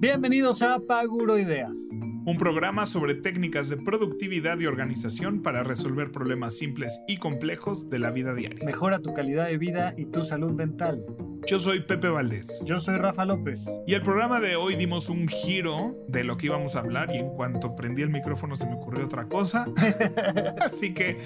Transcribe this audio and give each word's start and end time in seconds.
Bienvenidos 0.00 0.62
a 0.62 0.78
Paguroideas. 0.80 1.76
Un 2.24 2.38
programa 2.38 2.86
sobre 2.86 3.14
técnicas 3.16 3.68
de 3.68 3.76
productividad 3.76 4.58
y 4.58 4.64
organización 4.64 5.42
para 5.42 5.62
resolver 5.62 6.10
problemas 6.10 6.56
simples 6.56 7.02
y 7.06 7.18
complejos 7.18 7.90
de 7.90 7.98
la 7.98 8.10
vida 8.10 8.32
diaria. 8.32 8.64
Mejora 8.64 9.00
tu 9.00 9.12
calidad 9.12 9.48
de 9.48 9.58
vida 9.58 9.92
y 9.98 10.06
tu 10.06 10.22
salud 10.22 10.52
mental. 10.52 11.04
Yo 11.46 11.58
soy 11.58 11.80
Pepe 11.80 12.08
Valdés. 12.08 12.64
Yo 12.64 12.80
soy 12.80 12.96
Rafa 12.96 13.26
López. 13.26 13.66
Y 13.86 13.92
el 13.92 14.00
programa 14.00 14.40
de 14.40 14.56
hoy 14.56 14.74
dimos 14.74 15.10
un 15.10 15.28
giro 15.28 15.94
de 16.08 16.24
lo 16.24 16.38
que 16.38 16.46
íbamos 16.46 16.76
a 16.76 16.80
hablar 16.80 17.14
y 17.14 17.18
en 17.18 17.28
cuanto 17.28 17.76
prendí 17.76 18.00
el 18.00 18.08
micrófono 18.08 18.56
se 18.56 18.64
me 18.64 18.76
ocurrió 18.76 19.04
otra 19.04 19.26
cosa. 19.28 19.66
Así 20.62 20.94
que 20.94 21.18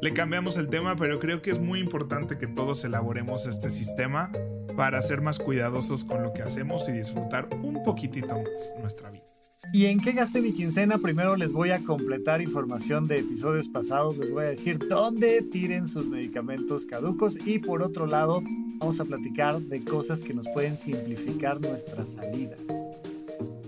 le 0.00 0.14
cambiamos 0.14 0.56
el 0.56 0.70
tema, 0.70 0.96
pero 0.96 1.18
creo 1.18 1.42
que 1.42 1.50
es 1.50 1.60
muy 1.60 1.80
importante 1.80 2.38
que 2.38 2.46
todos 2.46 2.82
elaboremos 2.86 3.46
este 3.46 3.68
sistema 3.68 4.32
para 4.76 5.00
ser 5.02 5.20
más 5.20 5.38
cuidadosos 5.38 6.04
con 6.04 6.22
lo 6.22 6.32
que 6.32 6.42
hacemos 6.42 6.88
y 6.88 6.92
disfrutar 6.92 7.48
un 7.62 7.82
poquitito 7.82 8.34
más 8.34 8.74
nuestra 8.80 9.10
vida. 9.10 9.24
¿Y 9.72 9.86
en 9.86 10.00
qué 10.00 10.12
gasté 10.12 10.40
mi 10.40 10.52
quincena? 10.52 10.98
Primero 10.98 11.36
les 11.36 11.52
voy 11.52 11.70
a 11.70 11.78
completar 11.78 12.42
información 12.42 13.06
de 13.06 13.20
episodios 13.20 13.68
pasados, 13.68 14.18
les 14.18 14.30
voy 14.30 14.44
a 14.44 14.48
decir 14.48 14.78
dónde 14.78 15.40
tiren 15.42 15.86
sus 15.86 16.06
medicamentos 16.06 16.84
caducos 16.84 17.38
y 17.46 17.58
por 17.60 17.82
otro 17.82 18.06
lado 18.06 18.42
vamos 18.78 18.98
a 18.98 19.04
platicar 19.04 19.60
de 19.60 19.84
cosas 19.84 20.22
que 20.22 20.34
nos 20.34 20.48
pueden 20.48 20.76
simplificar 20.76 21.60
nuestras 21.60 22.12
salidas. 22.12 22.58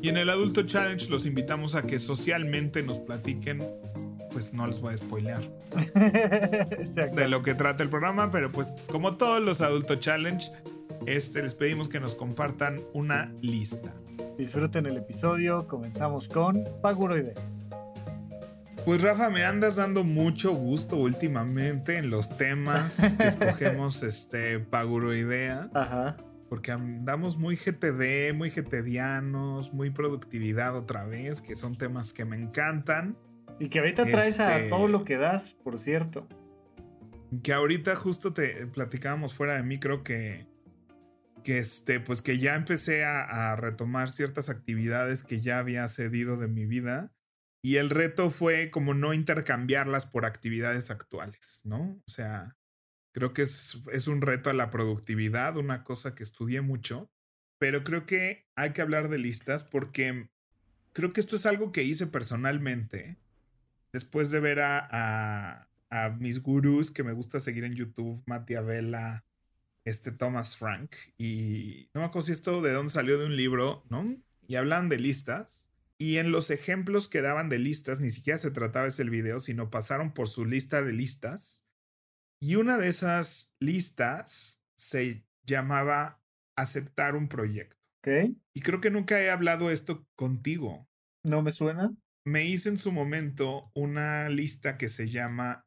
Y 0.03 0.09
en 0.09 0.17
el 0.17 0.29
Adulto 0.29 0.65
Challenge 0.65 1.09
los 1.09 1.25
invitamos 1.27 1.75
a 1.77 1.83
que 1.83 1.99
socialmente 1.99 2.83
nos 2.83 2.99
platiquen, 2.99 3.65
pues 4.33 4.53
no 4.53 4.67
les 4.67 4.81
voy 4.81 4.95
a 4.95 4.97
spoilear 4.97 5.43
de 7.15 7.29
lo 7.29 7.43
que 7.43 7.55
trata 7.55 7.83
el 7.83 7.89
programa, 7.89 8.31
pero 8.31 8.51
pues 8.51 8.75
como 8.91 9.17
todos 9.17 9.41
los 9.41 9.61
Adulto 9.61 9.95
Challenge, 9.95 10.51
este, 11.07 11.43
les 11.43 11.55
pedimos 11.55 11.89
que 11.89 12.01
nos 12.01 12.15
compartan 12.15 12.81
una 12.93 13.33
lista. 13.41 13.95
Disfruten 14.39 14.87
el 14.87 14.97
episodio, 14.97 15.67
comenzamos 15.69 16.29
con 16.29 16.65
Paguroideas. 16.83 17.71
Pues 18.85 19.01
Rafa, 19.01 19.31
me 19.31 19.45
andas 19.45 19.77
dando 19.77 20.05
mucho 20.05 20.53
gusto 20.53 20.97
últimamente 20.97 21.97
en 21.97 22.11
los 22.11 22.37
temas 22.37 23.17
que 23.17 23.27
escogemos 23.29 24.03
este 24.03 24.59
Paguroidea. 24.61 25.71
Ajá. 25.73 26.17
Porque 26.51 26.71
andamos 26.71 27.39
muy 27.39 27.57
GTD, 27.57 28.35
muy 28.35 28.51
GTDianos, 28.51 29.73
muy 29.73 29.91
productividad 29.91 30.77
otra 30.77 31.05
vez, 31.05 31.41
que 31.41 31.57
son 31.57 31.77
temas 31.77 32.13
que 32.13 32.25
me 32.27 32.37
encantan. 32.37 33.17
Y 33.59 33.69
que 33.69 33.79
ahorita 33.79 34.05
traes 34.05 34.39
a 34.41 34.57
Este- 34.59 34.69
todo 34.69 34.87
lo 34.89 35.05
que 35.05 35.17
das, 35.17 35.55
por 35.65 35.79
cierto. 35.79 36.29
Que 37.43 37.53
ahorita 37.55 37.97
justo 37.97 38.35
te 38.35 38.67
platicábamos 38.67 39.33
fuera 39.35 39.55
de 39.55 39.63
micro 39.63 40.05
que, 40.05 40.47
que 41.45 41.59
este, 41.59 42.01
pues 42.01 42.23
que 42.23 42.39
ya 42.39 42.57
empecé 42.57 43.05
a, 43.05 43.55
retomar 43.57 44.11
ciertas 44.11 44.49
actividades 44.49 45.23
que 45.23 45.41
ya 45.41 45.61
había 45.61 45.87
cedido 45.89 46.37
de 46.37 46.49
mi 46.49 46.67
vida. 46.67 47.13
Y 47.63 47.77
el 47.77 47.91
reto 47.91 48.31
fue 48.31 48.71
como 48.71 48.93
no 48.95 49.15
intercambiarlas 49.15 50.07
por 50.07 50.27
actividades 50.27 50.91
actuales, 50.91 51.63
¿no? 51.65 52.03
O 52.07 52.11
sea, 52.11 52.57
creo 53.13 53.33
que 53.33 53.43
es, 53.43 53.81
es 53.93 54.09
un 54.09 54.21
reto 54.21 54.51
a 54.51 54.55
la 54.55 54.71
productividad, 54.71 55.57
una 55.57 55.85
cosa 55.85 56.15
que 56.15 56.25
estudié 56.25 56.61
mucho, 56.61 57.11
pero 57.59 57.85
creo 57.85 58.05
que 58.05 58.47
hay 58.57 58.73
que 58.73 58.83
hablar 58.83 59.09
de 59.09 59.19
listas 59.19 59.65
porque 59.65 60.29
creo 60.93 61.13
que 61.13 61.21
esto 61.21 61.37
es 61.37 61.47
algo 61.47 61.73
que 61.73 61.85
hice 61.85 62.07
personalmente 62.07 63.19
después 63.93 64.31
de 64.31 64.41
ver 64.41 64.61
a, 64.61 64.89
a, 64.91 65.69
a 65.91 66.11
mis 66.11 66.43
gurús 66.43 66.91
que 66.91 67.05
me 67.05 67.13
gusta 67.13 67.41
seguir 67.41 67.65
en 67.65 67.75
YouTube, 67.75 68.23
Matia 68.27 68.61
Vela, 68.61 69.25
este 69.85 70.13
Thomas 70.13 70.57
Frank, 70.57 70.95
y 71.19 71.91
no 71.95 72.01
me 72.01 72.07
acuerdo 72.07 72.27
si 72.27 72.33
esto 72.33 72.63
de 72.63 72.73
dónde 72.73 72.93
salió 72.93 73.19
de 73.19 73.27
un 73.27 73.37
libro, 73.37 73.85
¿no? 73.91 74.17
Y 74.47 74.57
hablan 74.57 74.89
de 74.89 74.99
listas. 74.99 75.71
Y 75.99 76.17
en 76.19 76.33
los 76.33 76.51
ejemplos 76.51 77.09
que 77.09 77.23
daban 77.23 77.49
de 77.49 77.59
listas, 77.59 78.01
ni 78.01 78.11
siquiera 78.11 78.39
se 78.39 78.51
trataba 78.51 78.87
ese 78.87 79.03
el 79.03 79.11
video, 79.11 79.41
sino 79.41 79.71
pasaron 79.71 80.13
por 80.13 80.29
su 80.29 80.45
lista 80.45 80.83
de 80.83 80.93
listas. 80.93 81.65
Y 82.41 82.57
una 82.57 82.79
de 82.79 82.89
esas 82.89 83.55
listas 83.61 84.61
se 84.77 85.25
llamaba 85.47 86.21
aceptar 86.57 87.15
un 87.15 87.29
proyecto. 87.29 87.77
¿Ok? 88.01 88.37
Y 88.55 88.61
creo 88.61 88.81
que 88.81 88.91
nunca 88.91 89.21
he 89.21 89.31
hablado 89.31 89.71
esto 89.71 90.07
contigo. 90.15 90.89
¿No 91.25 91.43
me 91.43 91.51
suena? 91.51 91.95
Me 92.27 92.45
hice 92.45 92.69
en 92.69 92.79
su 92.79 92.93
momento 92.93 93.71
una 93.75 94.29
lista 94.29 94.77
que 94.77 94.89
se 94.89 95.09
llama 95.09 95.67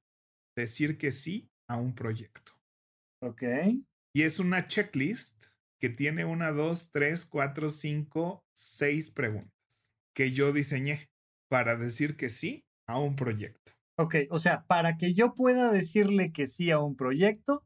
decir 0.56 0.98
que 0.98 1.12
sí 1.12 1.50
a 1.68 1.78
un 1.78 1.96
proyecto. 1.96 2.52
Ok. 3.22 3.44
Y 4.18 4.24
es 4.24 4.40
una 4.40 4.68
checklist 4.68 5.44
que 5.80 5.90
tiene 5.90 6.26
una, 6.26 6.52
dos, 6.52 6.90
tres, 6.90 7.24
cuatro, 7.24 7.70
cinco, 7.70 8.44
seis 8.52 9.12
preguntas 9.12 9.94
que 10.16 10.32
yo 10.32 10.52
diseñé 10.54 11.12
para 11.52 11.76
decir 11.76 12.16
que 12.16 12.28
sí 12.30 12.66
a 12.88 12.98
un 12.98 13.16
proyecto. 13.16 13.74
Ok, 13.96 14.16
o 14.32 14.40
sea, 14.40 14.66
para 14.66 14.98
que 14.98 15.14
yo 15.14 15.36
pueda 15.36 15.72
decirle 15.72 16.32
que 16.32 16.48
sí 16.48 16.72
a 16.72 16.80
un 16.80 16.96
proyecto, 16.96 17.64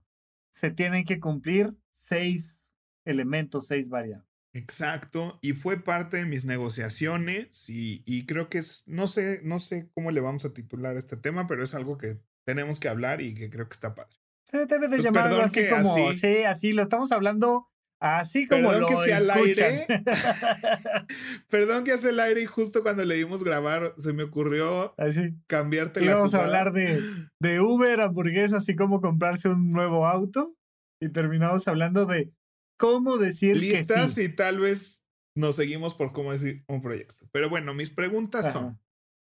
se 0.49 0.71
tienen 0.71 1.05
que 1.05 1.21
cumplir 1.21 1.73
seis 1.89 2.69
elementos, 3.05 3.67
seis 3.67 3.87
variables. 3.87 4.27
Exacto, 4.51 5.39
y 5.41 5.53
fue 5.53 5.81
parte 5.81 6.17
de 6.17 6.25
mis 6.25 6.43
negociaciones 6.43 7.69
y, 7.69 8.03
y 8.05 8.25
creo 8.25 8.49
que 8.49 8.57
es, 8.57 8.83
no 8.87 9.07
sé, 9.07 9.39
no 9.45 9.57
sé 9.59 9.89
cómo 9.93 10.11
le 10.11 10.19
vamos 10.19 10.43
a 10.43 10.53
titular 10.53 10.97
este 10.97 11.15
tema, 11.15 11.47
pero 11.47 11.63
es 11.63 11.73
algo 11.75 11.97
que 11.97 12.19
tenemos 12.43 12.81
que 12.81 12.89
hablar 12.89 13.21
y 13.21 13.35
que 13.35 13.49
creo 13.49 13.69
que 13.69 13.75
está 13.75 13.95
padre. 13.95 14.20
Se 14.51 14.65
debe 14.65 14.87
de 14.87 14.97
Pues 14.97 15.03
llamar 15.03 15.27
algo 15.27 15.41
así 15.41 15.67
como, 15.69 16.09
así- 16.09 16.19
sí, 16.19 16.43
así 16.43 16.73
lo 16.73 16.81
estamos 16.83 17.11
hablando, 17.11 17.69
así 18.01 18.47
como 18.47 18.69
Perdón 18.69 18.81
lo 18.81 18.87
que 18.87 18.97
sea 18.97 19.17
al 19.17 19.29
aire. 19.31 19.87
Perdón 21.49 21.83
que 21.83 21.91
hace 21.93 22.09
el 22.09 22.19
aire 22.19 22.41
y 22.41 22.45
justo 22.45 22.83
cuando 22.83 23.05
le 23.05 23.15
dimos 23.15 23.43
grabar 23.43 23.93
se 23.97 24.13
me 24.13 24.23
ocurrió 24.23 24.93
así. 24.99 25.33
cambiarte 25.47 25.99
la 26.01 26.05
Íbamos 26.07 26.33
a 26.33 26.41
hablar 26.43 26.73
de, 26.73 27.01
de 27.39 27.61
Uber, 27.61 28.01
hamburguesas 28.01 28.67
y 28.69 28.75
cómo 28.75 29.01
comprarse 29.01 29.49
un 29.49 29.71
nuevo 29.71 30.05
auto. 30.07 30.55
Y 30.99 31.09
terminamos 31.09 31.67
hablando 31.67 32.05
de 32.05 32.31
cómo 32.77 33.17
decir 33.17 33.57
listas 33.57 34.15
que 34.15 34.21
sí. 34.21 34.21
y 34.23 34.35
tal 34.35 34.59
vez 34.59 35.03
nos 35.35 35.55
seguimos 35.55 35.95
por 35.95 36.11
cómo 36.11 36.31
decir 36.31 36.63
un 36.67 36.81
proyecto. 36.81 37.25
Pero 37.31 37.49
bueno, 37.49 37.73
mis 37.73 37.89
preguntas 37.89 38.45
Ajá. 38.45 38.51
son, 38.53 38.79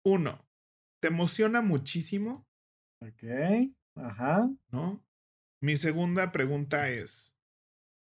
uno, 0.06 0.46
¿te 1.02 1.08
emociona 1.08 1.62
muchísimo? 1.62 2.46
Ok, 3.02 3.24
ajá. 3.96 4.50
¿No? 4.72 5.04
Mi 5.64 5.78
segunda 5.78 6.34
pregunta 6.34 6.90
es, 6.90 7.38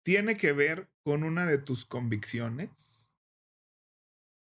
¿tiene 0.04 0.36
que 0.36 0.52
ver 0.52 0.88
con 1.02 1.24
una 1.24 1.44
de 1.44 1.58
tus 1.58 1.84
convicciones? 1.84 3.10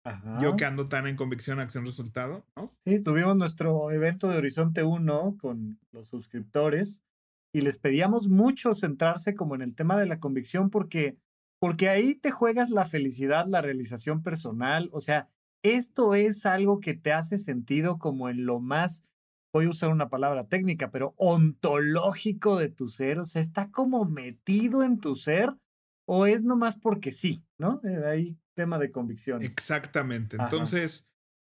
Ajá. 0.04 0.38
Yo 0.42 0.58
que 0.58 0.66
ando 0.66 0.90
tan 0.90 1.08
en 1.08 1.16
convicción, 1.16 1.62
acción, 1.62 1.86
resultado, 1.86 2.46
¿no? 2.58 2.76
Sí, 2.84 3.00
tuvimos 3.00 3.38
nuestro 3.38 3.90
evento 3.90 4.28
de 4.28 4.36
Horizonte 4.36 4.84
1 4.84 5.38
con 5.40 5.80
los 5.94 6.10
suscriptores 6.10 7.06
y 7.54 7.62
les 7.62 7.78
pedíamos 7.78 8.28
mucho 8.28 8.76
centrarse 8.76 9.34
como 9.34 9.56
en 9.56 9.62
el 9.62 9.76
tema 9.76 9.98
de 9.98 10.08
la 10.08 10.20
convicción 10.20 10.70
porque, 10.70 11.16
porque 11.58 11.88
ahí 11.88 12.16
te 12.16 12.32
juegas 12.32 12.70
la 12.70 12.84
felicidad, 12.84 13.48
la 13.48 13.62
realización 13.62 14.24
personal. 14.24 14.90
O 14.92 15.00
sea, 15.00 15.30
esto 15.64 16.16
es 16.16 16.46
algo 16.46 16.82
que 16.82 16.96
te 16.96 17.14
hace 17.14 17.38
sentido 17.38 17.98
como 17.98 18.28
en 18.28 18.46
lo 18.46 18.60
más, 18.60 19.06
voy 19.56 19.68
a 19.68 19.70
usar 19.70 19.90
una 19.90 20.10
palabra 20.10 20.50
técnica, 20.50 20.92
pero 20.92 21.14
ontológico 21.16 22.58
de 22.58 22.68
tu 22.68 22.90
ser. 22.90 23.20
O 23.20 23.24
sea, 23.24 23.42
está 23.42 23.72
como 23.72 24.04
metido 24.04 24.84
en 24.84 25.00
tu 25.00 25.16
ser 25.16 25.56
o 26.06 26.26
es 26.26 26.44
nomás 26.44 26.76
porque 26.76 27.14
sí, 27.14 27.46
¿no? 27.58 27.80
Eh, 27.86 28.06
Ahí 28.06 28.38
tema 28.54 28.78
de 28.78 28.92
convicciones. 28.92 29.50
Exactamente. 29.50 30.36
Ajá. 30.36 30.48
Entonces, 30.48 31.10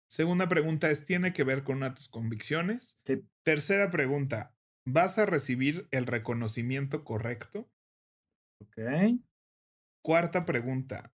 segunda 0.10 0.50
pregunta 0.50 0.92
es, 0.92 1.06
¿tiene 1.06 1.32
que 1.32 1.46
ver 1.46 1.64
con 1.64 1.78
una 1.78 1.92
de 1.92 1.96
tus 1.96 2.10
convicciones? 2.10 3.00
Sí. 3.06 3.26
Tercera 3.42 3.90
pregunta, 3.90 4.54
¿vas 4.86 5.18
a 5.18 5.26
recibir 5.26 5.88
el 5.92 6.06
reconocimiento 6.06 7.06
correcto? 7.06 7.72
Ok. 8.60 8.80
Cuarta 10.04 10.46
pregunta, 10.46 11.14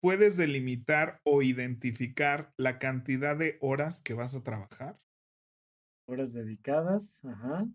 ¿puedes 0.00 0.38
delimitar 0.38 1.20
o 1.24 1.42
identificar 1.42 2.54
la 2.56 2.78
cantidad 2.78 3.36
de 3.36 3.58
horas 3.60 4.00
que 4.00 4.14
vas 4.14 4.34
a 4.34 4.42
trabajar? 4.42 5.03
Horas 6.06 6.32
dedicadas. 6.32 7.20
Ajá. 7.24 7.66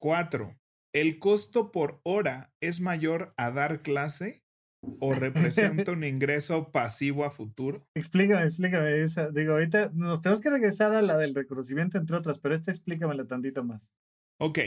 Cuatro, 0.00 0.58
¿el 0.94 1.18
costo 1.18 1.70
por 1.72 2.00
hora 2.04 2.52
es 2.60 2.80
mayor 2.80 3.34
a 3.36 3.50
dar 3.50 3.80
clase 3.82 4.42
o 5.00 5.12
representa 5.86 5.92
un 5.92 6.04
ingreso 6.04 6.70
pasivo 6.70 7.24
a 7.24 7.30
futuro? 7.30 7.86
Explícame, 7.94 8.42
explícame 8.44 9.00
esa. 9.02 9.30
Digo, 9.30 9.52
ahorita 9.52 9.90
nos 9.94 10.20
tenemos 10.20 10.40
que 10.40 10.50
regresar 10.50 10.94
a 10.94 11.02
la 11.02 11.16
del 11.16 11.34
reconocimiento, 11.34 11.98
entre 11.98 12.16
otras, 12.16 12.38
pero 12.38 12.54
esta 12.54 12.70
explícamela 12.70 13.26
tantito 13.26 13.64
más. 13.64 13.92
Ok, 14.40 14.58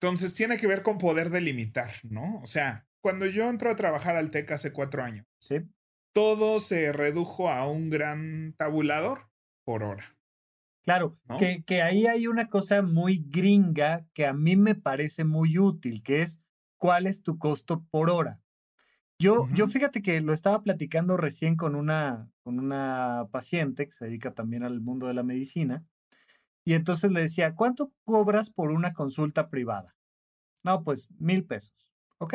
entonces 0.00 0.34
tiene 0.34 0.56
que 0.56 0.66
ver 0.66 0.82
con 0.82 0.98
poder 0.98 1.30
delimitar, 1.30 1.92
¿no? 2.02 2.40
O 2.42 2.46
sea, 2.46 2.86
cuando 3.00 3.26
yo 3.26 3.48
entro 3.48 3.70
a 3.70 3.76
trabajar 3.76 4.16
al 4.16 4.30
TEC 4.30 4.50
hace 4.52 4.72
cuatro 4.72 5.02
años, 5.04 5.26
Sí. 5.40 5.56
todo 6.12 6.58
se 6.60 6.92
redujo 6.92 7.48
a 7.48 7.68
un 7.68 7.88
gran 7.90 8.54
tabulador 8.56 9.28
por 9.64 9.82
hora. 9.84 10.04
Claro, 10.84 11.18
que, 11.38 11.62
que 11.64 11.80
ahí 11.80 12.06
hay 12.06 12.26
una 12.26 12.48
cosa 12.48 12.82
muy 12.82 13.24
gringa 13.28 14.04
que 14.14 14.26
a 14.26 14.32
mí 14.32 14.56
me 14.56 14.74
parece 14.74 15.24
muy 15.24 15.58
útil, 15.58 16.02
que 16.02 16.22
es 16.22 16.42
cuál 16.76 17.06
es 17.06 17.22
tu 17.22 17.38
costo 17.38 17.84
por 17.90 18.10
hora. 18.10 18.40
Yo, 19.20 19.46
yo 19.54 19.68
fíjate 19.68 20.02
que 20.02 20.20
lo 20.20 20.32
estaba 20.32 20.64
platicando 20.64 21.16
recién 21.16 21.54
con 21.54 21.76
una, 21.76 22.28
con 22.42 22.58
una 22.58 23.28
paciente 23.30 23.84
que 23.86 23.92
se 23.92 24.06
dedica 24.06 24.34
también 24.34 24.64
al 24.64 24.80
mundo 24.80 25.06
de 25.06 25.14
la 25.14 25.22
medicina. 25.22 25.84
Y 26.64 26.74
entonces 26.74 27.12
le 27.12 27.20
decía, 27.20 27.54
¿cuánto 27.54 27.92
cobras 28.04 28.50
por 28.50 28.72
una 28.72 28.92
consulta 28.92 29.48
privada? 29.48 29.94
No, 30.64 30.82
pues 30.82 31.08
mil 31.18 31.44
pesos. 31.44 31.88
Ok. 32.18 32.34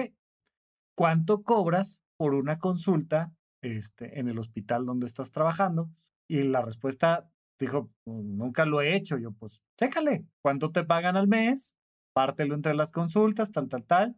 ¿Cuánto 0.95 1.43
cobras 1.43 2.01
por 2.15 2.33
una 2.33 2.57
consulta 2.57 3.33
este, 3.61 4.19
en 4.19 4.29
el 4.29 4.39
hospital 4.39 4.85
donde 4.85 5.07
estás 5.07 5.31
trabajando? 5.31 5.89
Y 6.29 6.43
la 6.43 6.61
respuesta 6.61 7.29
dijo, 7.59 7.89
nunca 8.05 8.65
lo 8.65 8.81
he 8.81 8.95
hecho. 8.95 9.17
Yo, 9.17 9.31
pues, 9.31 9.61
chécale, 9.77 10.25
¿cuánto 10.41 10.71
te 10.71 10.83
pagan 10.83 11.17
al 11.17 11.27
mes? 11.27 11.75
Pártelo 12.13 12.55
entre 12.55 12.73
las 12.73 12.91
consultas, 12.91 13.51
tal, 13.51 13.69
tal, 13.69 13.85
tal. 13.85 14.15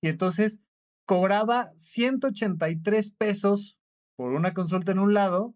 Y 0.00 0.08
entonces 0.08 0.60
cobraba 1.06 1.72
183 1.76 3.12
pesos 3.12 3.78
por 4.16 4.32
una 4.32 4.52
consulta 4.52 4.92
en 4.92 4.98
un 4.98 5.14
lado 5.14 5.54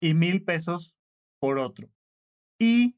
y 0.00 0.14
mil 0.14 0.44
pesos 0.44 0.96
por 1.40 1.58
otro. 1.58 1.88
Y 2.58 2.96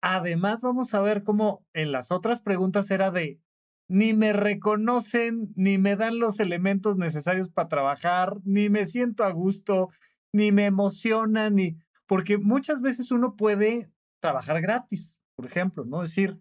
además 0.00 0.62
vamos 0.62 0.94
a 0.94 1.00
ver 1.00 1.24
cómo 1.24 1.64
en 1.72 1.92
las 1.92 2.10
otras 2.10 2.40
preguntas 2.40 2.90
era 2.90 3.10
de 3.10 3.40
ni 3.88 4.12
me 4.12 4.32
reconocen, 4.34 5.52
ni 5.56 5.78
me 5.78 5.96
dan 5.96 6.18
los 6.18 6.40
elementos 6.40 6.98
necesarios 6.98 7.48
para 7.48 7.68
trabajar, 7.68 8.36
ni 8.44 8.68
me 8.68 8.84
siento 8.84 9.24
a 9.24 9.30
gusto, 9.30 9.88
ni 10.32 10.52
me 10.52 10.66
emociona, 10.66 11.48
ni 11.48 11.78
porque 12.08 12.38
muchas 12.38 12.80
veces 12.80 13.12
uno 13.12 13.36
puede 13.36 13.92
trabajar 14.20 14.60
gratis, 14.60 15.20
por 15.36 15.46
ejemplo, 15.46 15.84
¿no? 15.84 16.02
Decir, 16.02 16.40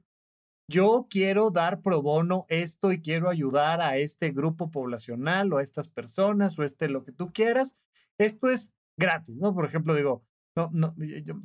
yo 0.69 1.07
quiero 1.09 1.51
dar 1.51 1.81
pro 1.81 2.01
bono 2.01 2.45
esto 2.49 2.91
y 2.91 3.01
quiero 3.01 3.29
ayudar 3.29 3.81
a 3.81 3.97
este 3.97 4.31
grupo 4.31 4.71
poblacional 4.71 5.53
o 5.53 5.57
a 5.57 5.63
estas 5.63 5.87
personas 5.87 6.57
o 6.57 6.63
este 6.63 6.89
lo 6.89 7.03
que 7.03 7.11
tú 7.11 7.31
quieras. 7.31 7.75
Esto 8.17 8.49
es 8.49 8.73
gratis, 8.97 9.39
¿no? 9.39 9.53
Por 9.53 9.65
ejemplo, 9.65 9.93
digo, 9.93 10.25
no, 10.55 10.69
no, 10.73 10.95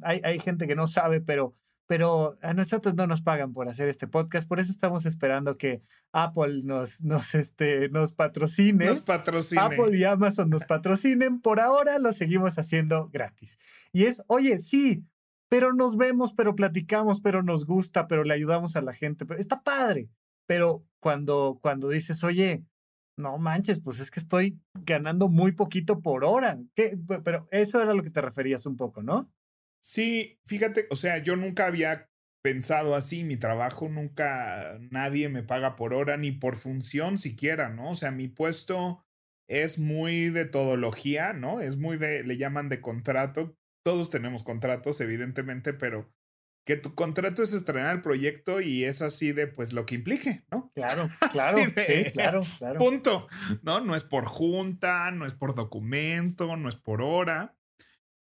hay, 0.02 0.20
hay 0.24 0.38
gente 0.38 0.66
que 0.66 0.74
no 0.74 0.86
sabe, 0.86 1.20
pero, 1.20 1.54
pero 1.86 2.38
a 2.42 2.54
nosotros 2.54 2.94
no 2.94 3.06
nos 3.06 3.22
pagan 3.22 3.52
por 3.52 3.68
hacer 3.68 3.88
este 3.88 4.06
podcast, 4.06 4.48
por 4.48 4.60
eso 4.60 4.70
estamos 4.70 5.04
esperando 5.06 5.58
que 5.58 5.82
Apple 6.12 6.62
nos, 6.64 7.00
nos, 7.00 7.34
este, 7.34 7.88
nos 7.88 8.12
patrocine. 8.12 8.86
Nos 8.86 9.02
patrocine. 9.02 9.60
Apple 9.60 9.96
y 9.96 10.04
Amazon 10.04 10.50
nos 10.50 10.64
patrocinen. 10.64 11.40
Por 11.40 11.60
ahora 11.60 11.98
lo 11.98 12.12
seguimos 12.12 12.58
haciendo 12.58 13.08
gratis. 13.08 13.58
Y 13.92 14.04
es, 14.04 14.22
oye, 14.26 14.58
sí, 14.58 15.04
pero 15.48 15.72
nos 15.72 15.96
vemos, 15.96 16.32
pero 16.32 16.54
platicamos, 16.54 17.20
pero 17.20 17.42
nos 17.42 17.66
gusta, 17.66 18.08
pero 18.08 18.24
le 18.24 18.34
ayudamos 18.34 18.76
a 18.76 18.82
la 18.82 18.94
gente. 18.94 19.26
Pero 19.26 19.40
está 19.40 19.62
padre. 19.62 20.08
Pero 20.46 20.84
cuando, 21.00 21.58
cuando 21.60 21.88
dices, 21.88 22.24
oye, 22.24 22.64
no 23.16 23.38
manches, 23.38 23.80
pues 23.80 24.00
es 24.00 24.10
que 24.10 24.20
estoy 24.20 24.58
ganando 24.74 25.28
muy 25.28 25.52
poquito 25.52 26.00
por 26.00 26.24
hora. 26.24 26.58
¿Qué? 26.74 26.98
Pero 27.22 27.48
eso 27.50 27.82
era 27.82 27.94
lo 27.94 28.02
que 28.02 28.10
te 28.10 28.20
referías 28.20 28.66
un 28.66 28.76
poco, 28.76 29.02
¿no? 29.02 29.30
Sí, 29.82 30.38
fíjate, 30.46 30.86
o 30.90 30.96
sea, 30.96 31.18
yo 31.18 31.36
nunca 31.36 31.66
había 31.66 32.08
pensado 32.42 32.94
así, 32.94 33.24
mi 33.24 33.36
trabajo 33.36 33.88
nunca, 33.88 34.78
nadie 34.90 35.28
me 35.28 35.42
paga 35.42 35.76
por 35.76 35.92
hora 35.92 36.16
ni 36.16 36.32
por 36.32 36.56
función 36.56 37.18
siquiera, 37.18 37.68
¿no? 37.68 37.90
O 37.90 37.94
sea, 37.94 38.10
mi 38.10 38.28
puesto 38.28 39.04
es 39.48 39.78
muy 39.78 40.30
de 40.30 40.44
todología, 40.44 41.32
¿no? 41.32 41.60
Es 41.60 41.76
muy 41.76 41.98
de, 41.98 42.24
le 42.24 42.36
llaman 42.36 42.68
de 42.68 42.80
contrato, 42.80 43.56
todos 43.84 44.10
tenemos 44.10 44.42
contratos, 44.42 45.00
evidentemente, 45.00 45.72
pero 45.72 46.12
que 46.64 46.76
tu 46.76 46.94
contrato 46.94 47.42
es 47.42 47.52
estrenar 47.52 47.96
el 47.96 48.02
proyecto 48.02 48.60
y 48.60 48.84
es 48.84 49.02
así 49.02 49.32
de 49.32 49.48
pues 49.48 49.72
lo 49.72 49.84
que 49.84 49.96
implique, 49.96 50.44
¿no? 50.50 50.70
Claro, 50.74 51.10
claro, 51.32 51.58
sí, 51.58 52.10
claro, 52.12 52.42
claro. 52.58 52.78
Punto. 52.78 53.26
No, 53.62 53.80
no 53.80 53.96
es 53.96 54.04
por 54.04 54.26
junta, 54.26 55.10
no 55.10 55.26
es 55.26 55.32
por 55.32 55.54
documento, 55.54 56.56
no 56.56 56.68
es 56.68 56.76
por 56.76 57.02
hora. 57.02 57.56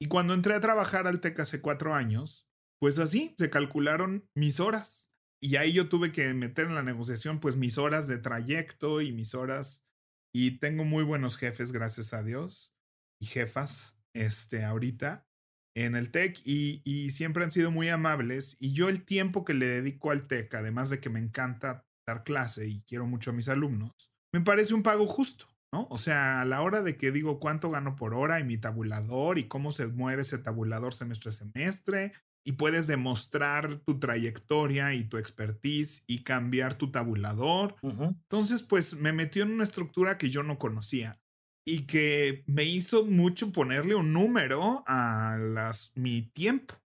Y 0.02 0.08
cuando 0.08 0.34
entré 0.34 0.54
a 0.54 0.62
trabajar 0.62 1.08
al 1.08 1.20
TEC 1.20 1.40
hace 1.40 1.62
cuatro 1.62 1.94
años, 1.94 2.48
pues 2.80 3.00
así 3.00 3.36
se 3.38 3.50
calcularon 3.50 4.30
mis 4.36 4.60
horas. 4.60 5.12
Y 5.42 5.58
ahí 5.58 5.74
yo 5.74 5.90
tuve 5.90 6.12
que 6.12 6.34
meter 6.34 6.68
en 6.68 6.76
la 6.76 6.84
negociación 6.84 7.40
pues 7.40 7.56
mis 7.56 7.78
horas 7.78 8.08
de 8.08 8.18
trayecto 8.18 9.02
y 9.02 9.12
mis 9.12 9.36
horas. 9.36 9.86
Y 10.34 10.60
tengo 10.60 10.86
muy 10.86 11.04
buenos 11.04 11.38
jefes, 11.38 11.72
gracias 11.72 12.14
a 12.14 12.24
Dios, 12.24 12.74
y 13.20 13.26
jefas, 13.26 14.00
este, 14.14 14.64
ahorita 14.64 15.28
en 15.76 15.96
el 15.96 16.12
TEC 16.12 16.42
y, 16.46 17.10
siempre 17.12 17.44
han 17.44 17.52
sido 17.52 17.72
muy 17.72 17.90
amables. 17.90 18.58
Y 18.60 18.74
yo 18.74 18.90
el 18.90 19.06
tiempo 19.06 19.46
que 19.46 19.54
le 19.54 19.68
dedico 19.68 20.12
al 20.12 20.28
TEC, 20.28 20.54
además 20.56 20.90
de 20.90 21.00
que 21.00 21.10
me 21.10 21.20
encanta 21.20 21.86
dar 22.08 22.24
clase 22.24 22.68
y 22.68 22.82
quiero 22.82 23.06
mucho 23.06 23.32
a 23.32 23.34
mis 23.34 23.50
alumnos, 23.50 24.12
me 24.34 24.42
parece 24.42 24.74
un 24.74 24.84
pago 24.84 25.08
justo, 25.08 25.48
¿no? 25.72 25.88
O 25.90 25.98
sea, 25.98 26.42
a 26.42 26.46
la 26.46 26.62
hora 26.62 26.82
de 26.82 26.98
que 26.98 27.12
digo 27.12 27.40
cuánto 27.40 27.70
gano 27.70 27.96
por 27.96 28.14
hora 28.14 28.40
y 28.40 28.44
mi 28.44 28.58
tabulador 28.58 29.38
y 29.38 29.48
cómo 29.48 29.72
se 29.72 29.88
mueve 29.88 30.24
ese 30.24 30.38
tabulador 30.38 30.94
semestre 30.94 31.30
a 31.30 31.34
semestre 31.34 32.14
y 32.46 32.54
puedes 32.54 32.88
demostrar 32.88 33.80
tu 33.86 34.00
trayectoria 34.00 34.94
y 34.94 35.04
tu 35.04 35.18
expertise 35.18 36.04
y 36.08 36.24
cambiar 36.24 36.76
tu 36.76 36.92
tabulador. 36.92 37.76
Entonces, 37.84 38.64
pues 38.64 38.96
me 38.96 39.14
metió 39.14 39.44
en 39.44 39.52
una 39.52 39.64
estructura 39.64 40.18
que 40.18 40.30
yo 40.30 40.44
no 40.44 40.58
conocía 40.58 41.20
y 41.68 41.86
que 41.86 42.44
me 42.48 42.64
hizo 42.64 43.06
mucho 43.06 43.52
ponerle 43.52 43.94
un 43.94 44.14
número 44.14 44.84
a 44.88 45.38
las, 45.38 45.92
mi 45.96 46.24
tiempo, 46.24 46.76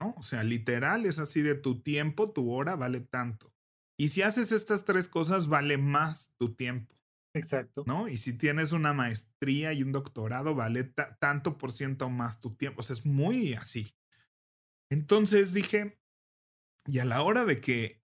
¿no? 0.00 0.14
O 0.16 0.22
sea, 0.22 0.42
literal 0.42 1.06
es 1.06 1.20
así 1.20 1.42
de 1.42 1.54
tu 1.54 1.80
tiempo, 1.80 2.32
tu 2.32 2.50
hora 2.50 2.74
vale 2.74 3.00
tanto. 3.00 3.52
Y 3.96 4.08
si 4.08 4.22
haces 4.22 4.50
estas 4.50 4.84
tres 4.84 5.08
cosas, 5.08 5.46
vale 5.46 5.78
más 5.78 6.34
tu 6.38 6.54
tiempo. 6.54 6.96
Exacto. 7.34 7.84
¿No? 7.86 8.08
Y 8.08 8.16
si 8.16 8.36
tienes 8.36 8.72
una 8.72 8.92
maestría 8.92 9.72
y 9.72 9.82
un 9.82 9.92
doctorado, 9.92 10.54
vale 10.54 10.84
tanto 10.84 11.58
por 11.58 11.72
ciento 11.72 12.10
más 12.10 12.40
tu 12.40 12.54
tiempo. 12.54 12.80
O 12.80 12.82
sea, 12.82 12.94
es 12.94 13.06
muy 13.06 13.54
así. 13.54 13.94
Entonces 14.90 15.54
dije, 15.54 15.98
y 16.86 16.98
a 16.98 17.04
la 17.04 17.22
hora 17.22 17.44
de 17.44 17.60
que 17.60 18.02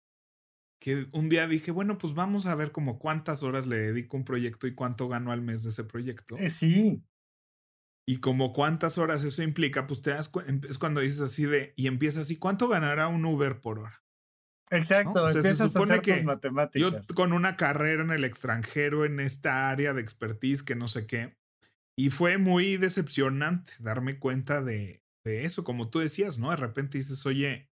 que 0.81 1.07
un 1.13 1.29
día 1.29 1.47
dije, 1.47 1.71
bueno, 1.71 1.99
pues 1.99 2.15
vamos 2.15 2.47
a 2.47 2.55
ver 2.55 2.73
como 2.73 2.99
cuántas 2.99 3.43
horas 3.43 3.67
le 3.67 3.77
dedico 3.77 4.17
a 4.17 4.21
un 4.21 4.25
proyecto 4.25 4.67
y 4.67 4.75
cuánto 4.75 5.09
gano 5.09 5.31
al 5.31 5.43
mes 5.43 5.63
de 5.63 5.71
ese 5.71 5.85
proyecto. 5.85 6.39
Eh, 6.39 6.49
sí. 6.51 7.05
Y 8.07 8.17
como 8.21 8.53
cuántas 8.53 8.97
horas 8.99 9.23
eso 9.25 9.43
implica, 9.43 9.87
pues 9.87 10.01
te 10.01 10.11
das 10.11 10.31
em, 10.47 10.61
es 10.69 10.79
cuando 10.79 11.01
dices 11.01 11.21
así 11.21 11.45
de, 11.45 11.75
y 11.77 11.87
empiezas 11.87 12.23
así, 12.23 12.39
¿cuánto 12.39 12.67
ganará 12.67 13.09
un 13.09 13.25
Uber 13.25 13.61
por 13.61 13.79
hora? 13.79 14.03
Exacto, 14.71 15.29
empiezas 15.29 15.75
a 15.75 15.81
hacer 15.81 16.01
que 16.01 16.23
matemáticas. 16.23 17.07
Yo 17.09 17.15
con 17.15 17.33
una 17.33 17.57
carrera 17.57 18.03
en 18.03 18.11
el 18.11 18.25
extranjero, 18.25 19.05
en 19.05 19.19
esta 19.19 19.69
área 19.69 19.93
de 19.93 20.01
expertise, 20.01 20.63
que 20.63 20.77
no 20.77 20.87
sé 20.87 21.07
qué, 21.07 21.37
y 21.99 22.11
fue 22.11 22.39
muy 22.39 22.77
decepcionante 22.77 23.73
darme 23.81 24.19
cuenta 24.19 24.63
de, 24.63 25.03
de 25.25 25.45
eso, 25.45 25.65
como 25.65 25.91
tú 25.91 25.99
decías, 25.99 26.39
¿no? 26.39 26.51
De 26.51 26.57
repente 26.57 26.99
dices, 26.99 27.27
oye, 27.27 27.69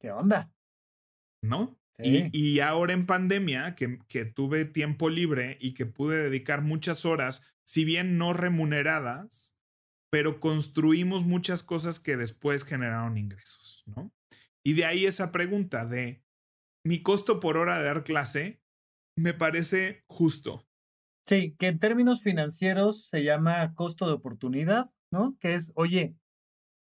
¿qué 0.00 0.10
onda? 0.10 0.52
¿No? 1.42 1.78
Y, 2.02 2.60
ahora 2.60 2.94
en 2.94 3.06
pandemia, 3.06 3.74
que, 3.74 3.98
que, 4.08 4.24
tuve 4.24 4.64
tiempo 4.64 5.10
libre 5.10 5.58
y 5.60 5.74
que 5.74 5.84
pude 5.84 6.22
dedicar 6.22 6.62
muchas 6.62 7.04
horas, 7.04 7.42
si 7.66 7.84
bien 7.84 8.16
no 8.16 8.32
remuneradas, 8.32 9.54
pero 10.10 10.40
construimos 10.40 11.24
muchas 11.24 11.62
cosas 11.62 12.00
que 12.00 12.16
después 12.16 12.64
generaron 12.64 13.18
ingresos, 13.18 13.84
¿no? 13.86 14.10
Y 14.64 14.74
de 14.74 14.84
ahí 14.84 15.06
esa 15.06 15.32
pregunta 15.32 15.86
de, 15.86 16.22
mi 16.84 17.02
costo 17.02 17.40
por 17.40 17.56
hora 17.56 17.78
de 17.78 17.84
dar 17.84 18.04
clase 18.04 18.62
me 19.16 19.34
parece 19.34 20.04
justo. 20.08 20.66
Sí, 21.26 21.54
que 21.58 21.68
en 21.68 21.78
términos 21.78 22.22
financieros 22.22 23.06
se 23.06 23.22
llama 23.22 23.74
costo 23.74 24.06
de 24.06 24.14
oportunidad, 24.14 24.90
¿no? 25.12 25.36
Que 25.38 25.54
es, 25.54 25.72
oye, 25.74 26.16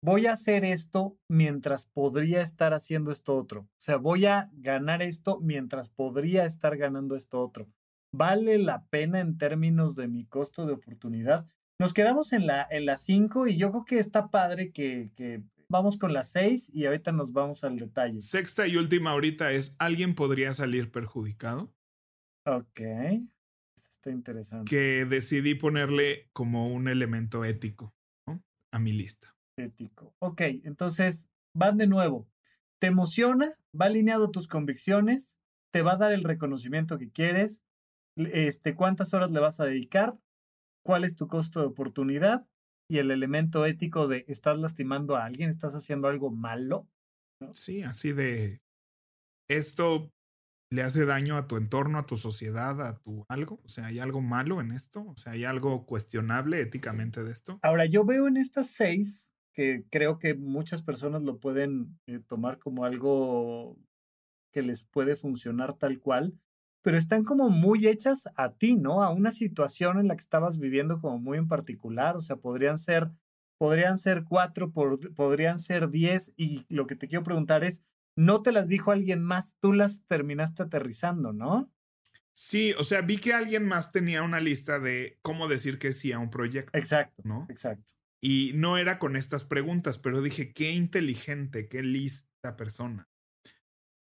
voy 0.02 0.26
a 0.26 0.32
hacer 0.32 0.64
esto 0.64 1.18
mientras 1.28 1.86
podría 1.86 2.42
estar 2.42 2.74
haciendo 2.74 3.12
esto 3.12 3.36
otro. 3.36 3.60
O 3.62 3.80
sea, 3.80 3.96
voy 3.96 4.26
a 4.26 4.50
ganar 4.54 5.02
esto 5.02 5.38
mientras 5.40 5.90
podría 5.90 6.44
estar 6.44 6.76
ganando 6.76 7.14
esto 7.14 7.40
otro. 7.40 7.68
¿Vale 8.14 8.58
la 8.58 8.86
pena 8.86 9.20
en 9.20 9.38
términos 9.38 9.94
de 9.94 10.08
mi 10.08 10.26
costo 10.26 10.66
de 10.66 10.72
oportunidad? 10.72 11.46
Nos 11.78 11.94
quedamos 11.94 12.32
en 12.32 12.46
la 12.46 12.66
en 12.70 12.86
5 12.96 13.46
y 13.46 13.56
yo 13.56 13.70
creo 13.70 13.84
que 13.84 13.98
está 13.98 14.28
padre 14.28 14.72
que, 14.72 15.10
que 15.14 15.42
vamos 15.72 15.96
con 15.96 16.12
la 16.12 16.24
6 16.24 16.70
y 16.72 16.86
ahorita 16.86 17.10
nos 17.10 17.32
vamos 17.32 17.64
al 17.64 17.76
detalle. 17.76 18.20
Sexta 18.20 18.68
y 18.68 18.76
última 18.76 19.10
ahorita 19.10 19.50
es, 19.52 19.74
¿alguien 19.80 20.14
podría 20.14 20.52
salir 20.52 20.92
perjudicado? 20.92 21.74
Ok, 22.46 22.80
está 23.90 24.10
interesante. 24.10 24.70
Que 24.70 25.04
decidí 25.04 25.56
ponerle 25.56 26.28
como 26.32 26.68
un 26.68 26.86
elemento 26.86 27.44
ético 27.44 27.94
a 28.70 28.78
mi 28.78 28.92
lista 28.92 29.34
ético. 29.56 30.14
Ok, 30.18 30.40
entonces 30.64 31.28
van 31.54 31.76
de 31.76 31.86
nuevo. 31.86 32.28
¿Te 32.80 32.86
emociona? 32.88 33.54
¿Va 33.78 33.86
alineado 33.86 34.30
tus 34.30 34.48
convicciones? 34.48 35.36
¿Te 35.72 35.82
va 35.82 35.92
a 35.92 35.96
dar 35.96 36.12
el 36.12 36.24
reconocimiento 36.24 36.98
que 36.98 37.10
quieres? 37.10 37.64
Este, 38.16 38.74
¿Cuántas 38.74 39.14
horas 39.14 39.30
le 39.30 39.40
vas 39.40 39.60
a 39.60 39.66
dedicar? 39.66 40.16
cuál 40.82 41.04
es 41.04 41.16
tu 41.16 41.28
costo 41.28 41.60
de 41.60 41.66
oportunidad 41.66 42.46
y 42.92 42.98
el 42.98 43.10
elemento 43.10 43.64
ético 43.64 44.06
de 44.06 44.26
estás 44.28 44.58
lastimando 44.58 45.16
a 45.16 45.24
alguien, 45.24 45.48
estás 45.48 45.74
haciendo 45.74 46.08
algo 46.08 46.30
malo. 46.30 46.86
Sí, 47.54 47.82
así 47.82 48.12
de 48.12 48.60
esto 49.48 50.12
le 50.68 50.82
hace 50.82 51.06
daño 51.06 51.38
a 51.38 51.46
tu 51.46 51.56
entorno, 51.56 51.98
a 51.98 52.04
tu 52.04 52.18
sociedad, 52.18 52.86
a 52.86 52.98
tu 52.98 53.24
algo. 53.28 53.62
O 53.64 53.68
sea, 53.68 53.86
¿hay 53.86 53.98
algo 53.98 54.20
malo 54.20 54.60
en 54.60 54.72
esto? 54.72 55.06
O 55.06 55.16
sea, 55.16 55.32
¿hay 55.32 55.44
algo 55.44 55.86
cuestionable 55.86 56.60
éticamente 56.60 57.24
de 57.24 57.32
esto? 57.32 57.58
Ahora, 57.62 57.86
yo 57.86 58.04
veo 58.04 58.28
en 58.28 58.36
estas 58.36 58.66
seis 58.66 59.32
que 59.54 59.86
creo 59.90 60.18
que 60.18 60.34
muchas 60.34 60.82
personas 60.82 61.22
lo 61.22 61.40
pueden 61.40 61.98
eh, 62.06 62.20
tomar 62.20 62.58
como 62.58 62.84
algo 62.84 63.78
que 64.50 64.60
les 64.60 64.84
puede 64.84 65.16
funcionar 65.16 65.78
tal 65.78 65.98
cual, 65.98 66.38
pero 66.82 66.98
están 66.98 67.24
como 67.24 67.48
muy 67.48 67.86
hechas 67.86 68.28
a 68.36 68.52
ti, 68.52 68.76
¿no? 68.76 69.02
A 69.02 69.10
una 69.10 69.32
situación 69.32 69.98
en 69.98 70.08
la 70.08 70.16
que 70.16 70.22
estabas 70.22 70.58
viviendo 70.58 71.00
como 71.00 71.18
muy 71.18 71.38
en 71.38 71.48
particular, 71.48 72.16
o 72.16 72.20
sea, 72.20 72.36
podrían 72.36 72.78
ser, 72.78 73.10
podrían 73.58 73.98
ser 73.98 74.24
cuatro, 74.24 74.72
podrían 74.72 75.58
ser 75.58 75.90
diez, 75.90 76.34
y 76.36 76.66
lo 76.68 76.86
que 76.86 76.96
te 76.96 77.08
quiero 77.08 77.22
preguntar 77.22 77.64
es, 77.64 77.84
¿no 78.16 78.42
te 78.42 78.52
las 78.52 78.68
dijo 78.68 78.90
alguien 78.90 79.22
más? 79.22 79.56
Tú 79.60 79.72
las 79.72 80.04
terminaste 80.06 80.64
aterrizando, 80.64 81.32
¿no? 81.32 81.70
Sí, 82.34 82.72
o 82.78 82.82
sea, 82.82 83.02
vi 83.02 83.18
que 83.18 83.34
alguien 83.34 83.66
más 83.66 83.92
tenía 83.92 84.22
una 84.22 84.40
lista 84.40 84.78
de 84.78 85.18
cómo 85.22 85.48
decir 85.48 85.78
que 85.78 85.92
sí 85.92 86.12
a 86.12 86.18
un 86.18 86.30
proyecto. 86.30 86.76
Exacto, 86.76 87.22
¿no? 87.24 87.46
Exacto. 87.48 87.92
Y 88.20 88.52
no 88.54 88.78
era 88.78 88.98
con 88.98 89.16
estas 89.16 89.44
preguntas, 89.44 89.98
pero 89.98 90.22
dije, 90.22 90.52
qué 90.52 90.72
inteligente, 90.72 91.68
qué 91.68 91.82
lista 91.82 92.56
persona 92.56 93.08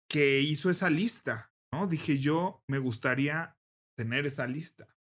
que 0.08 0.40
hizo 0.40 0.70
esa 0.70 0.90
lista. 0.90 1.52
Dije 1.86 2.18
yo, 2.18 2.62
me 2.68 2.78
gustaría 2.78 3.58
tener 3.98 4.24
esa 4.24 4.46
lista. 4.46 4.96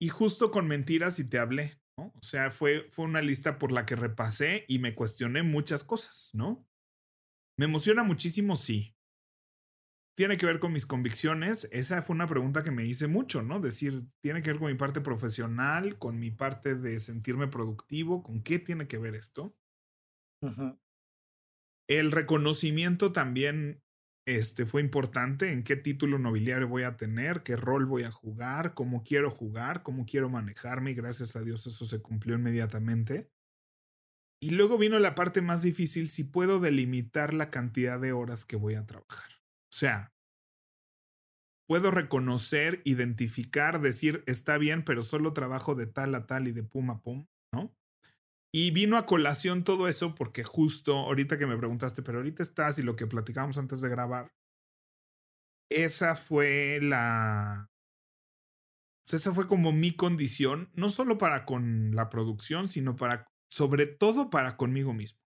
Y 0.00 0.08
justo 0.08 0.50
con 0.50 0.68
mentiras 0.68 1.18
y 1.18 1.28
te 1.28 1.38
hablé, 1.38 1.80
¿no? 1.98 2.12
O 2.14 2.22
sea, 2.22 2.50
fue, 2.50 2.88
fue 2.90 3.04
una 3.06 3.22
lista 3.22 3.58
por 3.58 3.72
la 3.72 3.86
que 3.86 3.96
repasé 3.96 4.64
y 4.68 4.78
me 4.78 4.94
cuestioné 4.94 5.42
muchas 5.42 5.82
cosas, 5.82 6.30
¿no? 6.34 6.68
¿Me 7.58 7.64
emociona 7.64 8.04
muchísimo? 8.04 8.54
Sí. 8.54 8.94
¿Tiene 10.16 10.36
que 10.36 10.46
ver 10.46 10.58
con 10.58 10.72
mis 10.72 10.86
convicciones? 10.86 11.68
Esa 11.70 12.02
fue 12.02 12.14
una 12.14 12.26
pregunta 12.26 12.62
que 12.62 12.70
me 12.70 12.84
hice 12.84 13.06
mucho, 13.06 13.42
¿no? 13.42 13.60
Decir, 13.60 13.94
¿tiene 14.20 14.42
que 14.42 14.50
ver 14.50 14.58
con 14.58 14.70
mi 14.70 14.76
parte 14.76 15.00
profesional, 15.00 15.98
con 15.98 16.18
mi 16.18 16.30
parte 16.30 16.74
de 16.74 16.98
sentirme 17.00 17.48
productivo? 17.48 18.22
¿Con 18.22 18.42
qué 18.42 18.58
tiene 18.58 18.88
que 18.88 18.98
ver 18.98 19.14
esto? 19.14 19.56
El 21.88 22.12
reconocimiento 22.12 23.12
también 23.12 23.82
este, 24.28 24.66
fue 24.66 24.82
importante 24.82 25.54
en 25.54 25.64
qué 25.64 25.74
título 25.74 26.18
nobiliario 26.18 26.68
voy 26.68 26.82
a 26.82 26.98
tener, 26.98 27.42
qué 27.42 27.56
rol 27.56 27.86
voy 27.86 28.02
a 28.02 28.10
jugar, 28.10 28.74
cómo 28.74 29.02
quiero 29.02 29.30
jugar, 29.30 29.82
cómo 29.82 30.04
quiero 30.04 30.28
manejarme 30.28 30.90
y 30.90 30.94
gracias 30.94 31.34
a 31.34 31.40
Dios 31.40 31.66
eso 31.66 31.86
se 31.86 32.02
cumplió 32.02 32.34
inmediatamente. 32.34 33.30
Y 34.38 34.50
luego 34.50 34.76
vino 34.76 34.98
la 34.98 35.14
parte 35.14 35.40
más 35.40 35.62
difícil, 35.62 36.10
si 36.10 36.24
puedo 36.24 36.60
delimitar 36.60 37.32
la 37.32 37.48
cantidad 37.50 37.98
de 37.98 38.12
horas 38.12 38.44
que 38.44 38.56
voy 38.56 38.74
a 38.74 38.84
trabajar. 38.84 39.30
O 39.72 39.76
sea, 39.76 40.12
puedo 41.66 41.90
reconocer, 41.90 42.82
identificar, 42.84 43.80
decir, 43.80 44.24
está 44.26 44.58
bien, 44.58 44.84
pero 44.84 45.04
solo 45.04 45.32
trabajo 45.32 45.74
de 45.74 45.86
tal 45.86 46.14
a 46.14 46.26
tal 46.26 46.48
y 46.48 46.52
de 46.52 46.64
pum 46.64 46.90
a 46.90 47.00
pum, 47.00 47.26
¿no? 47.54 47.74
Y 48.52 48.70
vino 48.70 48.96
a 48.96 49.04
colación 49.04 49.62
todo 49.62 49.88
eso 49.88 50.14
porque 50.14 50.42
justo 50.42 50.96
ahorita 50.96 51.38
que 51.38 51.46
me 51.46 51.58
preguntaste, 51.58 52.02
pero 52.02 52.18
ahorita 52.18 52.42
estás 52.42 52.78
y 52.78 52.82
lo 52.82 52.96
que 52.96 53.06
platicábamos 53.06 53.58
antes 53.58 53.80
de 53.80 53.88
grabar, 53.88 54.28
esa 55.70 56.16
fue 56.16 56.80
la... 56.80 57.68
Pues 59.06 59.22
esa 59.22 59.34
fue 59.34 59.48
como 59.48 59.72
mi 59.72 59.94
condición, 59.94 60.70
no 60.74 60.88
solo 60.88 61.18
para 61.18 61.44
con 61.44 61.94
la 61.94 62.10
producción, 62.10 62.68
sino 62.68 62.96
para, 62.96 63.26
sobre 63.50 63.86
todo 63.86 64.30
para 64.30 64.56
conmigo 64.56 64.92
mismo. 64.92 65.20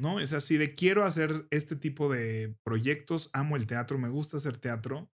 ¿No? 0.00 0.18
Es 0.18 0.32
así 0.32 0.56
de 0.56 0.74
quiero 0.74 1.04
hacer 1.04 1.46
este 1.50 1.76
tipo 1.76 2.12
de 2.12 2.56
proyectos, 2.64 3.30
amo 3.32 3.56
el 3.56 3.66
teatro, 3.66 3.96
me 3.96 4.08
gusta 4.08 4.38
hacer 4.38 4.58
teatro, 4.58 5.08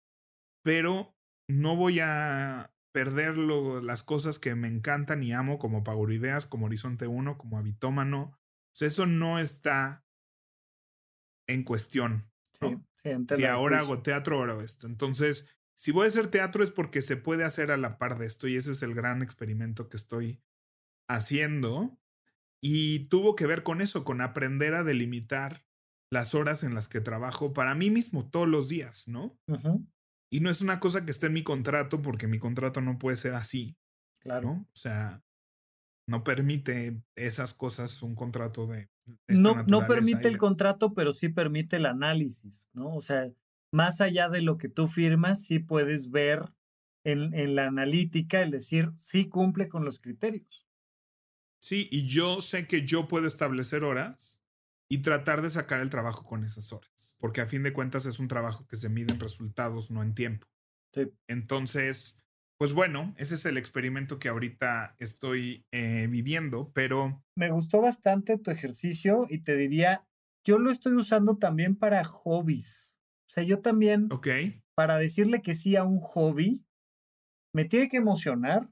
pero 0.63 1.15
no 1.49 1.77
voy 1.77 2.01
a 2.01 2.76
perder 2.97 3.37
las 3.37 4.03
cosas 4.03 4.39
que 4.39 4.55
me 4.55 4.69
encantan 4.69 5.23
y 5.23 5.35
amo, 5.35 5.59
como 5.59 5.85
Ideas, 6.11 6.47
como 6.47 6.65
Horizonte 6.65 7.07
1, 7.07 7.37
como 7.37 7.59
Habitómano. 7.59 8.39
eso 8.81 9.05
no 9.05 9.39
está 9.39 10.07
en 11.47 11.63
cuestión. 11.63 12.25
si 13.29 13.45
ahora 13.45 13.81
hago 13.81 14.01
teatro, 14.01 14.39
ahora 14.39 14.65
esto. 14.65 14.87
Entonces, 14.87 15.47
si 15.75 15.93
voy 15.93 16.07
a 16.07 16.09
hacer 16.09 16.29
teatro 16.29 16.65
es 16.65 16.71
porque 16.71 17.03
se 17.03 17.19
puede 17.19 17.45
hacer 17.45 17.71
a 17.71 17.77
la 17.77 17.99
par 17.99 18.17
de 18.17 18.25
esto 18.25 18.49
y 18.49 18.57
ese 18.57 18.73
es 18.73 18.83
el 18.83 18.95
gran 18.95 19.21
experimento 19.21 19.91
que 19.91 19.99
estoy 19.99 20.43
haciendo. 21.07 21.99
Y 22.63 23.11
tuvo 23.11 23.37
que 23.37 23.47
ver 23.47 23.63
con 23.63 23.83
eso, 23.83 24.05
con 24.05 24.23
aprender 24.23 24.75
a 24.75 24.85
delimitar 24.85 25.67
las 26.11 26.35
horas 26.35 26.63
en 26.63 26.75
las 26.75 26.89
que 26.89 27.03
trabajo 27.03 27.53
para 27.53 27.75
mí 27.75 27.91
mismo 27.91 28.31
todos 28.31 28.49
los 28.49 28.71
días, 28.71 29.07
¿no? 29.07 29.39
Y 30.37 30.41
no 30.41 30.51
es 30.51 30.61
una 30.61 30.81
cosa 30.81 31.03
que 31.03 31.13
esté 31.13 31.29
en 31.29 31.33
mi 31.33 31.43
contrato, 31.43 32.03
porque 32.03 32.27
mi 32.27 32.39
contrato 32.39 32.83
no 32.83 32.99
puede 32.99 33.17
ser 33.17 33.33
así. 33.33 33.75
Claro. 34.19 34.49
¿no? 34.49 34.53
O 34.71 34.77
sea, 34.77 35.23
no 36.07 36.25
permite 36.25 37.01
esas 37.15 37.55
cosas 37.55 38.03
un 38.03 38.15
contrato 38.15 38.67
de. 38.67 38.91
No, 39.29 39.63
no 39.63 39.87
permite 39.87 40.29
el 40.29 40.37
contrato, 40.37 40.93
pero 40.93 41.15
sí 41.15 41.31
permite 41.31 41.77
el 41.77 41.87
análisis, 41.87 42.69
¿no? 42.75 42.95
O 42.95 43.01
sea, 43.01 43.33
más 43.73 44.03
allá 44.03 44.29
de 44.29 44.43
lo 44.43 44.59
que 44.59 44.69
tú 44.69 44.89
firmas, 44.89 45.43
sí 45.43 45.59
puedes 45.59 46.11
ver 46.11 46.45
en, 47.03 47.33
en 47.33 47.55
la 47.55 47.69
analítica 47.69 48.43
el 48.43 48.51
decir, 48.51 48.91
sí 48.99 49.31
cumple 49.31 49.71
con 49.71 49.87
los 49.87 50.01
criterios. 50.01 50.67
Sí, 51.63 51.89
y 51.91 52.07
yo 52.07 52.43
sé 52.43 52.67
que 52.67 52.85
yo 52.85 53.09
puedo 53.09 53.27
establecer 53.27 53.85
horas 53.85 54.39
y 54.91 54.99
tratar 54.99 55.41
de 55.41 55.49
sacar 55.49 55.81
el 55.81 55.89
trabajo 55.89 56.27
con 56.27 56.45
esas 56.45 56.75
horas 56.75 56.96
porque 57.19 57.41
a 57.41 57.47
fin 57.47 57.63
de 57.63 57.73
cuentas 57.73 58.07
es 58.07 58.19
un 58.19 58.29
trabajo 58.29 58.67
que 58.67 58.77
se 58.77 58.89
mide 58.89 59.13
en 59.13 59.21
resultados, 59.21 59.91
no 59.91 60.03
en 60.03 60.15
tiempo. 60.15 60.47
Entonces, 61.29 62.19
pues 62.59 62.73
bueno, 62.73 63.15
ese 63.19 63.35
es 63.35 63.45
el 63.45 63.59
experimento 63.59 64.19
que 64.19 64.29
ahorita 64.29 64.97
estoy 64.99 65.67
eh, 65.73 66.07
viviendo, 66.09 66.73
pero... 66.73 67.23
Me 67.37 67.51
gustó 67.51 67.83
bastante 67.83 68.39
tu 68.39 68.51
ejercicio 68.51 69.27
y 69.29 69.43
te 69.43 69.57
diría, 69.57 70.07
yo 70.47 70.59
lo 70.59 70.71
estoy 70.71 70.95
usando 70.95 71.37
también 71.37 71.77
para 71.77 72.03
hobbies. 72.05 72.97
O 73.29 73.35
sea, 73.35 73.43
yo 73.43 73.61
también, 73.61 74.09
Ok. 74.11 74.29
para 74.75 74.97
decirle 74.97 75.43
que 75.43 75.55
sí 75.55 75.77
a 75.77 75.85
un 75.85 76.01
hobby, 76.01 76.65
me 77.55 77.67
tiene 77.67 77.89
que 77.89 77.99
emocionar, 77.99 78.71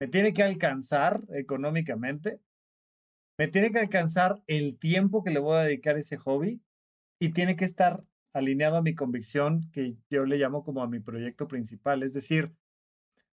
me 0.00 0.08
tiene 0.08 0.32
que 0.32 0.42
alcanzar 0.42 1.22
económicamente, 1.34 2.40
me 3.38 3.46
tiene 3.46 3.70
que 3.70 3.78
alcanzar 3.78 4.42
el 4.48 4.78
tiempo 4.78 5.22
que 5.22 5.30
le 5.30 5.38
voy 5.38 5.56
a 5.56 5.62
dedicar 5.62 5.94
a 5.96 6.00
ese 6.00 6.16
hobby 6.16 6.60
y 7.22 7.30
tiene 7.30 7.54
que 7.54 7.64
estar 7.64 8.02
alineado 8.32 8.78
a 8.78 8.82
mi 8.82 8.96
convicción 8.96 9.60
que 9.72 9.94
yo 10.10 10.24
le 10.24 10.38
llamo 10.38 10.64
como 10.64 10.82
a 10.82 10.88
mi 10.88 10.98
proyecto 10.98 11.46
principal. 11.46 12.02
Es 12.02 12.14
decir, 12.14 12.52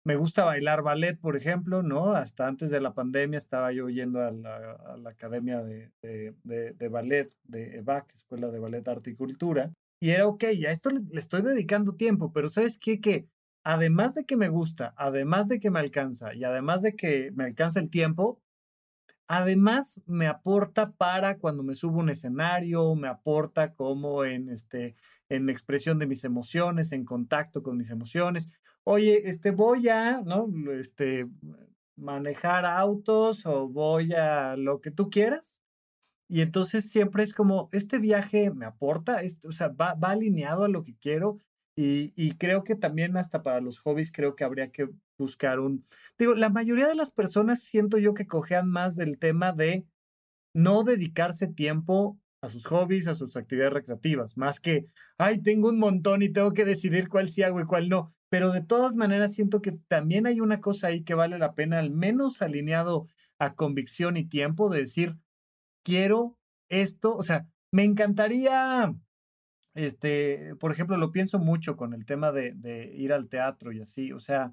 me 0.05 0.17
gusta 0.17 0.45
bailar 0.45 0.83
ballet, 0.83 1.19
por 1.19 1.39
ejemplo, 1.39 1.83
¿no? 1.83 2.13
Hasta 2.13 2.47
antes 2.47 2.69
de 2.69 2.83
la 2.83 2.93
pandemia 2.93 3.39
estaba 3.39 3.73
yo 3.73 3.89
yendo 3.89 4.21
a 4.21 4.31
la, 4.31 5.09
academia 5.09 5.63
de, 5.63 5.91
de, 6.03 6.89
ballet 6.89 7.35
de 7.45 7.79
EVAC, 7.79 8.13
Escuela 8.13 8.51
de 8.51 8.59
Ballet 8.59 8.87
Arte 8.87 9.13
y 9.13 9.15
Cultura, 9.15 9.73
y 10.03 10.11
era, 10.11 10.27
ok, 10.27 10.45
a 10.45 10.71
esto 10.71 10.91
le, 10.91 11.01
le 11.11 11.19
estoy 11.19 11.41
dedicando 11.41 11.95
tiempo, 11.95 12.31
pero 12.31 12.51
¿sabes 12.51 12.77
qué? 12.79 13.01
Que 13.01 13.27
además 13.65 14.15
de 14.15 14.27
que 14.27 14.37
me 14.37 14.51
gusta, 14.51 14.93
además 14.99 15.49
de 15.49 15.61
que 15.61 15.71
me 15.71 15.81
alcanza 15.81 16.35
y 16.35 16.45
además 16.45 16.83
de 16.83 16.95
que 16.95 17.33
me 17.35 17.45
alcanza 17.45 17.81
el 17.81 17.89
tiempo, 17.89 18.39
Además, 19.29 20.03
me 20.07 20.27
aporta 20.27 20.93
para 20.93 21.37
cuando 21.37 21.63
me 21.63 21.75
subo 21.75 21.99
un 21.99 22.09
escenario, 22.09 22.95
me 22.95 23.09
aporta 23.09 23.75
como 23.75 24.25
en, 24.25 24.49
este, 24.49 24.97
en 25.29 25.51
expresión 25.51 25.99
de 25.99 26.07
mis 26.07 26.25
emociones, 26.25 26.93
en 26.93 27.05
contacto 27.05 27.63
con 27.63 27.77
mis 27.77 27.91
emociones. 27.91 28.49
Oye, 28.85 29.29
este, 29.29 29.51
voy 29.51 29.89
a, 29.91 30.23
¿no? 30.23 30.49
Este, 30.73 31.29
manejar 31.97 32.65
autos 32.65 33.45
o 33.45 33.69
voy 33.69 34.15
a 34.15 34.57
lo 34.57 34.81
que 34.81 34.91
tú 34.91 35.11
quieras. 35.11 35.63
Y 36.27 36.41
entonces 36.41 36.91
siempre 36.91 37.23
es 37.23 37.35
como, 37.35 37.69
este 37.73 37.99
viaje 37.99 38.51
me 38.51 38.65
aporta, 38.65 39.21
o 39.45 39.53
sea, 39.53 39.69
va 39.69 39.95
alineado 40.01 40.65
a 40.65 40.69
lo 40.69 40.83
que 40.85 40.97
quiero 40.97 41.39
y, 41.81 42.33
creo 42.39 42.65
que 42.65 42.75
también 42.75 43.17
hasta 43.17 43.45
para 43.45 43.61
los 43.61 43.79
hobbies 43.79 44.11
creo 44.11 44.35
que 44.35 44.43
habría 44.43 44.73
que 44.73 44.89
buscar 45.17 45.61
un... 45.61 45.87
Digo, 46.19 46.35
la 46.35 46.49
mayoría 46.49 46.89
de 46.89 46.97
las 46.97 47.13
personas 47.13 47.63
siento 47.63 47.99
yo 47.99 48.15
que 48.15 48.27
cojean 48.27 48.69
más 48.69 48.97
del 48.97 49.17
tema 49.17 49.53
de 49.53 49.87
no 50.53 50.83
dedicarse 50.83 51.47
tiempo 51.47 52.19
a 52.43 52.49
sus 52.49 52.67
hobbies, 52.67 53.07
a 53.07 53.15
sus 53.15 53.37
actividades 53.37 53.75
recreativas, 53.75 54.37
más 54.37 54.59
que, 54.59 54.87
ay, 55.19 55.41
tengo 55.41 55.69
un 55.69 55.79
montón 55.79 56.23
y 56.23 56.31
tengo 56.31 56.53
que 56.53 56.65
decidir 56.65 57.09
cuál 57.09 57.29
sí 57.29 57.45
hago 57.45 57.61
y 57.61 57.65
cuál 57.65 57.89
no. 57.89 58.13
Pero 58.29 58.51
de 58.51 58.63
todas 58.63 58.97
maneras 58.97 59.35
siento 59.35 59.63
que 59.63 59.71
también 59.87 60.27
hay 60.27 60.41
una 60.41 60.61
cosa 60.61 60.89
ahí 60.89 61.05
que 61.05 61.15
vale 61.15 61.39
la 61.39 61.55
pena, 61.55 61.79
al 61.79 61.93
menos 61.93 62.43
alineado 62.43 63.07
a 63.39 63.55
convicción 63.55 64.17
y 64.17 64.25
tiempo, 64.25 64.69
de 64.69 64.81
decir, 64.81 65.17
quiero 65.85 66.37
esto, 66.69 67.15
o 67.15 67.23
sea, 67.23 67.47
me 67.71 67.85
encantaría 67.85 68.93
este, 69.79 70.57
por 70.57 70.73
ejemplo, 70.73 70.97
lo 70.97 71.13
pienso 71.13 71.39
mucho 71.39 71.77
con 71.77 71.95
el 71.95 72.05
tema 72.05 72.33
de, 72.33 72.93
ir 72.97 73.13
al 73.13 73.29
teatro 73.29 73.71
y 73.71 73.81
así, 73.81 74.13
o 74.13 74.19
sea, 74.19 74.53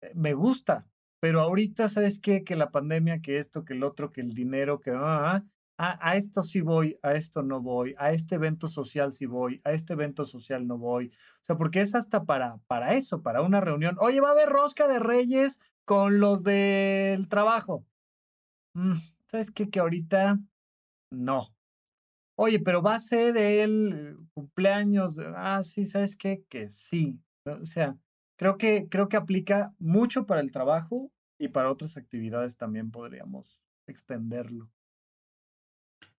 eh, 0.00 0.10
me 0.14 0.34
gusta, 0.34 0.88
pero 1.20 1.40
ahorita, 1.40 1.88
¿sabes 1.88 2.18
qué? 2.18 2.42
Que 2.42 2.56
la 2.56 2.72
pandemia, 2.72 3.20
que 3.20 3.38
esto, 3.38 3.64
que 3.64 3.74
el 3.74 3.84
otro, 3.84 4.10
que 4.10 4.20
el 4.20 4.34
dinero, 4.34 4.80
que... 4.80 4.90
Ah, 4.90 5.44
ah, 5.78 5.98
a, 6.00 6.16
esto 6.16 6.42
sí 6.42 6.62
voy, 6.62 6.98
a 7.02 7.14
esto 7.14 7.42
no 7.42 7.60
voy, 7.62 7.94
a 7.96 8.10
este 8.10 8.34
evento 8.34 8.66
social 8.66 9.12
sí 9.12 9.26
voy, 9.26 9.60
a 9.64 9.70
este 9.70 9.92
evento 9.92 10.24
social 10.26 10.66
no 10.66 10.78
voy. 10.78 11.12
O 11.42 11.44
sea, 11.44 11.56
porque 11.56 11.80
es 11.80 11.94
hasta 11.94 12.24
para, 12.24 12.58
para 12.66 12.94
eso, 12.94 13.22
para 13.22 13.42
una 13.42 13.60
reunión. 13.60 13.96
Oye, 14.00 14.20
va 14.20 14.30
a 14.30 14.32
haber 14.32 14.48
rosca 14.48 14.88
de 14.88 14.98
reyes 14.98 15.60
con 15.84 16.18
los 16.18 16.42
del 16.42 17.28
trabajo. 17.28 17.86
Mm, 18.74 18.96
¿Sabes 19.26 19.52
qué? 19.52 19.70
Que 19.70 19.78
ahorita 19.78 20.40
no. 21.12 21.54
Oye, 22.42 22.58
pero 22.58 22.80
va 22.80 22.94
a 22.94 23.00
ser 23.00 23.36
el 23.36 24.16
cumpleaños. 24.32 25.18
Ah, 25.36 25.62
sí, 25.62 25.84
¿sabes 25.84 26.16
qué? 26.16 26.42
Que 26.48 26.70
sí. 26.70 27.20
O 27.44 27.66
sea, 27.66 27.98
creo 28.36 28.56
que, 28.56 28.88
creo 28.88 29.10
que 29.10 29.18
aplica 29.18 29.74
mucho 29.78 30.24
para 30.24 30.40
el 30.40 30.50
trabajo 30.50 31.12
y 31.38 31.48
para 31.48 31.70
otras 31.70 31.98
actividades 31.98 32.56
también 32.56 32.90
podríamos 32.90 33.60
extenderlo. 33.86 34.70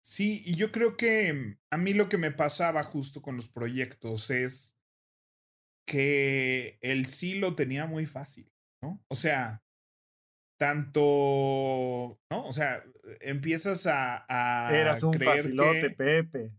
Sí, 0.03 0.43
y 0.45 0.53
yo 0.53 0.71
creo 0.71 0.95
que 0.95 1.57
a 1.71 1.77
mí 1.79 1.93
lo 1.95 2.07
que 2.07 2.19
me 2.19 2.29
pasaba 2.29 2.83
justo 2.83 3.23
con 3.23 3.35
los 3.35 3.47
proyectos 3.47 4.29
es 4.29 4.77
que 5.87 6.77
el 6.83 7.07
sí 7.07 7.39
lo 7.39 7.55
tenía 7.55 7.87
muy 7.87 8.05
fácil, 8.05 8.47
¿no? 8.83 9.03
O 9.07 9.15
sea, 9.15 9.63
tanto, 10.62 12.20
¿no? 12.30 12.46
O 12.46 12.53
sea, 12.53 12.84
empiezas 13.22 13.88
a... 13.88 14.25
a 14.30 14.77
Eras 14.77 15.01
un 15.01 15.15
facilote, 15.15 15.89
Pepe. 15.89 16.51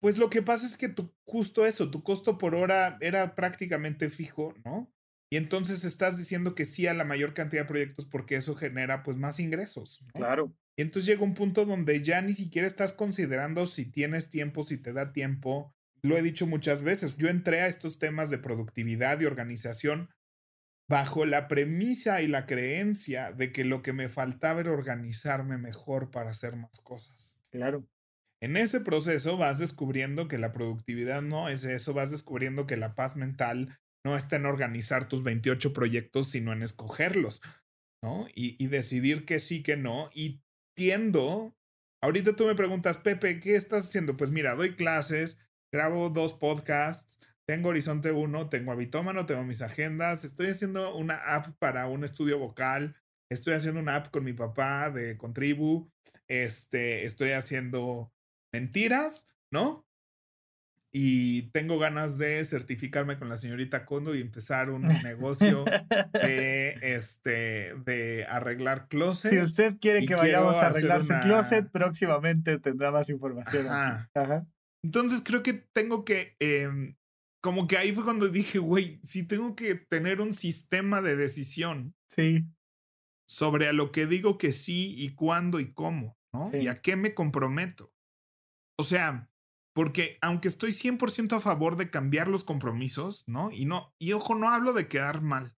Pues 0.00 0.18
lo 0.18 0.28
que 0.28 0.42
pasa 0.42 0.66
es 0.66 0.76
que 0.76 0.88
tu, 0.88 1.14
justo 1.24 1.64
eso, 1.64 1.88
tu 1.88 2.02
costo 2.02 2.36
por 2.36 2.56
hora 2.56 2.98
era 3.00 3.36
prácticamente 3.36 4.10
fijo, 4.10 4.54
¿no? 4.64 4.92
Y 5.30 5.36
entonces 5.36 5.84
estás 5.84 6.18
diciendo 6.18 6.56
que 6.56 6.64
sí 6.64 6.88
a 6.88 6.94
la 6.94 7.04
mayor 7.04 7.32
cantidad 7.32 7.62
de 7.62 7.68
proyectos 7.68 8.06
porque 8.06 8.34
eso 8.34 8.56
genera 8.56 9.04
pues 9.04 9.18
más 9.18 9.38
ingresos. 9.38 10.04
Claro. 10.14 10.52
Y 10.76 10.82
entonces 10.82 11.06
llega 11.06 11.22
un 11.22 11.34
punto 11.34 11.64
donde 11.64 12.02
ya 12.02 12.22
ni 12.22 12.34
siquiera 12.34 12.66
estás 12.66 12.92
considerando 12.92 13.66
si 13.66 13.88
tienes 13.88 14.30
tiempo, 14.30 14.64
si 14.64 14.78
te 14.78 14.92
da 14.92 15.12
tiempo. 15.12 15.72
Lo 16.02 16.18
he 16.18 16.22
dicho 16.22 16.48
muchas 16.48 16.82
veces, 16.82 17.18
yo 17.18 17.28
entré 17.28 17.60
a 17.60 17.68
estos 17.68 18.00
temas 18.00 18.30
de 18.30 18.38
productividad 18.38 19.20
y 19.20 19.26
organización 19.26 20.10
bajo 20.88 21.24
la 21.24 21.48
premisa 21.48 22.22
y 22.22 22.26
la 22.26 22.46
creencia 22.46 23.32
de 23.32 23.52
que 23.52 23.64
lo 23.64 23.82
que 23.82 23.92
me 23.92 24.08
faltaba 24.08 24.60
era 24.60 24.72
organizarme 24.72 25.56
mejor 25.56 26.10
para 26.10 26.30
hacer 26.30 26.56
más 26.56 26.80
cosas. 26.82 27.38
Claro. 27.50 27.86
En 28.42 28.56
ese 28.56 28.80
proceso 28.80 29.36
vas 29.36 29.58
descubriendo 29.58 30.28
que 30.28 30.38
la 30.38 30.52
productividad 30.52 31.22
no 31.22 31.48
es 31.48 31.64
eso, 31.64 31.94
vas 31.94 32.10
descubriendo 32.10 32.66
que 32.66 32.76
la 32.76 32.94
paz 32.94 33.16
mental 33.16 33.78
no 34.04 34.16
está 34.16 34.36
en 34.36 34.44
organizar 34.44 35.08
tus 35.08 35.22
28 35.22 35.72
proyectos, 35.72 36.30
sino 36.30 36.52
en 36.52 36.62
escogerlos, 36.62 37.40
¿no? 38.02 38.26
Y, 38.34 38.62
y 38.62 38.66
decidir 38.66 39.24
que 39.24 39.38
sí, 39.38 39.62
que 39.62 39.78
no. 39.78 40.10
Y 40.12 40.42
tiendo, 40.76 41.56
ahorita 42.02 42.36
tú 42.36 42.44
me 42.44 42.54
preguntas, 42.54 42.98
Pepe, 42.98 43.40
¿qué 43.40 43.54
estás 43.54 43.88
haciendo? 43.88 44.18
Pues 44.18 44.30
mira, 44.30 44.54
doy 44.54 44.76
clases, 44.76 45.38
grabo 45.72 46.10
dos 46.10 46.34
podcasts, 46.34 47.18
tengo 47.46 47.68
Horizonte 47.70 48.10
1, 48.10 48.48
tengo 48.48 48.72
Habitómano, 48.72 49.26
tengo 49.26 49.44
mis 49.44 49.62
agendas, 49.62 50.24
estoy 50.24 50.48
haciendo 50.48 50.94
una 50.96 51.16
app 51.16 51.56
para 51.58 51.86
un 51.88 52.04
estudio 52.04 52.38
vocal, 52.38 52.96
estoy 53.30 53.54
haciendo 53.54 53.80
una 53.80 53.96
app 53.96 54.10
con 54.10 54.24
mi 54.24 54.32
papá 54.32 54.90
de 54.90 55.16
Contribu, 55.16 55.90
este, 56.28 57.04
estoy 57.04 57.32
haciendo 57.32 58.12
mentiras, 58.52 59.26
¿no? 59.50 59.86
Y 60.96 61.50
tengo 61.50 61.80
ganas 61.80 62.18
de 62.18 62.44
certificarme 62.44 63.18
con 63.18 63.28
la 63.28 63.36
señorita 63.36 63.84
Kondo 63.84 64.14
y 64.14 64.20
empezar 64.20 64.70
un 64.70 64.82
negocio 65.02 65.64
de, 66.12 66.78
este, 66.80 67.74
de 67.84 68.24
arreglar 68.28 68.86
closets. 68.86 69.34
Si 69.34 69.40
usted 69.40 69.74
quiere 69.80 70.06
que 70.06 70.14
vayamos 70.14 70.54
a 70.54 70.68
arreglar 70.68 71.04
su 71.04 71.14
closet, 71.20 71.68
próximamente 71.72 72.60
tendrá 72.60 72.92
más 72.92 73.10
información. 73.10 73.66
Ajá. 73.68 74.46
Entonces 74.84 75.20
creo 75.24 75.42
que 75.42 75.54
tengo 75.54 76.04
que 76.04 76.36
em, 76.38 76.94
como 77.44 77.66
que 77.66 77.76
ahí 77.76 77.92
fue 77.92 78.04
cuando 78.04 78.30
dije, 78.30 78.58
güey, 78.58 78.98
si 79.02 79.22
tengo 79.22 79.54
que 79.54 79.74
tener 79.74 80.22
un 80.22 80.32
sistema 80.32 81.02
de 81.02 81.14
decisión. 81.14 81.94
Sí. 82.08 82.46
Sobre 83.28 83.68
a 83.68 83.74
lo 83.74 83.92
que 83.92 84.06
digo 84.06 84.38
que 84.38 84.50
sí 84.50 84.94
y 84.96 85.14
cuándo 85.14 85.60
y 85.60 85.74
cómo, 85.74 86.16
¿no? 86.32 86.50
Y 86.58 86.68
a 86.68 86.80
qué 86.80 86.96
me 86.96 87.12
comprometo. 87.12 87.92
O 88.78 88.82
sea, 88.82 89.30
porque 89.74 90.16
aunque 90.22 90.48
estoy 90.48 90.70
100% 90.70 91.36
a 91.36 91.40
favor 91.42 91.76
de 91.76 91.90
cambiar 91.90 92.28
los 92.28 92.44
compromisos, 92.44 93.24
¿no? 93.26 93.50
Y 93.50 93.66
no, 93.66 93.94
y 93.98 94.12
ojo, 94.12 94.34
no 94.34 94.48
hablo 94.48 94.72
de 94.72 94.88
quedar 94.88 95.20
mal, 95.20 95.54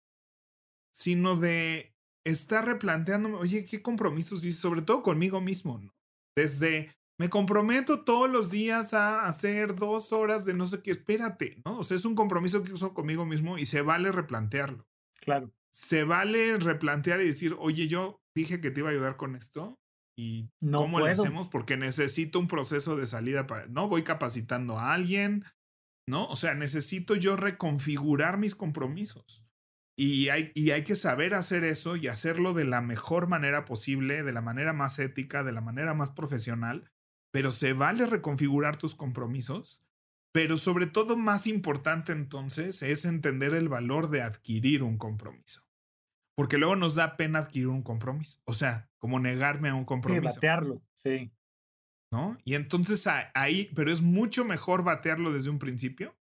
sino 0.92 1.36
de 1.36 1.94
estar 2.24 2.66
replanteándome, 2.66 3.36
oye, 3.36 3.64
¿qué 3.64 3.80
compromisos 3.80 4.44
hice? 4.44 4.60
Sobre 4.60 4.82
todo 4.82 5.04
conmigo 5.04 5.40
mismo, 5.40 5.78
¿no? 5.78 5.94
Desde 6.36 6.96
me 7.18 7.30
comprometo 7.30 8.04
todos 8.04 8.30
los 8.30 8.50
días 8.50 8.92
a 8.92 9.26
hacer 9.26 9.74
dos 9.74 10.12
horas 10.12 10.44
de 10.44 10.54
no 10.54 10.66
sé 10.66 10.82
qué, 10.82 10.90
espérate, 10.90 11.62
¿no? 11.64 11.78
O 11.78 11.84
sea, 11.84 11.96
es 11.96 12.04
un 12.04 12.14
compromiso 12.14 12.62
que 12.62 12.72
uso 12.72 12.92
conmigo 12.92 13.24
mismo 13.24 13.58
y 13.58 13.64
se 13.64 13.80
vale 13.80 14.12
replantearlo. 14.12 14.86
Claro. 15.20 15.50
Se 15.72 16.04
vale 16.04 16.58
replantear 16.58 17.20
y 17.20 17.26
decir, 17.26 17.56
oye, 17.58 17.88
yo 17.88 18.20
dije 18.34 18.60
que 18.60 18.70
te 18.70 18.80
iba 18.80 18.90
a 18.90 18.92
ayudar 18.92 19.16
con 19.16 19.34
esto 19.34 19.78
y 20.18 20.48
cómo 20.60 20.98
lo 21.00 21.06
hacemos 21.06 21.48
porque 21.48 21.76
necesito 21.76 22.38
un 22.38 22.48
proceso 22.48 22.96
de 22.96 23.06
salida 23.06 23.46
para, 23.46 23.66
no 23.66 23.88
voy 23.88 24.02
capacitando 24.02 24.78
a 24.78 24.94
alguien, 24.94 25.44
¿no? 26.08 26.26
O 26.28 26.36
sea, 26.36 26.54
necesito 26.54 27.14
yo 27.14 27.36
reconfigurar 27.36 28.38
mis 28.38 28.54
compromisos. 28.54 29.42
Y 29.98 30.28
hay, 30.28 30.52
y 30.54 30.72
hay 30.72 30.84
que 30.84 30.96
saber 30.96 31.32
hacer 31.32 31.64
eso 31.64 31.96
y 31.96 32.08
hacerlo 32.08 32.52
de 32.52 32.64
la 32.64 32.82
mejor 32.82 33.28
manera 33.28 33.64
posible, 33.64 34.22
de 34.22 34.32
la 34.32 34.42
manera 34.42 34.74
más 34.74 34.98
ética, 34.98 35.42
de 35.42 35.52
la 35.52 35.62
manera 35.62 35.94
más 35.94 36.10
profesional, 36.10 36.90
pero 37.36 37.52
se 37.52 37.74
vale 37.74 38.06
reconfigurar 38.06 38.78
tus 38.78 38.94
compromisos. 38.94 39.84
Pero 40.32 40.56
sobre 40.56 40.86
todo, 40.86 41.18
más 41.18 41.46
importante 41.46 42.12
entonces, 42.12 42.82
es 42.82 43.04
entender 43.04 43.52
el 43.52 43.68
valor 43.68 44.08
de 44.08 44.22
adquirir 44.22 44.82
un 44.82 44.96
compromiso. 44.96 45.60
Porque 46.34 46.56
luego 46.56 46.76
nos 46.76 46.94
da 46.94 47.18
pena 47.18 47.40
adquirir 47.40 47.68
un 47.68 47.82
compromiso. 47.82 48.40
O 48.46 48.54
sea, 48.54 48.88
como 48.96 49.20
negarme 49.20 49.68
a 49.68 49.74
un 49.74 49.84
compromiso. 49.84 50.22
Sí, 50.22 50.34
batearlo, 50.34 50.82
sí. 50.94 51.30
¿No? 52.10 52.38
Y 52.42 52.54
entonces 52.54 53.06
ahí, 53.34 53.70
pero 53.74 53.92
es 53.92 54.00
mucho 54.00 54.46
mejor 54.46 54.82
batearlo 54.82 55.30
desde 55.30 55.50
un 55.50 55.58
principio 55.58 56.16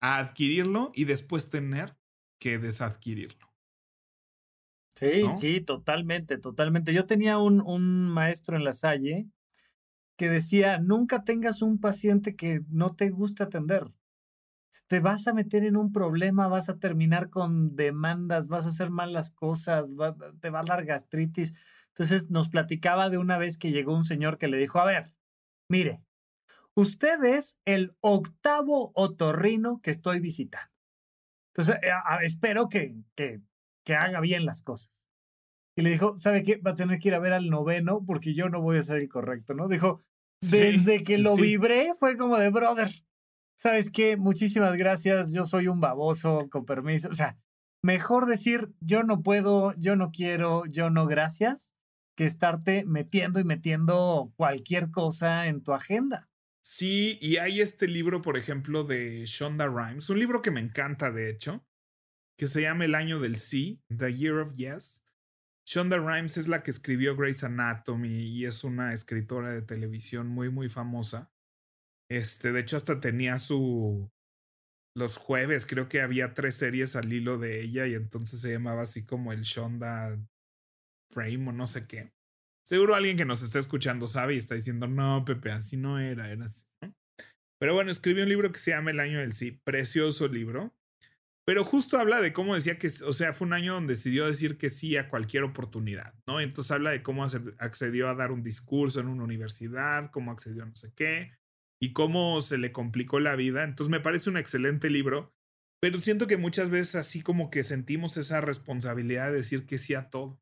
a 0.00 0.18
adquirirlo 0.18 0.92
y 0.94 1.06
después 1.06 1.50
tener 1.50 1.96
que 2.38 2.60
desadquirirlo. 2.60 3.52
Sí, 4.94 5.24
sí, 5.40 5.60
totalmente, 5.60 6.38
totalmente. 6.38 6.94
Yo 6.94 7.04
tenía 7.04 7.38
un, 7.38 7.60
un 7.60 8.08
maestro 8.08 8.56
en 8.56 8.62
la 8.62 8.74
Salle 8.74 9.26
que 10.20 10.28
decía, 10.28 10.76
nunca 10.76 11.24
tengas 11.24 11.62
un 11.62 11.80
paciente 11.80 12.36
que 12.36 12.60
no 12.68 12.94
te 12.94 13.08
guste 13.08 13.42
atender. 13.42 13.90
Te 14.86 15.00
vas 15.00 15.26
a 15.26 15.32
meter 15.32 15.64
en 15.64 15.78
un 15.78 15.92
problema, 15.92 16.46
vas 16.46 16.68
a 16.68 16.78
terminar 16.78 17.30
con 17.30 17.74
demandas, 17.74 18.46
vas 18.46 18.66
a 18.66 18.68
hacer 18.68 18.90
mal 18.90 19.14
las 19.14 19.30
cosas, 19.30 19.90
te 20.42 20.50
va 20.50 20.60
a 20.60 20.64
dar 20.64 20.84
gastritis. 20.84 21.54
Entonces 21.88 22.28
nos 22.28 22.50
platicaba 22.50 23.08
de 23.08 23.16
una 23.16 23.38
vez 23.38 23.56
que 23.56 23.70
llegó 23.70 23.94
un 23.94 24.04
señor 24.04 24.36
que 24.36 24.48
le 24.48 24.58
dijo, 24.58 24.78
a 24.78 24.84
ver, 24.84 25.14
mire, 25.70 26.02
usted 26.74 27.24
es 27.24 27.58
el 27.64 27.96
octavo 28.00 28.92
otorrino 28.94 29.80
que 29.80 29.90
estoy 29.90 30.20
visitando. 30.20 30.70
Entonces, 31.54 31.76
eh, 31.76 31.92
espero 32.24 32.68
que, 32.68 32.94
que, 33.14 33.40
que 33.84 33.94
haga 33.94 34.20
bien 34.20 34.44
las 34.44 34.60
cosas. 34.60 34.90
Y 35.76 35.80
le 35.80 35.88
dijo, 35.88 36.18
¿sabe 36.18 36.42
qué? 36.42 36.58
Va 36.58 36.72
a 36.72 36.76
tener 36.76 36.98
que 36.98 37.08
ir 37.08 37.14
a 37.14 37.20
ver 37.20 37.32
al 37.32 37.48
noveno 37.48 38.04
porque 38.04 38.34
yo 38.34 38.50
no 38.50 38.60
voy 38.60 38.76
a 38.76 38.82
ser 38.82 38.98
el 38.98 39.08
correcto, 39.08 39.54
¿no? 39.54 39.66
Dijo, 39.66 40.02
desde 40.40 41.02
que 41.02 41.18
lo 41.18 41.36
vibré 41.36 41.92
fue 41.98 42.16
como 42.16 42.38
de 42.38 42.50
brother. 42.50 42.90
¿Sabes 43.56 43.90
qué? 43.90 44.16
Muchísimas 44.16 44.76
gracias. 44.76 45.32
Yo 45.32 45.44
soy 45.44 45.68
un 45.68 45.80
baboso, 45.80 46.48
con 46.50 46.64
permiso. 46.64 47.08
O 47.10 47.14
sea, 47.14 47.38
mejor 47.82 48.26
decir 48.26 48.72
yo 48.80 49.02
no 49.02 49.22
puedo, 49.22 49.74
yo 49.76 49.96
no 49.96 50.10
quiero, 50.10 50.64
yo 50.66 50.90
no 50.90 51.06
gracias, 51.06 51.72
que 52.16 52.24
estarte 52.24 52.84
metiendo 52.86 53.38
y 53.40 53.44
metiendo 53.44 54.32
cualquier 54.36 54.90
cosa 54.90 55.46
en 55.46 55.62
tu 55.62 55.72
agenda. 55.72 56.28
Sí, 56.62 57.18
y 57.20 57.38
hay 57.38 57.60
este 57.60 57.88
libro, 57.88 58.22
por 58.22 58.36
ejemplo, 58.36 58.84
de 58.84 59.24
Shonda 59.26 59.66
Rhimes, 59.66 60.10
un 60.10 60.18
libro 60.18 60.42
que 60.42 60.50
me 60.50 60.60
encanta, 60.60 61.10
de 61.10 61.30
hecho, 61.30 61.64
que 62.38 62.46
se 62.46 62.62
llama 62.62 62.84
El 62.84 62.94
año 62.94 63.18
del 63.18 63.36
sí, 63.36 63.82
The 63.94 64.14
Year 64.14 64.38
of 64.38 64.54
Yes. 64.54 65.04
Shonda 65.66 65.98
Rhimes 65.98 66.36
es 66.36 66.48
la 66.48 66.62
que 66.62 66.70
escribió 66.70 67.16
Grey's 67.16 67.44
Anatomy 67.44 68.08
y 68.08 68.44
es 68.44 68.64
una 68.64 68.92
escritora 68.92 69.52
de 69.52 69.62
televisión 69.62 70.26
muy, 70.26 70.50
muy 70.50 70.68
famosa. 70.68 71.30
Este, 72.10 72.52
de 72.52 72.60
hecho, 72.60 72.76
hasta 72.76 73.00
tenía 73.00 73.38
su. 73.38 74.10
Los 74.96 75.16
jueves, 75.16 75.66
creo 75.66 75.88
que 75.88 76.00
había 76.00 76.34
tres 76.34 76.56
series 76.56 76.96
al 76.96 77.12
hilo 77.12 77.38
de 77.38 77.60
ella 77.60 77.86
y 77.86 77.94
entonces 77.94 78.40
se 78.40 78.50
llamaba 78.50 78.82
así 78.82 79.04
como 79.04 79.32
el 79.32 79.42
Shonda 79.42 80.18
Frame 81.12 81.50
o 81.50 81.52
no 81.52 81.68
sé 81.68 81.86
qué. 81.86 82.12
Seguro 82.66 82.96
alguien 82.96 83.16
que 83.16 83.24
nos 83.24 83.42
está 83.42 83.60
escuchando 83.60 84.08
sabe 84.08 84.34
y 84.34 84.38
está 84.38 84.56
diciendo, 84.56 84.88
no, 84.88 85.24
Pepe, 85.24 85.52
así 85.52 85.76
no 85.76 86.00
era, 86.00 86.30
era 86.30 86.44
así. 86.44 86.64
Pero 87.60 87.74
bueno, 87.74 87.90
escribió 87.90 88.24
un 88.24 88.28
libro 88.28 88.50
que 88.50 88.58
se 88.58 88.70
llama 88.72 88.90
El 88.90 89.00
año 89.00 89.18
del 89.18 89.32
sí, 89.32 89.52
precioso 89.52 90.26
libro. 90.28 90.74
Pero 91.46 91.64
justo 91.64 91.98
habla 91.98 92.20
de 92.20 92.32
cómo 92.32 92.54
decía 92.54 92.78
que, 92.78 92.88
o 93.06 93.12
sea, 93.12 93.32
fue 93.32 93.46
un 93.46 93.54
año 93.54 93.74
donde 93.74 93.94
decidió 93.94 94.26
decir 94.26 94.56
que 94.56 94.70
sí 94.70 94.96
a 94.96 95.08
cualquier 95.08 95.42
oportunidad, 95.42 96.14
¿no? 96.26 96.40
Entonces 96.40 96.70
habla 96.70 96.90
de 96.90 97.02
cómo 97.02 97.24
accedió 97.24 98.08
a 98.08 98.14
dar 98.14 98.30
un 98.30 98.42
discurso 98.42 99.00
en 99.00 99.08
una 99.08 99.24
universidad, 99.24 100.10
cómo 100.10 100.30
accedió 100.30 100.62
a 100.62 100.66
no 100.66 100.76
sé 100.76 100.92
qué, 100.94 101.32
y 101.82 101.92
cómo 101.92 102.40
se 102.42 102.58
le 102.58 102.72
complicó 102.72 103.20
la 103.20 103.36
vida. 103.36 103.64
Entonces 103.64 103.90
me 103.90 104.00
parece 104.00 104.30
un 104.30 104.36
excelente 104.36 104.90
libro, 104.90 105.34
pero 105.80 105.98
siento 105.98 106.26
que 106.26 106.36
muchas 106.36 106.68
veces 106.68 106.94
así 106.94 107.22
como 107.22 107.50
que 107.50 107.64
sentimos 107.64 108.16
esa 108.16 108.40
responsabilidad 108.40 109.30
de 109.30 109.38
decir 109.38 109.66
que 109.66 109.78
sí 109.78 109.94
a 109.94 110.10
todo. 110.10 110.40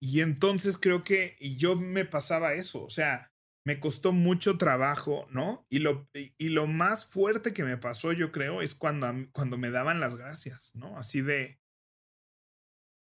Y 0.00 0.20
entonces 0.20 0.78
creo 0.78 1.04
que, 1.04 1.36
y 1.40 1.56
yo 1.56 1.76
me 1.76 2.04
pasaba 2.04 2.54
eso, 2.54 2.84
o 2.84 2.90
sea, 2.90 3.31
me 3.64 3.78
costó 3.78 4.12
mucho 4.12 4.58
trabajo, 4.58 5.26
¿no? 5.30 5.66
Y 5.70 5.78
lo, 5.78 6.08
y, 6.14 6.48
lo 6.48 6.66
más 6.66 7.04
fuerte 7.04 7.52
que 7.52 7.64
me 7.64 7.76
pasó, 7.76 8.12
yo 8.12 8.32
creo, 8.32 8.60
es 8.60 8.74
cuando, 8.74 9.12
cuando 9.32 9.56
me 9.56 9.70
daban 9.70 10.00
las 10.00 10.16
gracias, 10.16 10.74
¿no? 10.74 10.98
Así 10.98 11.20
de 11.20 11.60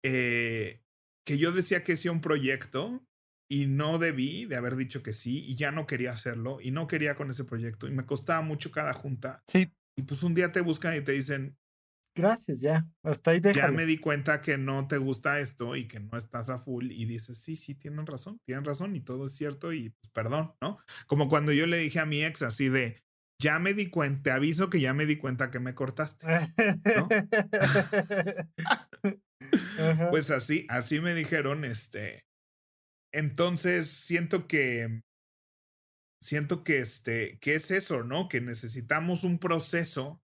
eh, 0.05 0.83
que 1.25 1.39
yo 1.39 1.53
decía 1.53 1.85
que 1.85 1.97
sí 1.97 2.09
a 2.09 2.13
un 2.13 2.21
proyecto 2.21 3.07
y 3.49 3.67
no 3.67 3.99
debí 3.99 4.47
de 4.47 4.57
haber 4.57 4.77
dicho 4.77 5.03
que 5.03 5.13
sí 5.13 5.45
y 5.45 5.57
ya 5.57 5.71
no 5.71 5.87
quería 5.87 6.13
hacerlo 6.13 6.59
y 6.61 6.71
no 6.71 6.87
quería 6.87 7.15
con 7.15 7.31
ese 7.31 7.45
proyecto 7.45 7.87
y 7.87 7.93
me 7.93 8.07
costaba 8.07 8.43
mucho 8.43 8.71
cada 8.71 8.93
junta. 8.93 9.43
Sí. 9.47 9.73
Y 9.97 10.03
pues 10.03 10.23
un 10.23 10.35
día 10.35 10.53
te 10.53 10.63
buscan 10.63 10.97
y 10.97 11.03
te 11.03 11.13
dicen, 11.13 11.59
Gracias, 12.15 12.61
ya. 12.61 12.87
Hasta 13.03 13.31
ahí 13.31 13.41
déjalo. 13.41 13.69
Ya 13.69 13.73
me 13.73 13.87
di 13.87 13.99
cuenta 13.99 14.43
que 14.43 14.59
no 14.59 14.87
te 14.87 14.99
gusta 14.99 15.41
esto 15.41 15.77
y 15.77 15.89
que 15.89 16.01
no 16.01 16.19
estás 16.19 16.51
a 16.51 16.59
full 16.59 16.91
y 16.91 17.07
dices, 17.07 17.39
sí, 17.39 17.57
sí, 17.57 17.75
tienen 17.75 18.07
razón, 18.07 18.39
tienen 18.45 18.65
razón 18.65 18.95
y 18.97 19.01
todo 19.01 19.25
es 19.25 19.33
cierto 19.33 19.73
y 19.73 19.91
pues 19.91 20.11
perdón, 20.13 20.55
¿no? 20.61 20.79
Como 21.07 21.29
cuando 21.29 21.53
yo 21.53 21.67
le 21.67 21.79
dije 21.79 22.01
a 22.01 22.07
mi 22.07 22.23
ex 22.23 22.43
así 22.43 22.69
de, 22.69 23.03
ya 23.41 23.59
me 23.59 23.75
di 23.75 23.89
cuenta, 23.89 24.23
te 24.23 24.31
aviso 24.31 24.71
que 24.71 24.81
ya 24.81 24.95
me 24.95 25.07
di 25.07 25.17
cuenta 25.17 25.51
que 25.51 25.59
me 25.59 25.75
cortaste. 25.75 26.27
¿no? 26.27 27.09
pues 30.11 30.31
así, 30.31 30.67
así 30.69 31.01
me 31.01 31.15
dijeron, 31.15 31.65
este. 31.65 32.25
Entonces 33.13 33.91
siento 33.91 34.47
que, 34.47 35.03
siento 36.23 36.63
que 36.63 36.79
este, 36.79 37.39
que 37.41 37.55
es 37.55 37.71
eso, 37.71 38.05
¿no? 38.05 38.29
Que 38.29 38.41
necesitamos 38.41 39.25
un 39.25 39.39
proceso 39.39 40.23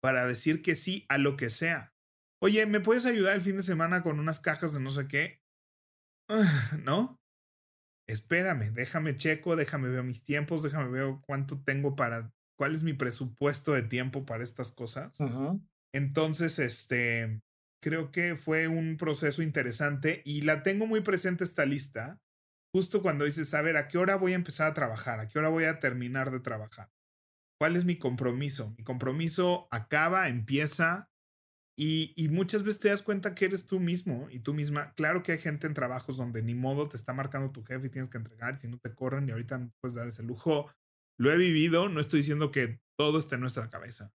para 0.00 0.26
decir 0.26 0.62
que 0.62 0.74
sí 0.76 1.06
a 1.08 1.18
lo 1.18 1.36
que 1.36 1.50
sea. 1.50 1.94
Oye, 2.42 2.66
¿me 2.66 2.80
puedes 2.80 3.06
ayudar 3.06 3.36
el 3.36 3.42
fin 3.42 3.56
de 3.56 3.62
semana 3.62 4.02
con 4.02 4.20
unas 4.20 4.40
cajas 4.40 4.72
de 4.74 4.80
no 4.80 4.90
sé 4.90 5.08
qué? 5.08 5.40
¿No? 6.84 7.18
Espérame, 8.08 8.72
déjame 8.72 9.16
checo, 9.16 9.56
déjame 9.56 9.90
ver 9.90 10.02
mis 10.02 10.22
tiempos, 10.24 10.62
déjame 10.62 10.90
ver 10.90 11.16
cuánto 11.26 11.62
tengo 11.62 11.94
para, 11.94 12.32
cuál 12.58 12.74
es 12.74 12.82
mi 12.82 12.94
presupuesto 12.94 13.74
de 13.74 13.82
tiempo 13.82 14.24
para 14.24 14.44
estas 14.44 14.72
cosas. 14.72 15.26
Entonces, 15.94 16.58
este, 16.58 17.42
creo 17.82 18.10
que 18.12 18.36
fue 18.36 18.68
un 18.68 18.96
proceso 18.98 19.42
interesante 19.42 20.22
y 20.24 20.42
la 20.42 20.62
tengo 20.62 20.86
muy 20.86 21.02
presente 21.02 21.44
esta 21.44 21.66
lista, 21.66 22.20
justo 22.74 23.02
cuando 23.02 23.24
dices, 23.26 23.54
a 23.54 23.62
ver, 23.62 23.76
¿a 23.76 23.88
qué 23.88 23.98
hora 23.98 24.16
voy 24.16 24.32
a 24.32 24.36
empezar 24.36 24.68
a 24.68 24.74
trabajar? 24.74 25.20
¿A 25.20 25.28
qué 25.28 25.38
hora 25.38 25.50
voy 25.50 25.64
a 25.64 25.80
terminar 25.80 26.30
de 26.30 26.40
trabajar? 26.40 26.90
¿Cuál 27.58 27.76
es 27.76 27.84
mi 27.84 27.98
compromiso? 27.98 28.74
Mi 28.78 28.84
compromiso 28.84 29.68
acaba, 29.70 30.28
empieza 30.28 31.10
y, 31.80 32.28
muchas 32.30 32.64
veces 32.64 32.80
te 32.80 32.88
das 32.88 33.02
cuenta 33.02 33.36
que 33.36 33.44
eres 33.44 33.68
tú 33.68 33.78
mismo 33.78 34.26
y 34.30 34.40
tú 34.40 34.52
misma. 34.52 34.94
Claro 34.94 35.22
que 35.22 35.32
hay 35.32 35.38
gente 35.38 35.68
en 35.68 35.74
trabajos 35.74 36.16
donde 36.16 36.42
ni 36.42 36.54
modo 36.54 36.88
te 36.88 36.96
está 36.96 37.12
marcando 37.12 37.52
tu 37.52 37.62
jefe 37.62 37.86
y 37.86 37.90
tienes 37.90 38.08
que 38.08 38.18
entregar 38.18 38.54
y 38.54 38.58
si 38.58 38.68
no 38.68 38.78
te 38.78 38.92
corren 38.92 39.28
y 39.28 39.30
ahorita 39.30 39.58
no 39.58 39.72
puedes 39.80 39.94
dar 39.94 40.08
ese 40.08 40.24
lujo. 40.24 40.72
Lo 41.20 41.32
he 41.32 41.36
vivido, 41.36 41.88
no 41.88 42.00
estoy 42.00 42.20
diciendo 42.20 42.50
que 42.50 42.80
todo 42.98 43.20
esté 43.20 43.36
en 43.36 43.42
nuestra 43.42 43.70
cabeza, 43.70 44.12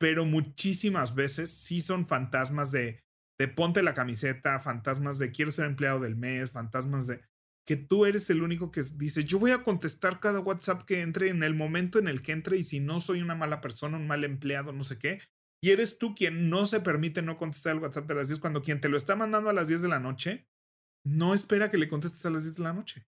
pero 0.00 0.24
muchísimas 0.24 1.14
veces 1.14 1.52
sí 1.52 1.80
son 1.80 2.08
fantasmas 2.08 2.72
de, 2.72 3.04
de 3.38 3.46
ponte 3.46 3.84
la 3.84 3.94
camiseta, 3.94 4.58
fantasmas 4.58 5.20
de 5.20 5.30
quiero 5.30 5.52
ser 5.52 5.66
empleado 5.66 6.00
del 6.00 6.16
mes, 6.16 6.50
fantasmas 6.50 7.06
de 7.06 7.20
que 7.66 7.76
tú 7.76 8.06
eres 8.06 8.28
el 8.30 8.42
único 8.42 8.70
que 8.70 8.82
dice, 8.96 9.24
yo 9.24 9.38
voy 9.38 9.52
a 9.52 9.62
contestar 9.62 10.20
cada 10.20 10.40
WhatsApp 10.40 10.84
que 10.84 11.00
entre 11.00 11.28
en 11.28 11.42
el 11.42 11.54
momento 11.54 11.98
en 11.98 12.08
el 12.08 12.22
que 12.22 12.32
entre 12.32 12.56
y 12.56 12.62
si 12.62 12.80
no 12.80 13.00
soy 13.00 13.22
una 13.22 13.34
mala 13.34 13.60
persona, 13.60 13.96
un 13.96 14.06
mal 14.06 14.24
empleado, 14.24 14.72
no 14.72 14.84
sé 14.84 14.98
qué. 14.98 15.20
Y 15.62 15.70
eres 15.70 15.98
tú 15.98 16.14
quien 16.14 16.50
no 16.50 16.66
se 16.66 16.80
permite 16.80 17.22
no 17.22 17.36
contestar 17.36 17.76
el 17.76 17.82
WhatsApp 17.82 18.08
de 18.08 18.14
las 18.16 18.28
10 18.28 18.40
cuando 18.40 18.62
quien 18.62 18.80
te 18.80 18.88
lo 18.88 18.96
está 18.96 19.14
mandando 19.14 19.48
a 19.48 19.52
las 19.52 19.68
10 19.68 19.82
de 19.82 19.88
la 19.88 20.00
noche 20.00 20.48
no 21.04 21.34
espera 21.34 21.70
que 21.70 21.78
le 21.78 21.88
contestes 21.88 22.24
a 22.26 22.30
las 22.30 22.44
10 22.44 22.56
de 22.56 22.62
la 22.62 22.72
noche. 22.72 23.06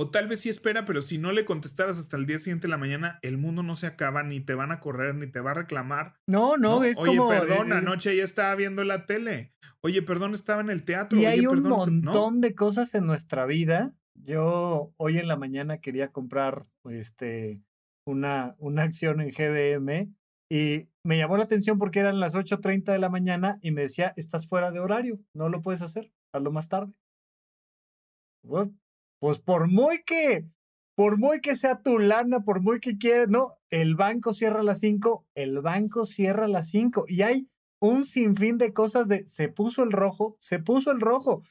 O 0.00 0.10
tal 0.10 0.28
vez 0.28 0.42
sí 0.42 0.48
espera, 0.48 0.84
pero 0.84 1.02
si 1.02 1.18
no 1.18 1.32
le 1.32 1.44
contestaras 1.44 1.98
hasta 1.98 2.16
el 2.16 2.24
día 2.24 2.38
siguiente 2.38 2.68
de 2.68 2.70
la 2.70 2.78
mañana, 2.78 3.18
el 3.22 3.36
mundo 3.36 3.64
no 3.64 3.74
se 3.74 3.88
acaba, 3.88 4.22
ni 4.22 4.38
te 4.38 4.54
van 4.54 4.70
a 4.70 4.78
correr, 4.78 5.16
ni 5.16 5.26
te 5.26 5.40
va 5.40 5.50
a 5.50 5.54
reclamar. 5.54 6.14
No, 6.24 6.56
no, 6.56 6.84
es 6.84 7.00
Oye, 7.00 7.16
como. 7.16 7.30
Oye, 7.30 7.40
perdón, 7.40 7.72
anoche 7.72 8.16
ya 8.16 8.22
estaba 8.22 8.54
viendo 8.54 8.84
la 8.84 9.06
tele. 9.06 9.52
Oye, 9.80 10.02
perdón, 10.02 10.34
estaba 10.34 10.60
en 10.60 10.70
el 10.70 10.84
teatro. 10.84 11.18
Y 11.18 11.24
hay 11.24 11.46
un 11.46 11.64
montón 11.64 12.40
de 12.40 12.54
cosas 12.54 12.94
en 12.94 13.06
nuestra 13.06 13.44
vida. 13.44 13.92
Yo 14.14 14.92
hoy 14.98 15.18
en 15.18 15.26
la 15.26 15.36
mañana 15.36 15.78
quería 15.78 16.12
comprar 16.12 16.62
este, 16.88 17.60
una, 18.04 18.54
una 18.58 18.84
acción 18.84 19.20
en 19.20 19.30
GBM 19.30 20.14
y 20.48 20.88
me 21.02 21.18
llamó 21.18 21.36
la 21.38 21.44
atención 21.44 21.76
porque 21.76 21.98
eran 21.98 22.20
las 22.20 22.36
8.30 22.36 22.92
de 22.92 22.98
la 23.00 23.08
mañana 23.08 23.58
y 23.62 23.72
me 23.72 23.82
decía, 23.82 24.12
estás 24.16 24.46
fuera 24.46 24.70
de 24.70 24.78
horario, 24.78 25.18
no 25.34 25.48
lo 25.48 25.60
puedes 25.60 25.82
hacer, 25.82 26.12
hazlo 26.32 26.52
más 26.52 26.68
tarde 26.68 26.92
pues 29.20 29.38
por 29.38 29.68
muy 29.68 30.02
que, 30.04 30.46
por 30.94 31.18
muy 31.18 31.40
que 31.40 31.56
sea 31.56 31.82
tu 31.82 31.98
lana, 31.98 32.40
por 32.40 32.60
muy 32.60 32.80
que 32.80 32.98
quieras, 32.98 33.28
no, 33.28 33.56
el 33.70 33.94
banco 33.94 34.32
cierra 34.32 34.60
a 34.60 34.64
las 34.64 34.80
5, 34.80 35.26
el 35.34 35.60
banco 35.60 36.06
cierra 36.06 36.44
a 36.44 36.48
las 36.48 36.70
5 36.70 37.04
y 37.08 37.22
hay 37.22 37.48
un 37.80 38.04
sinfín 38.04 38.58
de 38.58 38.72
cosas 38.72 39.08
de 39.08 39.26
se 39.26 39.48
puso 39.48 39.82
el 39.82 39.92
rojo, 39.92 40.36
se 40.40 40.58
puso 40.58 40.90
el 40.90 41.00
rojo. 41.00 41.42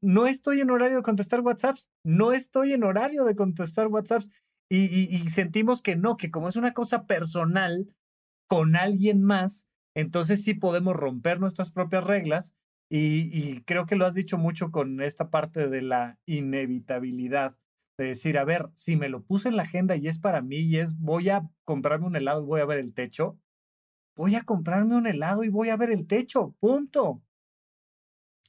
No 0.00 0.26
estoy 0.26 0.60
en 0.60 0.70
horario 0.70 0.98
de 0.98 1.02
contestar 1.02 1.40
WhatsApps, 1.40 1.90
no 2.04 2.32
estoy 2.32 2.72
en 2.72 2.84
horario 2.84 3.24
de 3.24 3.34
contestar 3.34 3.88
WhatsApps 3.88 4.30
y, 4.68 4.84
y 4.84 5.30
sentimos 5.30 5.82
que 5.82 5.96
no, 5.96 6.16
que 6.16 6.30
como 6.30 6.48
es 6.48 6.56
una 6.56 6.72
cosa 6.72 7.06
personal 7.06 7.88
con 8.46 8.76
alguien 8.76 9.22
más, 9.22 9.66
entonces 9.96 10.44
sí 10.44 10.54
podemos 10.54 10.94
romper 10.94 11.40
nuestras 11.40 11.72
propias 11.72 12.04
reglas 12.04 12.54
y, 12.90 13.62
creo 13.62 13.86
que 13.86 13.96
lo 13.96 14.06
has 14.06 14.14
dicho 14.14 14.38
mucho 14.38 14.70
con 14.70 15.00
esta 15.00 15.30
parte 15.30 15.68
de 15.68 15.82
la 15.82 16.18
inevitabilidad, 16.26 17.56
de 17.98 18.06
decir, 18.06 18.38
a 18.38 18.44
ver, 18.44 18.68
si 18.74 18.96
me 18.96 19.08
lo 19.08 19.22
puse 19.22 19.48
en 19.48 19.56
la 19.56 19.62
agenda 19.62 19.96
y 19.96 20.08
es 20.08 20.18
para 20.18 20.42
mí 20.42 20.58
y 20.58 20.78
es 20.78 20.98
voy 20.98 21.28
a 21.28 21.48
comprarme 21.64 22.06
un 22.06 22.16
helado 22.16 22.42
y 22.42 22.46
voy 22.46 22.60
a 22.60 22.66
ver 22.66 22.78
el 22.78 22.94
techo, 22.94 23.38
voy 24.16 24.36
a 24.36 24.42
comprarme 24.42 24.96
un 24.96 25.06
helado 25.06 25.44
y 25.44 25.48
voy 25.48 25.70
a 25.70 25.76
ver 25.76 25.90
el 25.90 26.06
techo, 26.06 26.54
punto. 26.60 27.22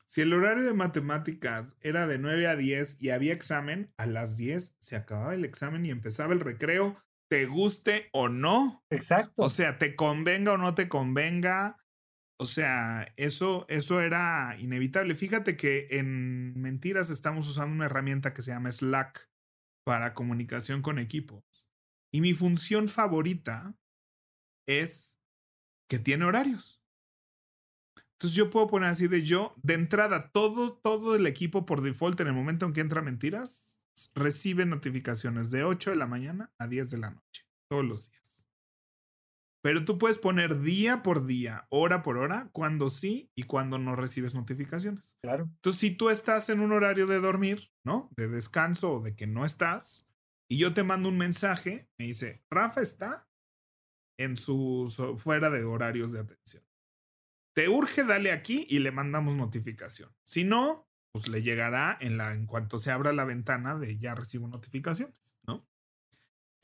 Si 0.06 0.22
el 0.22 0.34
horario 0.34 0.64
de 0.64 0.74
matemáticas 0.74 1.78
era 1.82 2.08
de 2.08 2.20
9 2.20 2.48
a 2.48 2.56
10 2.56 3.02
y 3.02 3.10
había 3.10 3.34
examen, 3.34 3.92
a 3.98 4.06
las 4.06 4.38
10 4.38 4.76
se 4.80 4.96
acababa 4.96 5.34
el 5.34 5.44
examen 5.44 5.86
y 5.86 5.92
empezaba 5.92 6.34
el 6.34 6.40
recreo, 6.40 6.98
te 7.28 7.48
guste 7.48 8.10
o 8.14 8.30
no. 8.30 8.84
Exacto. 8.90 9.44
O 9.44 9.50
sea, 9.50 9.78
te 9.78 9.96
convenga 9.96 10.54
o 10.54 10.58
no 10.58 10.76
te 10.76 10.88
convenga, 10.88 11.78
o 12.38 12.46
sea, 12.46 13.14
eso, 13.16 13.66
eso 13.70 14.02
era 14.02 14.58
inevitable. 14.60 15.16
Fíjate 15.16 15.56
que 15.56 15.88
en 15.92 16.60
Mentiras 16.60 17.10
estamos 17.10 17.48
usando 17.48 17.74
una 17.74 17.86
herramienta 17.86 18.34
que 18.34 18.42
se 18.42 18.52
llama 18.52 18.72
Slack 18.72 19.30
para 19.86 20.14
comunicación 20.14 20.82
con 20.82 21.00
equipos. 21.00 21.44
Y 22.14 22.22
mi 22.22 22.34
función 22.34 22.88
favorita 22.88 23.78
es 24.68 25.22
que 25.90 26.00
tiene 26.00 26.26
horarios. 26.26 26.82
Entonces 28.14 28.36
yo 28.36 28.50
puedo 28.50 28.68
poner 28.68 28.90
así 28.90 29.08
de 29.08 29.24
yo, 29.24 29.54
de 29.62 29.74
entrada, 29.74 30.32
todo, 30.32 30.74
todo 30.74 31.16
el 31.16 31.28
equipo 31.28 31.66
por 31.66 31.82
default 31.82 32.20
en 32.22 32.28
el 32.28 32.34
momento 32.34 32.66
en 32.66 32.74
que 32.74 32.82
entra 32.82 33.02
Mentiras, 33.02 33.78
recibe 34.14 34.66
notificaciones 34.66 35.52
de 35.52 35.64
8 35.64 35.92
de 35.92 35.96
la 35.98 36.08
mañana 36.08 36.52
a 36.58 36.68
10 36.68 36.92
de 36.92 36.98
la 36.98 37.12
noche, 37.12 37.46
todos 37.70 37.86
los 37.86 38.10
días. 38.10 38.25
Pero 39.66 39.84
tú 39.84 39.98
puedes 39.98 40.20
poner 40.20 40.62
día 40.62 41.02
por 41.02 41.26
día, 41.26 41.66
hora 41.72 42.04
por 42.04 42.18
hora, 42.18 42.52
cuando 42.52 42.92
sí 42.92 43.32
y 43.34 43.44
cuando 43.46 43.80
no 43.80 43.96
recibes 43.96 44.36
notificaciones. 44.36 45.18
Claro. 45.24 45.46
Entonces, 45.56 45.80
si 45.80 45.90
tú 45.90 46.12
estás 46.12 46.50
en 46.50 46.62
un 46.62 46.72
horario 46.72 47.08
de 47.08 47.20
dormir, 47.20 47.72
¿no? 47.84 48.12
De 48.16 48.28
descanso 48.28 48.98
o 48.98 49.00
de 49.02 49.16
que 49.16 49.26
no 49.26 49.44
estás, 49.44 50.08
y 50.48 50.60
yo 50.60 50.76
te 50.76 50.84
mando 50.84 51.10
un 51.10 51.18
mensaje, 51.18 51.90
me 51.98 52.06
dice, 52.06 52.44
Rafa 52.52 52.80
está 52.80 53.28
en 54.20 54.38
su 54.38 55.18
fuera 55.18 55.50
de 55.50 55.64
horarios 55.64 56.12
de 56.12 56.20
atención. 56.20 56.64
Te 57.56 57.68
urge, 57.68 58.04
dale 58.04 58.32
aquí 58.32 58.68
y 58.70 58.78
le 58.78 58.92
mandamos 58.92 59.36
notificación. 59.36 60.16
Si 60.24 60.44
no, 60.44 60.88
pues 61.12 61.28
le 61.28 61.42
llegará 61.42 61.98
en 62.00 62.18
la 62.18 62.36
en 62.36 62.46
cuanto 62.46 62.78
se 62.78 62.92
abra 62.92 63.14
la 63.14 63.26
ventana 63.26 63.76
de 63.80 63.98
ya 63.98 64.14
recibo 64.14 64.48
notificaciones, 64.48 65.36
¿no? 65.48 65.68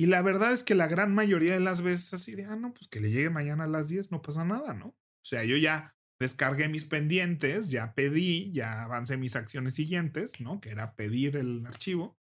Y 0.02 0.08
la 0.08 0.24
verdad 0.24 0.52
es 0.52 0.64
que 0.64 0.74
la 0.74 0.88
gran 0.88 1.14
mayoría 1.14 1.54
de 1.54 1.60
las 1.60 1.84
veces 1.84 2.12
así 2.16 2.34
de, 2.34 2.46
ah, 2.46 2.56
no, 2.56 2.74
pues 2.74 2.88
que 2.88 3.00
le 3.00 3.12
llegue 3.12 3.30
mañana 3.30 3.66
a 3.66 3.68
las 3.68 3.88
10, 3.88 4.10
no 4.10 4.24
pasa 4.24 4.44
nada, 4.44 4.74
¿no? 4.74 4.88
O 4.88 5.24
sea, 5.24 5.44
yo 5.44 5.58
ya 5.58 5.96
descargué 6.20 6.68
mis 6.70 6.86
pendientes, 6.86 7.70
ya 7.70 7.94
pedí, 7.94 8.52
ya 8.52 8.82
avancé 8.82 9.18
mis 9.18 9.36
acciones 9.36 9.76
siguientes, 9.76 10.42
¿no? 10.42 10.60
Que 10.60 10.72
era 10.72 10.96
pedir 10.96 11.38
el 11.38 11.64
archivo. 11.68 12.18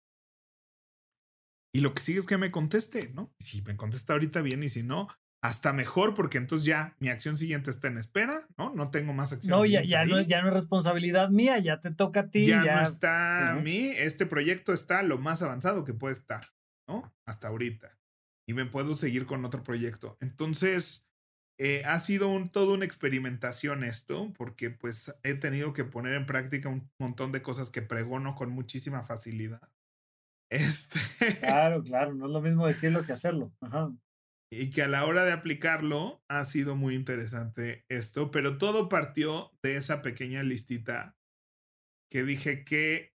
Y 1.75 1.81
lo 1.81 1.93
que 1.93 2.01
sigue 2.01 2.19
es 2.19 2.25
que 2.25 2.37
me 2.37 2.49
conteste, 2.49 3.09
¿no? 3.09 3.33
Y 3.41 3.43
si 3.43 3.61
me 3.61 3.75
contesta 3.75 4.13
ahorita 4.13 4.39
bien 4.39 4.63
y 4.63 4.69
si 4.69 4.83
no, 4.83 5.09
hasta 5.43 5.73
mejor 5.73 6.13
porque 6.13 6.37
entonces 6.37 6.65
ya 6.65 6.95
mi 6.99 7.09
acción 7.09 7.37
siguiente 7.37 7.71
está 7.71 7.89
en 7.89 7.97
espera, 7.97 8.47
¿no? 8.57 8.73
No 8.73 8.89
tengo 8.89 9.11
más 9.11 9.33
acciones. 9.33 9.49
No, 9.51 9.65
ya, 9.65 9.83
ya 9.83 10.05
no, 10.05 10.21
ya 10.21 10.41
no 10.41 10.47
es 10.47 10.53
responsabilidad 10.53 11.29
mía, 11.29 11.59
ya 11.59 11.81
te 11.81 11.91
toca 11.91 12.21
a 12.21 12.29
ti. 12.29 12.47
Ya, 12.47 12.63
no 12.63 12.87
está 12.87 13.51
a 13.51 13.55
mí, 13.55 13.91
este 13.97 14.25
proyecto 14.25 14.71
está 14.71 15.03
lo 15.03 15.17
más 15.17 15.41
avanzado 15.41 15.83
que 15.83 15.93
puede 15.93 16.13
estar, 16.13 16.54
¿no? 16.87 17.13
Hasta 17.25 17.47
ahorita. 17.47 17.97
Y 18.47 18.53
me 18.53 18.65
puedo 18.65 18.95
seguir 18.95 19.25
con 19.25 19.43
otro 19.45 19.63
proyecto. 19.63 20.17
Entonces, 20.21 21.07
eh, 21.59 21.83
ha 21.85 21.99
sido 21.99 22.29
un, 22.29 22.49
toda 22.49 22.73
una 22.73 22.85
experimentación 22.85 23.83
esto, 23.83 24.33
porque 24.37 24.69
pues 24.69 25.15
he 25.23 25.35
tenido 25.35 25.73
que 25.73 25.83
poner 25.83 26.13
en 26.13 26.25
práctica 26.25 26.69
un 26.69 26.91
montón 26.99 27.31
de 27.31 27.41
cosas 27.41 27.71
que 27.71 27.81
pregono 27.81 28.35
con 28.35 28.49
muchísima 28.49 29.03
facilidad. 29.03 29.61
Este. 30.51 30.99
Claro, 31.39 31.83
claro, 31.83 32.13
no 32.13 32.27
es 32.27 32.31
lo 32.31 32.39
mismo 32.39 32.67
decirlo 32.67 33.03
que 33.03 33.13
hacerlo. 33.13 33.51
Ajá 33.61 33.91
y 34.51 34.69
que 34.69 34.83
a 34.83 34.87
la 34.87 35.05
hora 35.05 35.25
de 35.25 35.31
aplicarlo 35.31 36.23
ha 36.29 36.43
sido 36.45 36.75
muy 36.75 36.95
interesante 36.95 37.85
esto, 37.89 38.31
pero 38.31 38.57
todo 38.57 38.89
partió 38.89 39.51
de 39.61 39.75
esa 39.75 40.01
pequeña 40.01 40.43
listita 40.43 41.17
que 42.09 42.23
dije 42.23 42.63
que, 42.63 43.13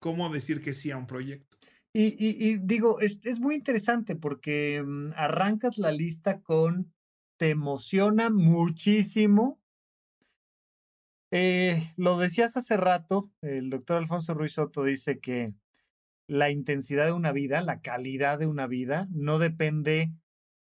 ¿cómo 0.00 0.30
decir 0.30 0.62
que 0.62 0.72
sí 0.72 0.90
a 0.90 0.96
un 0.96 1.06
proyecto? 1.06 1.58
Y, 1.94 2.56
digo, 2.56 3.00
es, 3.00 3.20
es, 3.22 3.38
muy 3.38 3.54
interesante 3.54 4.16
porque 4.16 4.82
mm, 4.82 5.12
arrancas 5.14 5.76
la 5.76 5.92
lista 5.92 6.40
con, 6.40 6.90
te 7.36 7.50
emociona 7.50 8.30
muchísimo. 8.30 9.60
Eh, 11.30 11.82
lo 11.96 12.18
decías 12.18 12.56
hace 12.56 12.78
rato, 12.78 13.30
el 13.42 13.68
doctor 13.68 13.98
Alfonso 13.98 14.32
Ruiz 14.32 14.52
Soto 14.52 14.84
dice 14.84 15.18
que 15.18 15.54
la 16.26 16.50
intensidad 16.50 17.06
de 17.06 17.12
una 17.12 17.32
vida, 17.32 17.60
la 17.60 17.80
calidad 17.80 18.38
de 18.38 18.46
una 18.46 18.66
vida, 18.66 19.06
no 19.10 19.38
depende 19.38 20.12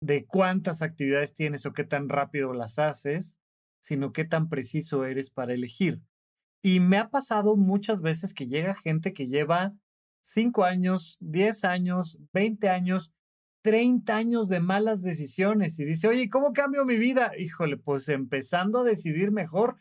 de 0.02 0.24
cuántas 0.24 0.80
actividades 0.80 1.34
tienes 1.34 1.66
o 1.66 1.72
qué 1.72 1.84
tan 1.84 2.08
rápido 2.08 2.54
las 2.54 2.78
haces, 2.78 3.36
sino 3.80 4.12
qué 4.12 4.24
tan 4.24 4.48
preciso 4.48 5.04
eres 5.04 5.30
para 5.30 5.52
elegir. 5.52 6.00
Y 6.62 6.80
me 6.80 6.96
ha 6.96 7.10
pasado 7.10 7.56
muchas 7.56 8.00
veces 8.00 8.32
que 8.32 8.46
llega 8.46 8.74
gente 8.74 9.12
que 9.12 9.26
lleva 9.26 9.74
5 10.22 10.64
años, 10.64 11.16
10 11.20 11.64
años, 11.64 12.18
20 12.32 12.68
años, 12.68 13.12
30 13.62 14.16
años 14.16 14.48
de 14.48 14.60
malas 14.60 15.02
decisiones 15.02 15.78
y 15.78 15.84
dice, 15.84 16.08
oye, 16.08 16.30
¿cómo 16.30 16.52
cambio 16.52 16.84
mi 16.84 16.96
vida? 16.96 17.32
Híjole, 17.38 17.76
pues 17.76 18.08
empezando 18.08 18.80
a 18.80 18.84
decidir 18.84 19.32
mejor, 19.32 19.76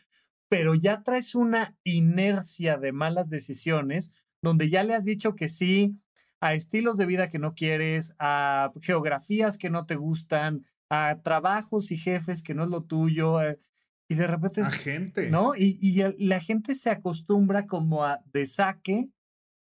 pero 0.48 0.74
ya 0.74 1.02
traes 1.02 1.34
una 1.34 1.76
inercia 1.84 2.76
de 2.76 2.92
malas 2.92 3.28
decisiones 3.28 4.12
donde 4.42 4.70
ya 4.70 4.82
le 4.82 4.94
has 4.94 5.04
dicho 5.04 5.36
que 5.36 5.48
sí 5.48 5.98
a 6.40 6.54
estilos 6.54 6.96
de 6.96 7.06
vida 7.06 7.28
que 7.28 7.38
no 7.38 7.54
quieres, 7.54 8.14
a 8.18 8.72
geografías 8.80 9.58
que 9.58 9.70
no 9.70 9.86
te 9.86 9.96
gustan, 9.96 10.66
a 10.88 11.20
trabajos 11.22 11.92
y 11.92 11.98
jefes 11.98 12.42
que 12.42 12.54
no 12.54 12.64
es 12.64 12.70
lo 12.70 12.82
tuyo. 12.82 13.42
Eh, 13.42 13.60
y 14.08 14.14
de 14.14 14.26
repente... 14.26 14.62
A 14.62 14.70
gente. 14.70 15.30
¿No? 15.30 15.54
Y, 15.54 15.78
y 15.80 16.02
la 16.26 16.40
gente 16.40 16.74
se 16.74 16.90
acostumbra 16.90 17.66
como 17.66 18.04
a 18.04 18.20
de 18.32 18.46
saque, 18.46 19.08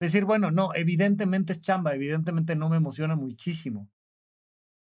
decir, 0.07 0.25
bueno, 0.25 0.51
no, 0.51 0.75
evidentemente 0.75 1.53
es 1.53 1.61
chamba, 1.61 1.95
evidentemente 1.95 2.57
no 2.57 2.69
me 2.69 2.77
emociona 2.77 3.17
muchísimo. 3.17 3.89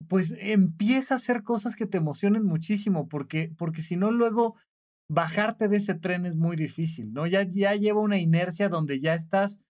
Pues 0.09 0.37
empieza 0.39 1.15
a 1.15 1.17
hacer 1.17 1.43
cosas 1.43 1.77
que 1.77 1.87
te 1.87 1.99
emocionen 1.99 2.45
muchísimo, 2.45 3.09
porque, 3.09 3.53
porque 3.57 3.83
si 3.83 3.97
no, 3.97 4.11
luego 4.11 4.57
bajarte 5.11 5.69
de 5.69 5.79
ese 5.79 5.95
tren 5.95 6.27
es 6.27 6.37
muy 6.37 6.57
difícil, 6.57 7.13
¿no? 7.13 7.27
Ya, 7.27 7.43
ya 7.43 7.75
lleva 7.75 8.01
una 8.01 8.19
inercia 8.19 8.69
donde 8.69 9.01
ya 9.01 9.15
estás 9.15 9.61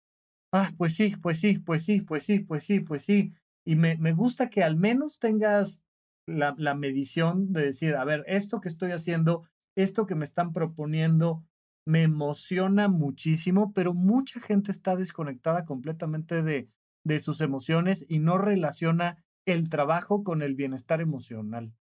ah, 0.55 0.71
pues 0.79 0.95
sí, 0.95 1.17
pues 1.21 1.41
sí, 1.41 1.59
pues 1.59 1.85
sí, 1.85 2.01
pues 2.01 2.25
sí, 2.25 2.39
pues 2.39 2.65
sí, 2.65 2.81
pues 2.81 3.03
sí. 3.03 3.33
Y 3.67 3.75
me, 3.77 3.97
me 3.97 4.13
gusta 4.13 4.51
que 4.51 4.63
al 4.63 4.77
menos 4.77 5.19
tengas 5.19 5.81
la, 6.29 6.55
la 6.59 6.75
medición 6.75 7.53
de 7.53 7.67
decir, 7.67 7.97
a 7.97 8.05
ver, 8.05 8.25
esto 8.29 8.61
que 8.61 8.69
estoy 8.69 8.93
haciendo, 8.93 9.49
esto 9.77 10.07
que 10.07 10.15
me 10.15 10.25
están 10.25 10.53
proponiendo, 10.53 11.45
me 11.87 12.03
emociona 12.03 12.89
muchísimo, 12.89 13.73
pero 13.73 13.95
mucha 13.95 14.41
gente 14.41 14.71
está 14.71 14.97
desconectada 14.97 15.65
completamente 15.65 16.43
de, 16.43 16.69
de 17.05 17.19
sus 17.21 17.41
emociones 17.41 18.07
y 18.09 18.19
no 18.19 18.39
relaciona 18.39 19.25
el 19.47 19.69
trabajo 19.69 20.25
con 20.25 20.43
el 20.43 20.55
bienestar 20.55 21.01
emocional. 21.01 21.73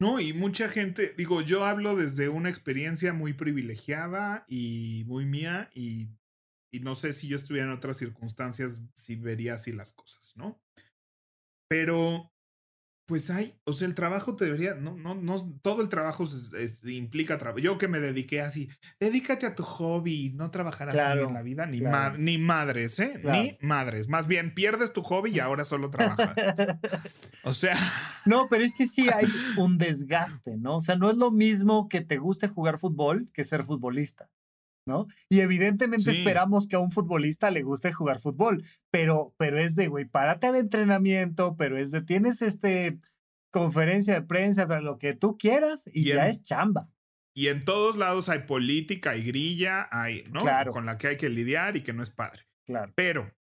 No, 0.00 0.18
y 0.18 0.32
mucha 0.32 0.68
gente, 0.68 1.14
digo, 1.16 1.42
yo 1.42 1.64
hablo 1.64 1.94
desde 1.94 2.28
una 2.28 2.48
experiencia 2.48 3.12
muy 3.12 3.34
privilegiada 3.34 4.44
y 4.48 5.04
muy 5.06 5.26
mía 5.26 5.70
y 5.74 6.08
y 6.72 6.80
no 6.80 6.94
sé 6.94 7.12
si 7.12 7.26
yo 7.28 7.36
estuviera 7.36 7.66
en 7.66 7.72
otras 7.72 7.96
circunstancias, 7.96 8.80
si 8.94 9.16
vería 9.16 9.54
así 9.54 9.72
las 9.72 9.92
cosas, 9.92 10.34
¿no? 10.36 10.60
Pero, 11.68 12.29
pues 13.10 13.28
hay, 13.28 13.56
o 13.64 13.72
sea, 13.72 13.88
el 13.88 13.96
trabajo 13.96 14.36
te 14.36 14.44
debería, 14.44 14.74
no, 14.74 14.96
no, 14.96 15.16
no, 15.16 15.34
todo 15.62 15.82
el 15.82 15.88
trabajo 15.88 16.22
implica 16.84 17.38
trabajo. 17.38 17.58
Yo 17.58 17.76
que 17.76 17.88
me 17.88 17.98
dediqué 17.98 18.40
así, 18.40 18.70
dedícate 19.00 19.46
a 19.46 19.56
tu 19.56 19.64
hobby, 19.64 20.30
no 20.36 20.52
trabajarás 20.52 20.94
en 20.94 21.34
la 21.34 21.42
vida, 21.42 21.66
ni, 21.66 21.80
ni 22.18 22.38
madres, 22.38 23.00
¿eh? 23.00 23.20
Ni 23.24 23.58
madres. 23.62 24.08
Más 24.08 24.28
bien, 24.28 24.54
pierdes 24.54 24.92
tu 24.92 25.02
hobby 25.02 25.32
y 25.32 25.40
ahora 25.40 25.64
solo 25.64 25.90
trabajas. 25.90 26.36
o 27.42 27.52
sea. 27.52 27.76
No, 28.26 28.46
pero 28.48 28.62
es 28.62 28.74
que 28.78 28.86
sí 28.86 29.08
hay 29.12 29.26
un 29.58 29.76
desgaste, 29.76 30.56
¿no? 30.56 30.76
O 30.76 30.80
sea, 30.80 30.94
no 30.94 31.10
es 31.10 31.16
lo 31.16 31.32
mismo 31.32 31.88
que 31.88 32.02
te 32.02 32.18
guste 32.18 32.46
jugar 32.46 32.78
fútbol 32.78 33.28
que 33.32 33.42
ser 33.42 33.64
futbolista. 33.64 34.30
¿No? 34.86 35.06
Y 35.28 35.40
evidentemente 35.40 36.10
esperamos 36.10 36.66
que 36.66 36.76
a 36.76 36.80
un 36.80 36.90
futbolista 36.90 37.50
le 37.50 37.62
guste 37.62 37.92
jugar 37.92 38.20
fútbol, 38.20 38.62
pero, 38.90 39.34
pero 39.36 39.58
es 39.58 39.74
de, 39.76 39.88
güey, 39.88 40.04
párate 40.04 40.46
al 40.46 40.56
entrenamiento, 40.56 41.56
pero 41.56 41.78
es 41.78 41.90
de, 41.90 42.02
tienes 42.02 42.42
este 42.42 43.00
conferencia 43.50 44.14
de 44.14 44.22
prensa, 44.22 44.66
para 44.66 44.80
lo 44.80 44.98
que 44.98 45.14
tú 45.14 45.36
quieras 45.36 45.88
y, 45.92 46.04
ya 46.04 46.28
es 46.28 46.42
chamba. 46.42 46.88
Y 47.34 47.48
en 47.48 47.64
todos 47.64 47.96
lados 47.96 48.28
hay 48.28 48.40
política, 48.40 49.10
hay 49.10 49.24
grilla, 49.24 49.88
hay, 49.90 50.24
¿no? 50.30 50.42
Con 50.72 50.86
la 50.86 50.98
que 50.98 51.08
hay 51.08 51.16
que 51.16 51.28
lidiar 51.28 51.76
y 51.76 51.82
que 51.82 51.92
no 51.92 52.02
es 52.02 52.10
padre. 52.10 52.48
Claro. 52.66 52.92
Pero, 52.96 53.34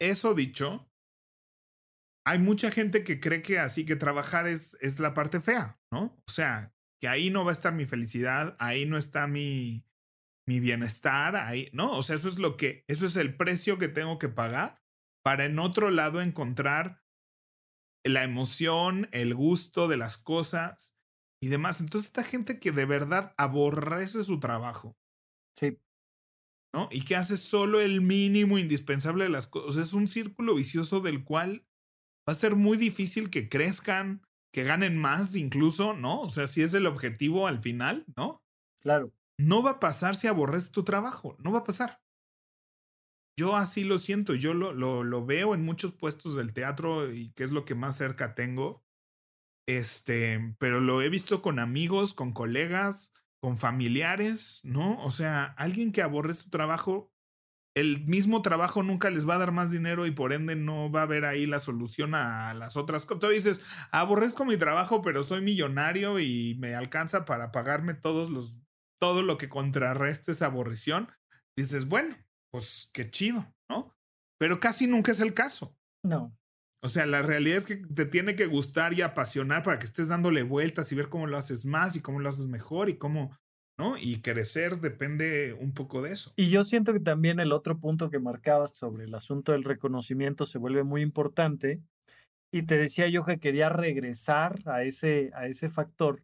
eso 0.00 0.34
dicho, 0.34 0.88
hay 2.26 2.38
mucha 2.38 2.70
gente 2.70 3.04
que 3.04 3.20
cree 3.20 3.42
que 3.42 3.58
así 3.58 3.84
que 3.84 3.96
trabajar 3.96 4.46
es, 4.46 4.76
es 4.80 5.00
la 5.00 5.14
parte 5.14 5.40
fea, 5.40 5.78
¿no? 5.92 6.16
O 6.26 6.30
sea, 6.30 6.72
que 7.00 7.08
ahí 7.08 7.30
no 7.30 7.44
va 7.44 7.50
a 7.50 7.54
estar 7.54 7.72
mi 7.72 7.86
felicidad, 7.86 8.56
ahí 8.58 8.86
no 8.86 8.96
está 8.96 9.26
mi, 9.26 9.84
mi 10.48 10.60
bienestar 10.60 11.36
ahí, 11.36 11.68
¿no? 11.74 11.92
O 11.92 12.02
sea, 12.02 12.16
eso 12.16 12.26
es 12.26 12.38
lo 12.38 12.56
que, 12.56 12.82
eso 12.88 13.04
es 13.04 13.16
el 13.16 13.36
precio 13.36 13.78
que 13.78 13.88
tengo 13.88 14.18
que 14.18 14.30
pagar 14.30 14.80
para 15.22 15.44
en 15.44 15.58
otro 15.58 15.90
lado 15.90 16.22
encontrar 16.22 17.02
la 18.02 18.24
emoción, 18.24 19.10
el 19.12 19.34
gusto 19.34 19.88
de 19.88 19.98
las 19.98 20.16
cosas 20.16 20.96
y 21.42 21.48
demás. 21.48 21.82
Entonces, 21.82 22.08
esta 22.08 22.24
gente 22.24 22.58
que 22.58 22.72
de 22.72 22.86
verdad 22.86 23.34
aborrece 23.36 24.22
su 24.22 24.40
trabajo. 24.40 24.96
Sí. 25.54 25.78
¿No? 26.74 26.88
Y 26.90 27.04
que 27.04 27.16
hace 27.16 27.36
solo 27.36 27.80
el 27.80 28.00
mínimo 28.00 28.56
indispensable 28.56 29.24
de 29.24 29.30
las 29.30 29.48
cosas. 29.48 29.86
Es 29.86 29.92
un 29.92 30.08
círculo 30.08 30.54
vicioso 30.54 31.00
del 31.00 31.24
cual 31.24 31.66
va 32.26 32.32
a 32.32 32.36
ser 32.36 32.56
muy 32.56 32.78
difícil 32.78 33.28
que 33.28 33.50
crezcan, 33.50 34.22
que 34.50 34.64
ganen 34.64 34.96
más 34.96 35.36
incluso, 35.36 35.92
¿no? 35.92 36.22
O 36.22 36.30
sea, 36.30 36.46
si 36.46 36.62
es 36.62 36.72
el 36.72 36.86
objetivo 36.86 37.46
al 37.46 37.60
final, 37.60 38.06
¿no? 38.16 38.42
Claro. 38.80 39.12
No 39.38 39.62
va 39.62 39.72
a 39.72 39.80
pasar 39.80 40.16
si 40.16 40.26
aborreces 40.26 40.72
tu 40.72 40.82
trabajo, 40.82 41.36
no 41.38 41.52
va 41.52 41.60
a 41.60 41.64
pasar. 41.64 42.00
Yo 43.38 43.54
así 43.54 43.84
lo 43.84 43.98
siento, 43.98 44.34
yo 44.34 44.52
lo, 44.52 44.72
lo, 44.72 45.24
veo 45.24 45.54
en 45.54 45.62
muchos 45.62 45.92
puestos 45.92 46.34
del 46.34 46.52
teatro 46.52 47.12
y 47.12 47.30
que 47.34 47.44
es 47.44 47.52
lo 47.52 47.64
que 47.64 47.76
más 47.76 47.96
cerca 47.96 48.34
tengo. 48.34 48.84
Este, 49.68 50.56
pero 50.58 50.80
lo 50.80 51.02
he 51.02 51.08
visto 51.08 51.40
con 51.40 51.60
amigos, 51.60 52.14
con 52.14 52.32
colegas, 52.32 53.12
con 53.40 53.56
familiares, 53.56 54.60
¿no? 54.64 55.00
O 55.04 55.12
sea, 55.12 55.44
alguien 55.56 55.92
que 55.92 56.02
aborrece 56.02 56.42
su 56.42 56.50
trabajo, 56.50 57.12
el 57.76 58.04
mismo 58.06 58.42
trabajo 58.42 58.82
nunca 58.82 59.08
les 59.08 59.28
va 59.28 59.36
a 59.36 59.38
dar 59.38 59.52
más 59.52 59.70
dinero 59.70 60.06
y 60.06 60.10
por 60.10 60.32
ende 60.32 60.56
no 60.56 60.90
va 60.90 61.00
a 61.00 61.02
haber 61.04 61.24
ahí 61.24 61.46
la 61.46 61.60
solución 61.60 62.16
a 62.16 62.54
las 62.54 62.76
otras 62.76 63.04
cosas. 63.04 63.20
Tú 63.20 63.28
dices, 63.28 63.62
aborrezco 63.92 64.44
mi 64.44 64.56
trabajo, 64.56 65.00
pero 65.00 65.22
soy 65.22 65.42
millonario 65.42 66.18
y 66.18 66.56
me 66.58 66.74
alcanza 66.74 67.24
para 67.24 67.52
pagarme 67.52 67.94
todos 67.94 68.30
los 68.30 68.67
todo 69.00 69.22
lo 69.22 69.38
que 69.38 69.48
contrarreste 69.48 70.32
esa 70.32 70.46
aborrición, 70.46 71.10
dices, 71.56 71.86
bueno, 71.86 72.14
pues 72.50 72.90
qué 72.92 73.10
chido, 73.10 73.54
¿no? 73.70 73.94
Pero 74.38 74.60
casi 74.60 74.86
nunca 74.86 75.12
es 75.12 75.20
el 75.20 75.34
caso. 75.34 75.76
No. 76.04 76.36
O 76.82 76.88
sea, 76.88 77.06
la 77.06 77.22
realidad 77.22 77.58
es 77.58 77.66
que 77.66 77.76
te 77.76 78.06
tiene 78.06 78.36
que 78.36 78.46
gustar 78.46 78.92
y 78.92 79.02
apasionar 79.02 79.62
para 79.62 79.78
que 79.78 79.86
estés 79.86 80.08
dándole 80.08 80.44
vueltas 80.44 80.92
y 80.92 80.94
ver 80.94 81.08
cómo 81.08 81.26
lo 81.26 81.36
haces 81.36 81.66
más 81.66 81.96
y 81.96 82.00
cómo 82.00 82.20
lo 82.20 82.28
haces 82.28 82.46
mejor 82.46 82.88
y 82.88 82.98
cómo, 82.98 83.36
¿no? 83.76 83.96
Y 83.98 84.20
crecer 84.20 84.80
depende 84.80 85.54
un 85.54 85.74
poco 85.74 86.02
de 86.02 86.12
eso. 86.12 86.32
Y 86.36 86.50
yo 86.50 86.62
siento 86.62 86.92
que 86.92 87.00
también 87.00 87.40
el 87.40 87.52
otro 87.52 87.78
punto 87.78 88.10
que 88.10 88.20
marcabas 88.20 88.76
sobre 88.76 89.04
el 89.04 89.14
asunto 89.14 89.52
del 89.52 89.64
reconocimiento 89.64 90.46
se 90.46 90.58
vuelve 90.58 90.84
muy 90.84 91.02
importante. 91.02 91.82
Y 92.52 92.62
te 92.62 92.78
decía 92.78 93.08
yo 93.08 93.24
que 93.24 93.40
quería 93.40 93.68
regresar 93.68 94.60
a 94.66 94.84
ese, 94.84 95.32
a 95.34 95.48
ese 95.48 95.68
factor 95.68 96.22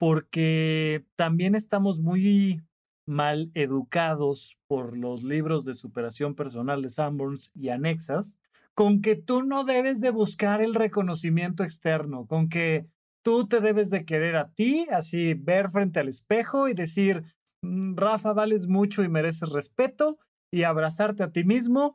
porque 0.00 1.04
también 1.14 1.54
estamos 1.54 2.00
muy 2.00 2.62
mal 3.06 3.50
educados 3.52 4.56
por 4.66 4.96
los 4.96 5.22
libros 5.22 5.66
de 5.66 5.74
superación 5.74 6.34
personal 6.34 6.80
de 6.80 6.88
Sanborns 6.88 7.50
y 7.54 7.68
anexas 7.68 8.38
con 8.74 9.02
que 9.02 9.14
tú 9.14 9.42
no 9.42 9.64
debes 9.64 10.00
de 10.00 10.10
buscar 10.10 10.62
el 10.62 10.74
reconocimiento 10.74 11.64
externo, 11.64 12.26
con 12.26 12.48
que 12.48 12.86
tú 13.22 13.46
te 13.46 13.60
debes 13.60 13.90
de 13.90 14.06
querer 14.06 14.36
a 14.36 14.48
ti, 14.52 14.86
así 14.90 15.34
ver 15.34 15.68
frente 15.68 16.00
al 16.00 16.08
espejo 16.08 16.66
y 16.70 16.72
decir, 16.72 17.22
mm, 17.60 17.96
Rafa, 17.96 18.32
vales 18.32 18.68
mucho 18.68 19.02
y 19.02 19.08
mereces 19.10 19.50
respeto 19.50 20.18
y 20.50 20.62
abrazarte 20.62 21.24
a 21.24 21.30
ti 21.30 21.44
mismo 21.44 21.94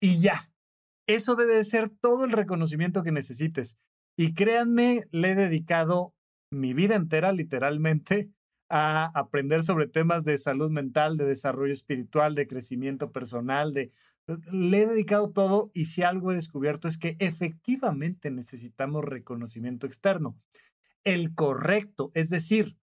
y 0.00 0.20
ya. 0.20 0.52
Eso 1.08 1.34
debe 1.34 1.56
de 1.56 1.64
ser 1.64 1.88
todo 1.88 2.24
el 2.24 2.30
reconocimiento 2.30 3.02
que 3.02 3.10
necesites. 3.10 3.76
Y 4.16 4.34
créanme, 4.34 5.08
le 5.10 5.32
he 5.32 5.34
dedicado 5.34 6.14
mi 6.50 6.74
vida 6.74 6.96
entera, 6.96 7.32
literalmente, 7.32 8.30
a 8.68 9.06
aprender 9.18 9.62
sobre 9.62 9.88
temas 9.88 10.24
de 10.24 10.38
salud 10.38 10.70
mental, 10.70 11.16
de 11.16 11.24
desarrollo 11.26 11.72
espiritual, 11.72 12.34
de 12.34 12.46
crecimiento 12.46 13.12
personal, 13.12 13.72
de 13.72 13.92
le 14.52 14.82
he 14.82 14.86
dedicado 14.86 15.30
todo 15.30 15.70
y 15.74 15.86
si 15.86 16.02
algo 16.02 16.30
he 16.30 16.36
descubierto 16.36 16.86
es 16.86 16.98
que 16.98 17.16
efectivamente 17.18 18.30
necesitamos 18.30 19.04
reconocimiento 19.04 19.86
externo. 19.86 20.38
El 21.04 21.34
correcto, 21.34 22.12
es 22.14 22.30
decir, 22.30 22.76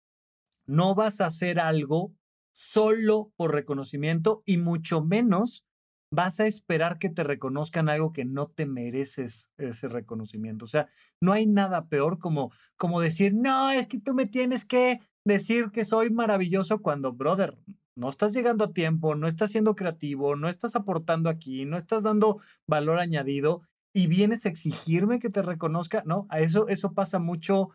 no 0.66 0.94
vas 0.94 1.20
a 1.20 1.26
hacer 1.26 1.61
algo 1.61 2.14
solo 2.52 3.33
por 3.37 3.55
reconocimiento 3.55 4.42
y 4.46 4.59
mucho 4.59 5.02
menos 5.02 5.64
vas 6.10 6.40
a 6.40 6.46
esperar 6.46 6.98
que 6.98 7.10
te 7.10 7.24
reconozcan 7.24 7.88
algo 7.88 8.12
que 8.12 8.24
no 8.24 8.46
te 8.48 8.66
mereces 8.66 9.50
ese 9.58 9.88
reconocimiento. 9.88 10.64
O 10.64 10.68
sea, 10.68 10.88
no 11.20 11.32
hay 11.32 11.46
nada 11.46 11.88
peor 11.88 12.18
como, 12.18 12.52
como 12.76 13.00
decir, 13.00 13.34
no, 13.34 13.70
es 13.70 13.86
que 13.86 13.98
tú 13.98 14.14
me 14.14 14.26
tienes 14.26 14.64
que 14.64 15.00
decir 15.24 15.70
que 15.72 15.84
soy 15.84 16.10
maravilloso 16.10 16.80
cuando, 16.80 17.12
brother, 17.12 17.58
no 17.96 18.08
estás 18.08 18.34
llegando 18.34 18.64
a 18.64 18.72
tiempo, 18.72 19.14
no 19.14 19.26
estás 19.26 19.50
siendo 19.50 19.74
creativo, 19.74 20.36
no 20.36 20.48
estás 20.48 20.76
aportando 20.76 21.30
aquí, 21.30 21.64
no 21.64 21.76
estás 21.76 22.02
dando 22.02 22.40
valor 22.66 22.98
añadido 22.98 23.62
y 23.92 24.06
vienes 24.06 24.44
a 24.44 24.50
exigirme 24.50 25.18
que 25.18 25.30
te 25.30 25.40
reconozca, 25.42 26.02
¿no? 26.04 26.26
A 26.28 26.40
eso, 26.40 26.68
eso 26.68 26.92
pasa 26.92 27.18
mucho 27.18 27.70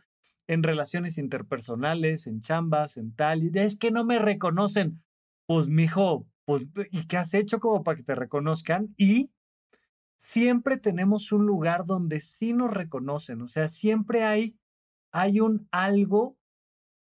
en 0.47 0.63
relaciones 0.63 1.17
interpersonales, 1.17 2.27
en 2.27 2.41
chambas, 2.41 2.97
en 2.97 3.15
tal, 3.15 3.43
y 3.43 3.51
es 3.55 3.77
que 3.77 3.89
no 3.89 4.03
me 4.05 4.19
reconocen. 4.19 5.01
Pues, 5.47 5.67
mijo, 5.67 6.27
pues, 6.45 6.67
¿y 6.91 7.07
qué 7.07 7.17
has 7.17 7.33
hecho 7.33 7.59
como 7.59 7.83
para 7.83 7.97
que 7.97 8.03
te 8.03 8.15
reconozcan? 8.15 8.93
Y 8.97 9.31
siempre 10.17 10.77
tenemos 10.77 11.31
un 11.31 11.45
lugar 11.45 11.85
donde 11.85 12.21
sí 12.21 12.53
nos 12.53 12.71
reconocen, 12.71 13.41
o 13.41 13.47
sea, 13.47 13.69
siempre 13.69 14.23
hay, 14.23 14.55
hay 15.11 15.39
un 15.39 15.67
algo 15.71 16.37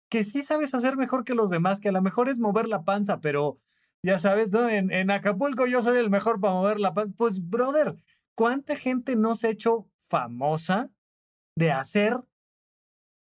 que 0.10 0.24
sí 0.24 0.42
sabes 0.42 0.74
hacer 0.74 0.98
mejor 0.98 1.24
que 1.24 1.36
los 1.36 1.50
demás, 1.50 1.80
que 1.80 1.90
a 1.90 1.92
lo 1.94 2.02
mejor 2.02 2.30
es 2.30 2.40
mover 2.40 2.68
la 2.68 2.84
panza, 2.84 3.20
pero 3.22 3.60
ya 4.04 4.18
sabes, 4.20 4.52
¿no? 4.52 4.70
En, 4.70 4.92
en 4.92 5.12
Acapulco 5.12 5.68
yo 5.68 5.82
soy 5.82 6.00
el 6.00 6.10
mejor 6.10 6.40
para 6.40 6.54
mover 6.54 6.80
la 6.80 6.94
panza. 6.94 7.14
Pues, 7.16 7.48
brother, 7.48 7.96
¿cuánta 8.34 8.76
gente 8.76 9.16
no 9.16 9.36
se 9.36 9.48
ha 9.48 9.52
hecho 9.52 9.88
famosa 10.08 10.90
de 11.56 11.72
hacer 11.72 12.18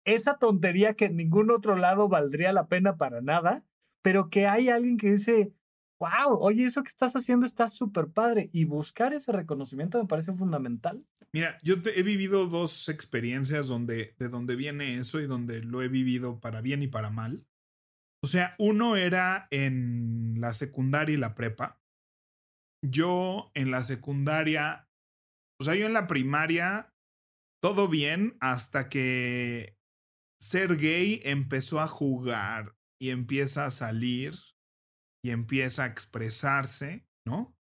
esa 0.06 0.38
tontería 0.38 0.94
que 0.94 1.06
en 1.06 1.18
ningún 1.18 1.52
otro 1.52 1.76
lado 1.76 2.08
valdría 2.08 2.54
la 2.54 2.68
pena 2.68 2.96
para 2.96 3.22
nada, 3.22 3.66
pero 4.02 4.30
que 4.30 4.48
hay 4.48 4.70
alguien 4.70 4.98
que 4.98 5.12
dice, 5.12 5.54
wow, 6.00 6.38
oye, 6.40 6.66
eso 6.66 6.84
que 6.84 6.90
estás 6.90 7.16
haciendo 7.16 7.46
está 7.46 7.70
súper 7.70 8.08
padre 8.08 8.50
y 8.52 8.66
buscar 8.66 9.14
ese 9.14 9.32
reconocimiento 9.32 10.02
me 10.02 10.08
parece 10.08 10.34
fundamental. 10.34 11.04
Mira, 11.34 11.58
yo 11.64 11.76
he 11.96 12.04
vivido 12.04 12.48
dos 12.48 12.90
experiencias 12.90 13.68
donde, 13.68 14.16
de 14.18 14.30
donde 14.30 14.56
viene 14.56 14.96
eso 14.96 15.20
y 15.20 15.28
donde 15.28 15.62
lo 15.62 15.82
he 15.82 15.88
vivido 15.88 16.40
para 16.40 16.62
bien 16.62 16.84
y 16.84 16.88
para 16.88 17.10
mal. 17.10 17.46
O 18.24 18.28
sea, 18.28 18.56
uno 18.58 18.96
era 18.96 19.48
en 19.52 20.36
la 20.40 20.54
secundaria 20.54 21.14
y 21.14 21.18
la 21.18 21.36
prepa. 21.36 21.80
Yo 22.84 23.52
en 23.54 23.72
la 23.72 23.84
secundaria, 23.84 24.88
o 25.60 25.64
sea, 25.64 25.76
yo 25.76 25.86
en 25.86 25.94
la 25.94 26.08
primaria, 26.08 26.94
todo 27.62 27.88
bien 27.88 28.38
hasta 28.40 28.90
que 28.90 29.78
ser 30.40 30.78
gay 30.78 31.22
empezó 31.24 31.80
a 31.80 31.88
jugar 31.88 32.76
y 33.00 33.10
empieza 33.10 33.66
a 33.66 33.72
salir 33.72 34.36
y 35.24 35.32
empieza 35.32 35.84
a 35.84 35.88
expresarse, 35.88 37.08
¿no? 37.26 37.56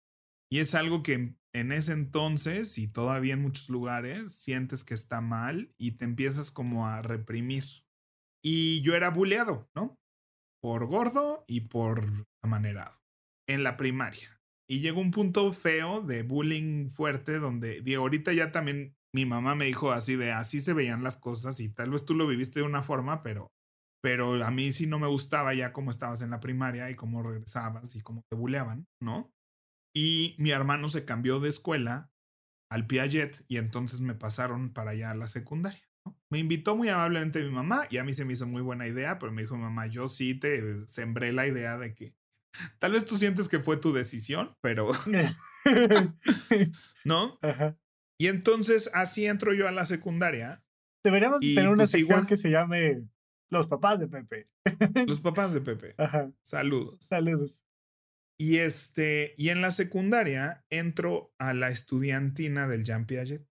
Y 0.51 0.59
es 0.59 0.75
algo 0.75 1.03
que 1.03 1.35
en 1.53 1.71
ese 1.71 1.93
entonces 1.93 2.77
y 2.77 2.87
todavía 2.87 3.33
en 3.33 3.41
muchos 3.41 3.69
lugares 3.69 4.33
sientes 4.33 4.83
que 4.83 4.93
está 4.93 5.21
mal 5.21 5.73
y 5.77 5.91
te 5.91 6.05
empiezas 6.05 6.51
como 6.51 6.87
a 6.87 7.01
reprimir. 7.01 7.63
Y 8.43 8.81
yo 8.81 8.95
era 8.95 9.09
buleado, 9.09 9.69
¿no? 9.73 9.97
Por 10.61 10.85
gordo 10.85 11.45
y 11.47 11.61
por 11.61 12.27
amanerado 12.43 12.95
en 13.47 13.63
la 13.63 13.77
primaria. 13.77 14.41
Y 14.67 14.81
llegó 14.81 14.99
un 14.99 15.11
punto 15.11 15.51
feo 15.53 16.01
de 16.01 16.23
bullying 16.23 16.89
fuerte 16.89 17.39
donde, 17.39 17.81
digo, 17.81 18.01
ahorita 18.01 18.33
ya 18.33 18.51
también 18.51 18.95
mi 19.13 19.25
mamá 19.25 19.55
me 19.55 19.65
dijo 19.65 19.91
así 19.91 20.15
de 20.15 20.33
así 20.33 20.59
se 20.59 20.73
veían 20.73 21.03
las 21.03 21.15
cosas 21.15 21.59
y 21.61 21.69
tal 21.69 21.91
vez 21.91 22.03
tú 22.03 22.15
lo 22.15 22.27
viviste 22.27 22.59
de 22.59 22.65
una 22.65 22.83
forma, 22.83 23.23
pero 23.23 23.54
pero 24.05 24.43
a 24.45 24.51
mí 24.51 24.71
sí 24.71 24.85
no 24.85 24.99
me 24.99 25.07
gustaba 25.07 25.55
ya 25.55 25.73
cómo 25.73 25.89
estabas 25.89 26.21
en 26.21 26.29
la 26.29 26.39
primaria 26.39 26.91
y 26.91 26.93
cómo 26.93 27.23
regresabas 27.23 27.95
y 27.95 28.01
cómo 28.01 28.23
te 28.29 28.35
buleaban, 28.35 28.85
¿no? 29.01 29.33
Y 29.95 30.35
mi 30.37 30.51
hermano 30.51 30.89
se 30.89 31.05
cambió 31.05 31.39
de 31.39 31.49
escuela 31.49 32.11
al 32.69 32.85
Piaget 32.85 33.43
y 33.47 33.57
entonces 33.57 34.01
me 34.01 34.13
pasaron 34.13 34.73
para 34.73 34.91
allá 34.91 35.09
a 35.09 35.15
la 35.15 35.25
secundaria. 35.25 35.81
¿no? 36.05 36.15
Me 36.29 36.37
invitó 36.37 36.75
muy 36.75 36.87
amablemente 36.87 37.41
mi 37.41 37.49
mamá 37.49 37.87
y 37.89 37.97
a 37.97 38.03
mí 38.03 38.13
se 38.13 38.25
me 38.25 38.33
hizo 38.33 38.45
muy 38.45 38.61
buena 38.61 38.87
idea, 38.87 39.17
pero 39.17 39.31
me 39.31 39.41
dijo 39.41 39.57
mamá, 39.57 39.87
yo 39.87 40.07
sí 40.07 40.35
te 40.35 40.85
sembré 40.85 41.33
la 41.33 41.47
idea 41.47 41.79
de 41.79 41.95
que 41.95 42.13
tal 42.77 42.91
vez 42.91 43.05
tú 43.07 43.17
sientes 43.17 43.49
que 43.49 43.59
fue 43.59 43.77
tu 43.77 43.91
decisión, 43.91 44.53
pero... 44.61 44.91
¿No? 47.03 47.39
Y 48.19 48.27
entonces 48.27 48.91
así 48.93 49.25
entro 49.25 49.55
yo 49.55 49.67
a 49.67 49.71
la 49.71 49.87
secundaria. 49.87 50.63
Deberíamos 51.03 51.39
tener 51.39 51.69
una 51.69 51.85
pues, 51.85 51.89
sección 51.89 52.27
que 52.27 52.37
se 52.37 52.51
llame 52.51 53.07
Los 53.49 53.67
papás 53.67 53.99
de 53.99 54.07
Pepe. 54.07 54.47
Los 55.07 55.21
papás 55.21 55.53
de 55.53 55.61
Pepe. 55.61 55.95
Saludos. 56.41 57.05
Saludos. 57.05 57.61
Y 58.37 58.57
este, 58.57 59.33
y 59.37 59.49
en 59.49 59.61
la 59.61 59.71
secundaria 59.71 60.65
entro 60.69 61.33
a 61.37 61.53
la 61.53 61.69
estudiantina 61.69 62.67
del 62.67 62.83
Jean 62.83 63.05
Piaget. 63.05 63.47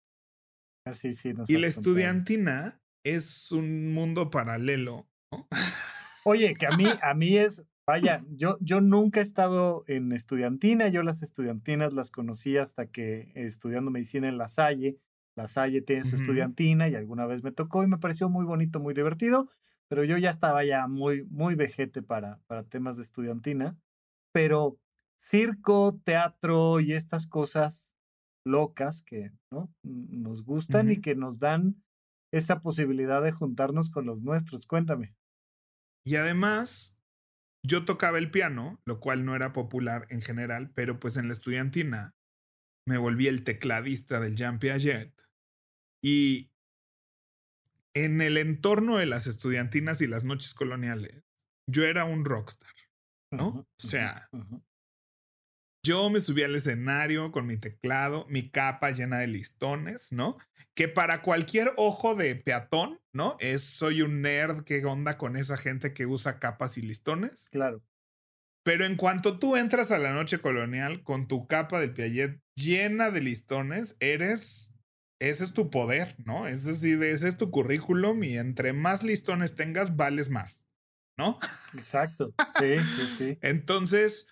Así, 0.86 1.10
ah, 1.10 1.14
sí, 1.14 1.34
Y 1.48 1.58
la 1.58 1.68
estudiantina 1.68 2.82
es 3.04 3.52
un 3.52 3.94
mundo 3.94 4.32
paralelo. 4.32 5.08
Oye, 6.26 6.56
que 6.56 6.66
a 6.66 6.72
mí, 6.72 6.86
a 7.02 7.14
mí 7.14 7.38
es, 7.38 7.66
vaya, 7.86 8.24
yo, 8.30 8.58
yo 8.60 8.82
nunca 8.82 9.20
he 9.20 9.24
estado 9.24 9.84
en 9.88 10.12
estudiantina, 10.12 10.88
yo 10.88 11.04
las 11.04 11.22
estudiantinas 11.22 11.94
las 11.94 12.12
conocí 12.12 12.58
hasta 12.58 12.88
que 12.88 13.32
estudiando 13.36 13.92
medicina 13.92 14.28
en 14.28 14.38
La 14.38 14.48
Salle, 14.48 14.98
La 15.36 15.48
Salle 15.48 15.82
tiene 15.82 16.04
su 16.04 16.16
estudiantina 16.16 16.90
y 16.90 16.96
alguna 16.96 17.26
vez 17.26 17.44
me 17.44 17.52
tocó 17.52 17.84
y 17.84 17.88
me 17.88 17.98
pareció 17.98 18.30
muy 18.30 18.46
bonito, 18.46 18.80
muy 18.80 18.94
divertido, 18.94 19.50
pero 19.92 20.06
yo 20.06 20.18
ya 20.18 20.30
estaba 20.30 20.64
ya 20.64 20.88
muy, 20.88 21.26
muy 21.26 21.56
vejete 21.56 22.02
para, 22.02 22.40
para 22.48 22.64
temas 22.64 22.96
de 22.96 23.04
estudiantina 23.04 23.78
pero 24.32 24.80
circo, 25.20 26.00
teatro 26.04 26.80
y 26.80 26.94
estas 26.94 27.28
cosas 27.28 27.92
locas 28.46 29.04
que 29.04 29.32
¿no? 29.52 29.74
nos 29.84 30.44
gustan 30.44 30.92
y 30.92 31.02
que 31.02 31.16
nos 31.16 31.40
dan 31.40 31.84
esa 32.34 32.62
posibilidad 32.62 33.22
de 33.22 33.32
juntarnos 33.32 33.90
con 33.90 34.06
los 34.06 34.24
nuestros. 34.24 34.66
Cuéntame. 34.66 35.14
Y 36.06 36.16
además, 36.16 36.98
yo 37.64 37.86
tocaba 37.86 38.18
el 38.18 38.32
piano, 38.32 38.80
lo 38.86 39.00
cual 39.00 39.26
no 39.26 39.36
era 39.36 39.54
popular 39.54 40.08
en 40.10 40.22
general, 40.22 40.72
pero 40.74 41.00
pues 41.00 41.18
en 41.18 41.28
la 41.28 41.34
estudiantina 41.34 42.16
me 42.88 42.98
volví 42.98 43.28
el 43.28 43.44
tecladista 43.44 44.20
del 44.20 44.36
Jean 44.36 44.60
Piaget. 44.60 45.14
Y 46.04 46.51
en 47.94 48.22
el 48.22 48.38
entorno 48.38 48.98
de 48.98 49.06
las 49.06 49.28
estudiantinas 49.28 50.02
y 50.02 50.08
las 50.08 50.24
noches 50.24 50.54
coloniales, 50.54 51.24
yo 51.68 51.86
era 51.86 52.06
un 52.06 52.26
rockstar. 52.26 52.72
¿no? 53.32 53.48
o 53.48 53.88
sea, 53.88 54.30
yo 55.86 56.10
me 56.10 56.20
subí 56.20 56.44
al 56.44 56.56
escenario 56.56 57.32
con 57.32 57.48
mi 57.48 57.58
teclado, 57.58 58.26
mi 58.30 58.50
capa 58.50 58.92
llena 58.92 59.20
de 59.20 59.28
listones, 59.28 60.12
¿no? 60.12 60.38
Que 60.76 60.88
para 60.88 61.22
cualquier 61.22 61.74
ojo 61.78 62.16
de 62.16 62.36
peatón, 62.36 63.00
¿no? 63.14 63.38
Es, 63.40 63.64
soy 63.64 64.02
un 64.02 64.22
nerd 64.22 64.64
que 64.64 64.84
onda 64.86 65.18
con 65.18 65.38
esa 65.38 65.58
gente 65.58 65.94
que 65.94 66.06
usa 66.06 66.40
capas 66.40 66.78
y 66.78 66.82
listones. 66.82 67.50
Claro. 67.50 67.82
Pero 68.64 68.86
en 68.86 68.96
cuanto 68.96 69.40
tú 69.40 69.56
entras 69.56 69.92
a 69.92 69.98
la 69.98 70.14
noche 70.14 70.40
colonial 70.40 71.02
con 71.04 71.28
tu 71.28 71.48
capa 71.48 71.80
del 71.80 71.94
Piaget 71.94 72.40
llena 72.56 73.10
de 73.10 73.22
listones, 73.22 73.98
eres, 74.00 74.71
ese 75.22 75.44
es 75.44 75.54
tu 75.54 75.70
poder, 75.70 76.16
¿no? 76.26 76.48
Es 76.48 76.66
decir, 76.66 77.02
ese 77.04 77.30
es 77.30 77.38
tu 77.38 77.52
currículum 77.52 78.24
y 78.24 78.38
entre 78.38 78.74
más 78.74 79.04
listones 79.04 79.56
tengas, 79.56 79.96
vales 79.96 80.30
más. 80.30 80.68
¿no? 81.18 81.38
Exacto. 81.76 82.34
Sí, 82.60 82.78
sí, 82.80 83.06
sí. 83.18 83.38
Entonces, 83.42 84.28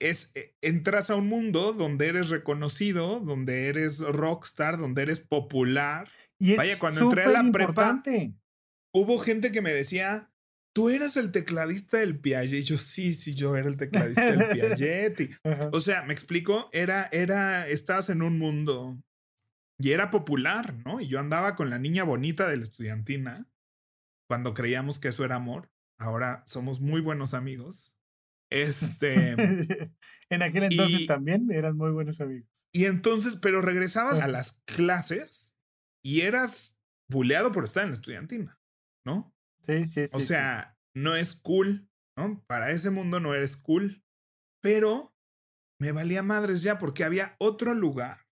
es, 0.00 0.32
eh, 0.34 0.56
entras 0.60 1.10
a 1.10 1.14
un 1.14 1.28
mundo 1.28 1.72
donde 1.72 2.08
eres 2.08 2.28
reconocido, 2.30 3.20
donde 3.20 3.68
eres 3.68 4.00
rockstar, 4.00 4.78
donde 4.78 5.02
eres 5.02 5.20
popular. 5.20 6.08
Y 6.38 6.56
Vaya, 6.56 6.78
cuando 6.78 7.02
entré 7.02 7.24
a 7.24 7.28
la 7.28 7.52
prepa, 7.52 8.02
hubo 8.92 9.18
gente 9.18 9.52
que 9.52 9.62
me 9.62 9.72
decía, 9.72 10.30
tú 10.74 10.90
eras 10.90 11.16
el 11.16 11.30
tecladista 11.30 11.98
del 11.98 12.18
Piaget. 12.18 12.60
Y 12.60 12.62
yo, 12.62 12.78
sí, 12.78 13.12
sí, 13.12 13.34
yo 13.34 13.56
era 13.56 13.68
el 13.68 13.76
tecladista 13.76 14.32
del 14.32 14.48
Piaget. 14.76 15.38
o 15.72 15.80
sea, 15.80 16.02
me 16.02 16.12
explico, 16.12 16.68
era, 16.72 17.08
era, 17.12 17.68
estabas 17.68 18.10
en 18.10 18.22
un 18.22 18.38
mundo 18.38 18.98
y 19.78 19.92
era 19.92 20.10
popular, 20.10 20.74
¿no? 20.84 21.00
Y 21.00 21.08
yo 21.08 21.20
andaba 21.20 21.54
con 21.54 21.70
la 21.70 21.78
niña 21.78 22.04
bonita 22.04 22.48
de 22.48 22.56
la 22.56 22.64
estudiantina 22.64 23.46
cuando 24.28 24.54
creíamos 24.54 24.98
que 24.98 25.08
eso 25.08 25.24
era 25.24 25.36
amor. 25.36 25.70
Ahora 25.98 26.42
somos 26.46 26.80
muy 26.80 27.00
buenos 27.00 27.34
amigos. 27.34 27.92
Este. 28.48 29.32
en 30.30 30.42
aquel 30.42 30.62
entonces 30.62 31.08
también 31.08 31.50
eran 31.50 31.76
muy 31.76 31.90
buenos 31.90 32.20
amigos. 32.20 32.68
Y 32.70 32.84
entonces, 32.84 33.34
pero 33.34 33.60
regresabas 33.60 34.20
a 34.20 34.28
las 34.28 34.62
clases 34.66 35.56
y 36.00 36.20
eras 36.20 36.78
buleado 37.10 37.50
por 37.50 37.64
estar 37.64 37.82
en 37.82 37.90
la 37.90 37.96
estudiantina, 37.96 38.60
¿no? 39.04 39.34
Sí, 39.62 39.84
sí, 39.84 40.06
sí. 40.06 40.16
O 40.16 40.20
sea, 40.20 40.78
no 40.94 41.16
es 41.16 41.34
cool, 41.34 41.90
¿no? 42.16 42.44
Para 42.46 42.70
ese 42.70 42.90
mundo 42.90 43.18
no 43.18 43.34
eres 43.34 43.56
cool. 43.56 44.04
Pero 44.62 45.12
me 45.80 45.90
valía 45.90 46.22
madres 46.22 46.62
ya 46.62 46.78
porque 46.78 47.02
había 47.02 47.34
otro 47.40 47.74
lugar 47.74 48.25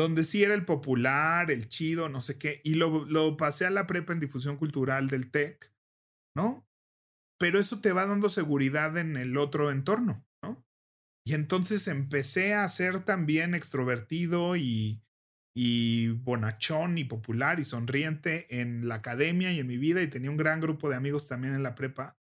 donde 0.00 0.24
sí 0.24 0.42
era 0.42 0.54
el 0.54 0.64
popular, 0.64 1.50
el 1.50 1.68
chido, 1.68 2.08
no 2.08 2.20
sé 2.20 2.38
qué, 2.38 2.60
y 2.64 2.74
lo, 2.74 3.04
lo 3.04 3.36
pasé 3.36 3.66
a 3.66 3.70
la 3.70 3.86
prepa 3.86 4.12
en 4.12 4.20
difusión 4.20 4.56
cultural 4.56 5.08
del 5.08 5.30
TEC, 5.30 5.72
¿no? 6.36 6.66
Pero 7.38 7.58
eso 7.58 7.80
te 7.80 7.92
va 7.92 8.06
dando 8.06 8.28
seguridad 8.28 8.96
en 8.98 9.16
el 9.16 9.36
otro 9.36 9.70
entorno, 9.70 10.26
¿no? 10.42 10.64
Y 11.26 11.34
entonces 11.34 11.88
empecé 11.88 12.54
a 12.54 12.68
ser 12.68 13.00
también 13.00 13.54
extrovertido 13.54 14.56
y, 14.56 15.02
y 15.56 16.08
bonachón 16.08 16.98
y 16.98 17.04
popular 17.04 17.60
y 17.60 17.64
sonriente 17.64 18.60
en 18.60 18.88
la 18.88 18.96
academia 18.96 19.52
y 19.52 19.60
en 19.60 19.66
mi 19.66 19.76
vida 19.76 20.02
y 20.02 20.08
tenía 20.08 20.30
un 20.30 20.36
gran 20.36 20.60
grupo 20.60 20.88
de 20.88 20.96
amigos 20.96 21.28
también 21.28 21.54
en 21.54 21.62
la 21.62 21.74
prepa. 21.74 22.18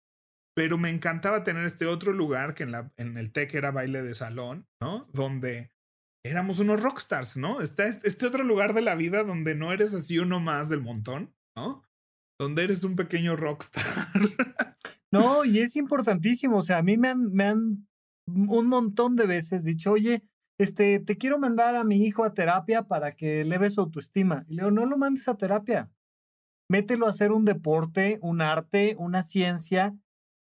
Pero 0.54 0.78
me 0.78 0.88
encantaba 0.88 1.44
tener 1.44 1.64
este 1.64 1.86
otro 1.86 2.12
lugar 2.12 2.54
que 2.54 2.62
en, 2.62 2.72
la, 2.72 2.90
en 2.96 3.18
el 3.18 3.32
TEC 3.32 3.54
era 3.54 3.70
baile 3.72 4.02
de 4.02 4.14
salón, 4.14 4.66
¿no? 4.80 5.06
Donde 5.12 5.75
éramos 6.28 6.58
unos 6.60 6.82
rockstars, 6.82 7.36
¿no? 7.36 7.60
Está 7.60 7.86
este 7.86 8.26
otro 8.26 8.44
lugar 8.44 8.74
de 8.74 8.82
la 8.82 8.94
vida 8.94 9.22
donde 9.22 9.54
no 9.54 9.72
eres 9.72 9.94
así 9.94 10.18
uno 10.18 10.40
más 10.40 10.68
del 10.68 10.80
montón, 10.80 11.34
¿no? 11.56 11.84
Donde 12.38 12.64
eres 12.64 12.84
un 12.84 12.96
pequeño 12.96 13.36
rockstar. 13.36 13.84
No, 15.12 15.44
y 15.44 15.60
es 15.60 15.76
importantísimo. 15.76 16.58
O 16.58 16.62
sea, 16.62 16.78
a 16.78 16.82
mí 16.82 16.98
me 16.98 17.08
han, 17.08 17.88
un 18.26 18.66
montón 18.66 19.16
de 19.16 19.26
veces 19.26 19.64
dicho, 19.64 19.92
oye, 19.92 20.22
este, 20.58 20.98
te 21.00 21.16
quiero 21.16 21.38
mandar 21.38 21.76
a 21.76 21.84
mi 21.84 22.04
hijo 22.04 22.24
a 22.24 22.34
terapia 22.34 22.82
para 22.82 23.12
que 23.14 23.40
eleve 23.40 23.70
su 23.70 23.80
autoestima. 23.80 24.44
Y 24.48 24.54
le 24.54 24.62
digo, 24.62 24.70
no 24.70 24.84
lo 24.84 24.98
mandes 24.98 25.28
a 25.28 25.36
terapia. 25.36 25.90
Mételo 26.68 27.06
a 27.06 27.10
hacer 27.10 27.30
un 27.30 27.44
deporte, 27.44 28.18
un 28.20 28.42
arte, 28.42 28.96
una 28.98 29.22
ciencia 29.22 29.96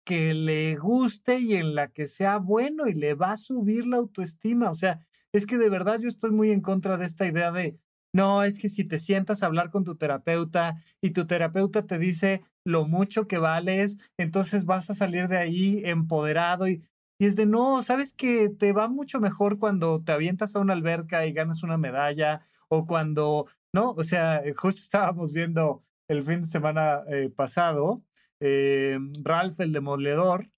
que 0.04 0.34
le 0.34 0.74
guste 0.76 1.38
y 1.38 1.54
en 1.54 1.74
la 1.74 1.88
que 1.88 2.08
sea 2.08 2.38
bueno 2.38 2.88
y 2.88 2.94
le 2.94 3.14
va 3.14 3.32
a 3.32 3.36
subir 3.36 3.86
la 3.86 3.98
autoestima. 3.98 4.70
O 4.70 4.74
sea, 4.74 5.06
es 5.32 5.46
que 5.46 5.58
de 5.58 5.70
verdad 5.70 5.98
yo 6.00 6.08
estoy 6.08 6.30
muy 6.30 6.50
en 6.50 6.60
contra 6.60 6.96
de 6.96 7.06
esta 7.06 7.26
idea 7.26 7.52
de, 7.52 7.78
no, 8.12 8.42
es 8.42 8.58
que 8.58 8.68
si 8.68 8.84
te 8.84 8.98
sientas 8.98 9.42
a 9.42 9.46
hablar 9.46 9.70
con 9.70 9.84
tu 9.84 9.96
terapeuta 9.96 10.76
y 11.00 11.10
tu 11.10 11.26
terapeuta 11.26 11.86
te 11.86 11.98
dice 11.98 12.42
lo 12.64 12.86
mucho 12.86 13.26
que 13.26 13.38
vales, 13.38 13.98
entonces 14.18 14.64
vas 14.64 14.90
a 14.90 14.94
salir 14.94 15.28
de 15.28 15.38
ahí 15.38 15.82
empoderado 15.84 16.68
y, 16.68 16.82
y 17.18 17.26
es 17.26 17.36
de, 17.36 17.46
no, 17.46 17.82
sabes 17.82 18.12
que 18.14 18.48
te 18.48 18.72
va 18.72 18.88
mucho 18.88 19.20
mejor 19.20 19.58
cuando 19.58 20.02
te 20.02 20.12
avientas 20.12 20.54
a 20.54 20.60
una 20.60 20.72
alberca 20.72 21.26
y 21.26 21.32
ganas 21.32 21.62
una 21.62 21.76
medalla 21.76 22.42
o 22.68 22.86
cuando, 22.86 23.46
¿no? 23.72 23.90
O 23.92 24.04
sea, 24.04 24.42
justo 24.56 24.80
estábamos 24.80 25.32
viendo 25.32 25.84
el 26.08 26.22
fin 26.22 26.42
de 26.42 26.48
semana 26.48 27.02
eh, 27.08 27.30
pasado, 27.34 28.02
eh, 28.40 28.98
Ralph 29.22 29.60
el 29.60 29.72
demoledor, 29.72 30.50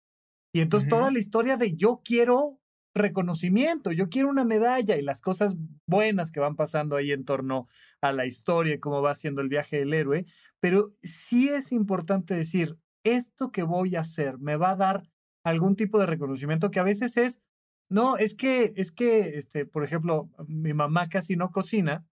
y 0.53 0.61
entonces 0.61 0.89
toda 0.89 1.11
la 1.11 1.19
historia 1.19 1.57
de 1.57 1.77
yo 1.77 2.03
quiero 2.05 2.60
reconocimiento, 2.95 3.93
yo 3.93 4.09
quiero 4.09 4.29
una 4.29 4.45
medalla 4.45 4.97
y 4.97 5.03
las 5.03 5.21
cosas 5.21 5.57
buenas 5.87 6.33
que 6.33 6.41
van 6.41 6.57
pasando 6.57 6.97
ahí 6.97 7.13
en 7.13 7.25
torno 7.25 7.69
a 8.01 8.13
la 8.13 8.27
historia 8.27 8.75
y 8.75 8.81
cómo 8.81 9.03
va 9.03 9.13
haciendo 9.13 9.41
el 9.41 9.49
viaje 9.49 9.79
del 9.79 9.95
héroe, 9.95 10.25
pero 10.61 10.93
sí 11.03 11.49
es 11.49 11.73
importante 11.73 12.35
decir, 12.35 12.77
esto 13.05 13.51
que 13.51 13.63
voy 13.63 13.97
a 13.97 14.01
hacer 14.01 14.39
me 14.39 14.57
va 14.57 14.71
a 14.71 14.77
dar 14.77 15.03
algún 15.45 15.77
tipo 15.77 15.99
de 15.99 16.07
reconocimiento 16.07 16.71
que 16.71 16.81
a 16.81 16.85
veces 16.85 17.17
es, 17.17 17.43
no, 17.89 18.17
es 18.17 18.35
que, 18.35 18.73
es 18.77 18.93
que, 18.93 19.37
este, 19.37 19.67
por 19.67 19.85
ejemplo, 19.85 20.31
mi 20.47 20.75
mamá 20.75 21.09
casi 21.09 21.37
no 21.37 21.51
cocina, 21.51 22.07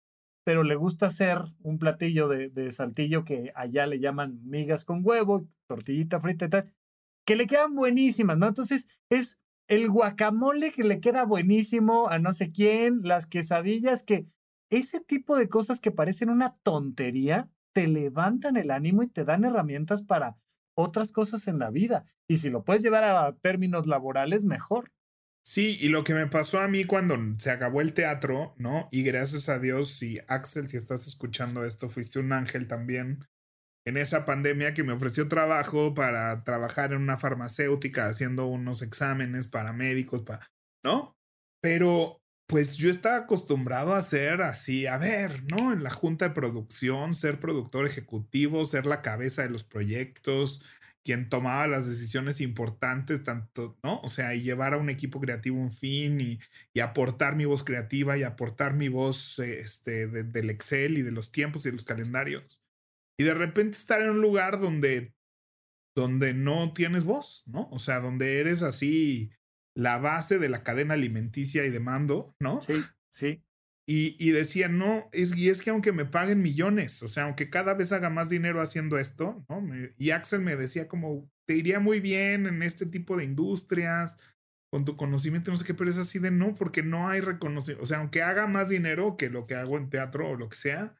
pero 0.44 0.62
le 0.62 0.76
gusta 0.76 1.06
hacer 1.06 1.42
un 1.62 1.78
platillo 1.78 2.26
de, 2.26 2.48
de 2.48 2.70
saltillo 2.70 3.24
que 3.24 3.52
allá 3.54 3.86
le 3.86 4.00
llaman 4.00 4.40
migas 4.44 4.84
con 4.84 5.02
huevo, 5.04 5.46
tortillita 5.66 6.20
frita 6.20 6.46
y 6.46 6.48
tal, 6.48 6.72
que 7.26 7.36
le 7.36 7.46
quedan 7.46 7.74
buenísimas, 7.74 8.38
¿no? 8.38 8.46
Entonces 8.46 8.88
es 9.10 9.38
el 9.68 9.88
guacamole 9.90 10.72
que 10.72 10.82
le 10.82 11.00
queda 11.00 11.24
buenísimo 11.24 12.08
a 12.08 12.18
no 12.18 12.32
sé 12.32 12.50
quién, 12.50 13.02
las 13.02 13.26
quesadillas, 13.26 14.02
que 14.02 14.26
ese 14.70 15.00
tipo 15.00 15.36
de 15.36 15.48
cosas 15.48 15.80
que 15.80 15.90
parecen 15.90 16.30
una 16.30 16.56
tontería, 16.62 17.50
te 17.72 17.86
levantan 17.86 18.56
el 18.56 18.70
ánimo 18.70 19.02
y 19.02 19.08
te 19.08 19.24
dan 19.24 19.44
herramientas 19.44 20.02
para 20.02 20.36
otras 20.74 21.12
cosas 21.12 21.46
en 21.48 21.58
la 21.58 21.70
vida. 21.70 22.06
Y 22.26 22.38
si 22.38 22.50
lo 22.50 22.64
puedes 22.64 22.82
llevar 22.82 23.04
a 23.04 23.32
términos 23.36 23.86
laborales, 23.86 24.44
mejor. 24.44 24.90
Sí, 25.44 25.78
y 25.80 25.88
lo 25.88 26.04
que 26.04 26.12
me 26.12 26.26
pasó 26.26 26.60
a 26.60 26.68
mí 26.68 26.84
cuando 26.84 27.16
se 27.38 27.50
acabó 27.50 27.80
el 27.80 27.94
teatro, 27.94 28.54
¿no? 28.58 28.88
Y 28.90 29.02
gracias 29.02 29.48
a 29.48 29.58
Dios, 29.58 29.94
si 29.94 30.18
Axel, 30.28 30.68
si 30.68 30.76
estás 30.76 31.06
escuchando 31.06 31.64
esto, 31.64 31.88
fuiste 31.88 32.18
un 32.18 32.32
ángel 32.32 32.68
también, 32.68 33.24
en 33.88 33.96
esa 33.96 34.26
pandemia 34.26 34.74
que 34.74 34.84
me 34.84 34.92
ofreció 34.92 35.28
trabajo 35.28 35.94
para 35.94 36.44
trabajar 36.44 36.92
en 36.92 37.00
una 37.00 37.16
farmacéutica 37.16 38.06
haciendo 38.06 38.46
unos 38.46 38.82
exámenes 38.82 39.46
para 39.46 39.72
médicos, 39.72 40.24
¿no? 40.84 41.16
Pero 41.62 42.20
pues 42.46 42.76
yo 42.76 42.90
estaba 42.90 43.16
acostumbrado 43.16 43.94
a 43.94 44.02
ser 44.02 44.42
así, 44.42 44.86
a 44.86 44.98
ver, 44.98 45.42
¿no? 45.50 45.72
En 45.72 45.82
la 45.82 45.90
junta 45.90 46.28
de 46.28 46.34
producción, 46.34 47.14
ser 47.14 47.40
productor 47.40 47.86
ejecutivo, 47.86 48.64
ser 48.66 48.86
la 48.86 49.00
cabeza 49.02 49.42
de 49.42 49.50
los 49.50 49.64
proyectos, 49.64 50.62
quien 51.02 51.30
tomaba 51.30 51.66
las 51.66 51.86
decisiones 51.86 52.42
importantes, 52.42 53.24
tanto, 53.24 53.78
¿no? 53.82 54.00
O 54.02 54.10
sea, 54.10 54.34
y 54.34 54.42
llevar 54.42 54.74
a 54.74 54.78
un 54.78 54.90
equipo 54.90 55.20
creativo 55.20 55.58
un 55.58 55.72
fin 55.72 56.20
y, 56.20 56.40
y 56.74 56.80
aportar 56.80 57.36
mi 57.36 57.46
voz 57.46 57.64
creativa 57.64 58.18
y 58.18 58.22
aportar 58.22 58.74
mi 58.74 58.88
voz 58.88 59.38
este, 59.38 60.06
del 60.06 60.50
Excel 60.50 60.98
y 60.98 61.02
de 61.02 61.12
los 61.12 61.32
tiempos 61.32 61.64
y 61.64 61.70
de 61.70 61.76
los 61.76 61.84
calendarios 61.84 62.60
y 63.18 63.24
de 63.24 63.34
repente 63.34 63.76
estar 63.76 64.00
en 64.00 64.10
un 64.10 64.20
lugar 64.20 64.60
donde, 64.60 65.12
donde 65.96 66.34
no 66.34 66.72
tienes 66.72 67.04
voz, 67.04 67.42
¿no? 67.46 67.68
O 67.70 67.78
sea, 67.78 68.00
donde 68.00 68.38
eres 68.38 68.62
así 68.62 69.30
la 69.76 69.98
base 69.98 70.38
de 70.38 70.48
la 70.48 70.62
cadena 70.62 70.94
alimenticia 70.94 71.64
y 71.64 71.70
de 71.70 71.80
mando, 71.80 72.34
¿no? 72.40 72.60
Sí, 72.60 72.82
sí. 73.12 73.42
Y, 73.88 74.16
y 74.18 74.32
decía, 74.32 74.68
no, 74.68 75.08
es, 75.12 75.36
y 75.36 75.48
es 75.48 75.62
que 75.62 75.70
aunque 75.70 75.92
me 75.92 76.04
paguen 76.04 76.42
millones, 76.42 77.02
o 77.02 77.08
sea, 77.08 77.24
aunque 77.24 77.48
cada 77.48 77.74
vez 77.74 77.90
haga 77.92 78.10
más 78.10 78.28
dinero 78.28 78.60
haciendo 78.60 78.98
esto, 78.98 79.44
¿no? 79.48 79.66
y 79.96 80.10
Axel 80.10 80.40
me 80.40 80.56
decía 80.56 80.88
como, 80.88 81.30
te 81.46 81.56
iría 81.56 81.80
muy 81.80 81.98
bien 81.98 82.46
en 82.46 82.62
este 82.62 82.84
tipo 82.84 83.16
de 83.16 83.24
industrias, 83.24 84.18
con 84.70 84.84
tu 84.84 84.96
conocimiento, 84.98 85.50
no 85.50 85.56
sé 85.56 85.64
qué, 85.64 85.72
pero 85.72 85.88
es 85.88 85.96
así 85.96 86.18
de 86.18 86.30
no, 86.30 86.54
porque 86.54 86.82
no 86.82 87.08
hay 87.08 87.20
reconocimiento, 87.20 87.82
o 87.82 87.86
sea, 87.86 87.98
aunque 88.00 88.20
haga 88.22 88.46
más 88.46 88.68
dinero 88.68 89.16
que 89.16 89.30
lo 89.30 89.46
que 89.46 89.54
hago 89.54 89.78
en 89.78 89.88
teatro 89.88 90.28
o 90.28 90.36
lo 90.36 90.50
que 90.50 90.56
sea, 90.56 90.94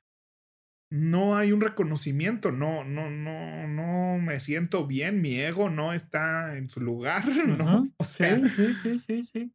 no 0.91 1.37
hay 1.37 1.53
un 1.53 1.61
reconocimiento, 1.61 2.51
no, 2.51 2.85
no, 2.85 3.11
no, 3.11 3.69
no 3.69 4.19
me 4.19 4.41
siento 4.41 4.87
bien, 4.87 5.21
mi 5.21 5.39
ego 5.39 5.69
no 5.69 5.93
está 5.93 6.57
en 6.57 6.71
su 6.71 6.81
lugar, 6.81 7.23
¿no? 7.47 7.93
O 7.99 8.05
sea, 8.05 8.37
sí, 8.49 8.75
sí, 8.75 8.99
sí, 8.99 9.23
sí, 9.23 9.53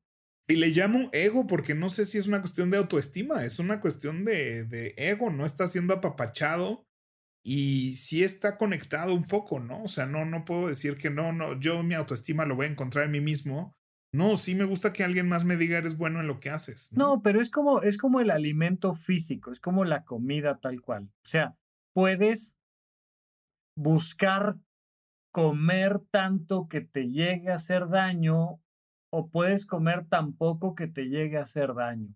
Y 0.48 0.56
le 0.58 0.70
llamo 0.70 1.10
ego 1.12 1.48
porque 1.48 1.74
no 1.74 1.90
sé 1.90 2.06
si 2.06 2.18
es 2.18 2.28
una 2.28 2.42
cuestión 2.42 2.70
de 2.70 2.78
autoestima, 2.78 3.44
es 3.44 3.60
una 3.60 3.80
cuestión 3.80 4.26
de, 4.26 4.66
de 4.66 4.94
ego, 4.98 5.32
no 5.32 5.46
está 5.46 5.68
siendo 5.68 5.96
apapachado 5.96 6.86
y 7.44 7.96
sí 7.96 8.24
está 8.24 8.58
conectado 8.58 9.14
un 9.14 9.24
poco, 9.24 9.60
¿no? 9.60 9.84
O 9.84 9.88
sea, 9.88 10.06
no, 10.06 10.26
no 10.26 10.46
puedo 10.46 10.68
decir 10.68 10.98
que 10.98 11.10
no, 11.10 11.34
no, 11.34 11.60
yo 11.60 11.84
mi 11.84 11.96
autoestima 11.96 12.46
lo 12.46 12.56
voy 12.56 12.68
a 12.68 12.70
encontrar 12.70 13.06
en 13.06 13.12
mí 13.12 13.22
mismo, 13.22 13.76
no, 14.14 14.38
sí 14.38 14.54
me 14.54 14.66
gusta 14.66 14.94
que 14.94 15.04
alguien 15.04 15.28
más 15.28 15.44
me 15.44 15.58
diga 15.58 15.80
eres 15.80 15.98
bueno 15.98 16.22
en 16.22 16.28
lo 16.28 16.40
que 16.40 16.52
haces. 16.52 16.92
¿no? 16.94 17.24
pero 17.24 17.42
es 17.42 17.50
como, 17.50 17.82
es 17.82 17.98
como 17.98 18.20
el 18.20 18.30
alimento 18.30 18.94
físico, 18.94 19.52
es 19.52 19.60
como 19.60 19.86
la 19.86 20.06
comida 20.06 20.60
tal 20.60 20.82
cual. 20.82 21.06
O 21.06 21.28
sea, 21.28 21.58
puedes 21.94 22.56
buscar 23.76 24.58
comer 25.32 26.00
tanto 26.12 26.68
que 26.70 26.82
te 26.82 27.10
llegue 27.10 27.50
a 27.50 27.56
hacer 27.56 27.90
daño 27.90 28.62
o 29.12 29.30
puedes 29.30 29.66
comer 29.66 30.06
tan 30.08 30.34
poco 30.34 30.76
que 30.76 30.88
te 30.88 31.10
llegue 31.10 31.40
a 31.40 31.44
hacer 31.44 31.74
daño. 31.74 32.16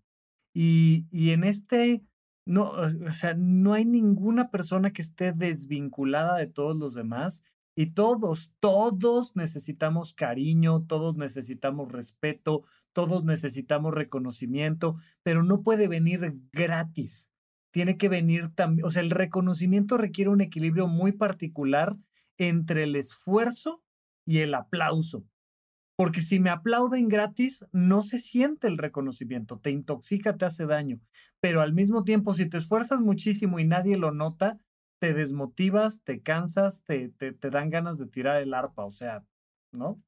Y, 0.54 1.08
y 1.10 1.30
en 1.30 1.42
este, 1.42 2.04
no, 2.46 2.70
o 2.70 3.12
sea, 3.12 3.34
no 3.34 3.72
hay 3.72 3.84
ninguna 3.84 4.50
persona 4.52 4.92
que 4.92 5.02
esté 5.02 5.32
desvinculada 5.32 6.36
de 6.36 6.46
todos 6.46 6.76
los 6.76 6.94
demás 6.94 7.42
y 7.78 7.92
todos, 7.92 8.50
todos 8.58 9.36
necesitamos 9.36 10.12
cariño, 10.12 10.82
todos 10.88 11.16
necesitamos 11.16 11.92
respeto, 11.92 12.64
todos 12.92 13.22
necesitamos 13.22 13.94
reconocimiento, 13.94 14.96
pero 15.22 15.44
no 15.44 15.62
puede 15.62 15.86
venir 15.86 16.40
gratis. 16.52 17.30
Tiene 17.70 17.96
que 17.96 18.08
venir 18.08 18.52
también, 18.52 18.84
o 18.84 18.90
sea, 18.90 19.02
el 19.02 19.10
reconocimiento 19.10 19.96
requiere 19.96 20.28
un 20.28 20.40
equilibrio 20.40 20.88
muy 20.88 21.12
particular 21.12 21.96
entre 22.36 22.82
el 22.82 22.96
esfuerzo 22.96 23.84
y 24.26 24.38
el 24.38 24.54
aplauso. 24.54 25.24
Porque 25.94 26.20
si 26.20 26.40
me 26.40 26.50
aplauden 26.50 27.06
gratis, 27.06 27.64
no 27.70 28.02
se 28.02 28.18
siente 28.18 28.66
el 28.66 28.78
reconocimiento, 28.78 29.60
te 29.60 29.70
intoxica, 29.70 30.36
te 30.36 30.46
hace 30.46 30.66
daño. 30.66 30.98
Pero 31.38 31.60
al 31.60 31.74
mismo 31.74 32.02
tiempo, 32.02 32.34
si 32.34 32.48
te 32.48 32.56
esfuerzas 32.56 32.98
muchísimo 32.98 33.60
y 33.60 33.64
nadie 33.64 33.96
lo 33.96 34.10
nota, 34.10 34.58
te 34.98 35.14
desmotivas, 35.14 36.02
te 36.02 36.22
cansas, 36.22 36.82
te, 36.84 37.08
te, 37.10 37.32
te 37.32 37.50
dan 37.50 37.70
ganas 37.70 37.98
de 37.98 38.06
tirar 38.06 38.42
el 38.42 38.54
arpa, 38.54 38.84
o 38.84 38.90
sea, 38.90 39.24
¿no? 39.72 40.02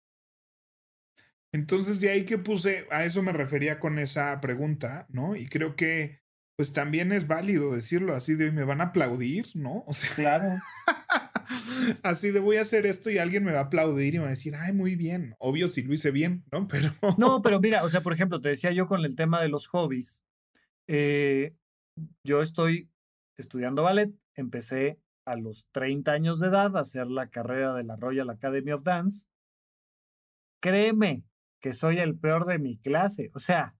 Entonces, 1.52 2.00
de 2.00 2.10
ahí 2.10 2.24
que 2.24 2.38
puse, 2.38 2.86
a 2.90 3.04
eso 3.04 3.22
me 3.22 3.32
refería 3.32 3.80
con 3.80 3.98
esa 3.98 4.40
pregunta, 4.40 5.06
¿no? 5.08 5.34
Y 5.34 5.48
creo 5.48 5.74
que, 5.74 6.20
pues 6.56 6.72
también 6.72 7.10
es 7.12 7.26
válido 7.26 7.74
decirlo 7.74 8.14
así 8.14 8.34
de 8.34 8.46
hoy, 8.46 8.52
me 8.52 8.64
van 8.64 8.80
a 8.80 8.84
aplaudir, 8.84 9.46
¿no? 9.54 9.84
O 9.86 9.92
sea, 9.92 10.14
claro. 10.14 10.60
así 12.02 12.30
de 12.30 12.38
voy 12.38 12.56
a 12.56 12.60
hacer 12.60 12.86
esto 12.86 13.10
y 13.10 13.18
alguien 13.18 13.44
me 13.44 13.52
va 13.52 13.60
a 13.60 13.64
aplaudir 13.64 14.14
y 14.14 14.18
me 14.18 14.24
va 14.24 14.28
a 14.28 14.36
decir, 14.36 14.54
ay, 14.54 14.72
muy 14.72 14.94
bien. 14.94 15.34
Obvio 15.38 15.68
si 15.68 15.82
lo 15.82 15.92
hice 15.92 16.10
bien, 16.10 16.44
¿no? 16.52 16.68
Pero. 16.68 16.92
No, 17.18 17.42
pero 17.42 17.60
mira, 17.60 17.84
o 17.84 17.88
sea, 17.88 18.00
por 18.00 18.12
ejemplo, 18.12 18.40
te 18.40 18.50
decía 18.50 18.72
yo 18.72 18.86
con 18.86 19.04
el 19.04 19.16
tema 19.16 19.40
de 19.42 19.48
los 19.48 19.66
hobbies. 19.66 20.22
Eh, 20.86 21.54
yo 22.24 22.42
estoy 22.42 22.90
estudiando 23.36 23.82
ballet, 23.82 24.12
empecé 24.34 25.00
a 25.24 25.36
los 25.36 25.66
30 25.72 26.12
años 26.12 26.40
de 26.40 26.48
edad 26.48 26.76
a 26.76 26.80
hacer 26.80 27.06
la 27.06 27.28
carrera 27.28 27.74
de 27.74 27.84
la 27.84 27.96
Royal 27.96 28.30
Academy 28.30 28.72
of 28.72 28.82
Dance. 28.82 29.26
Créeme, 30.60 31.24
que 31.60 31.72
soy 31.74 31.98
el 31.98 32.18
peor 32.18 32.46
de 32.46 32.58
mi 32.58 32.78
clase. 32.78 33.30
O 33.34 33.40
sea, 33.40 33.76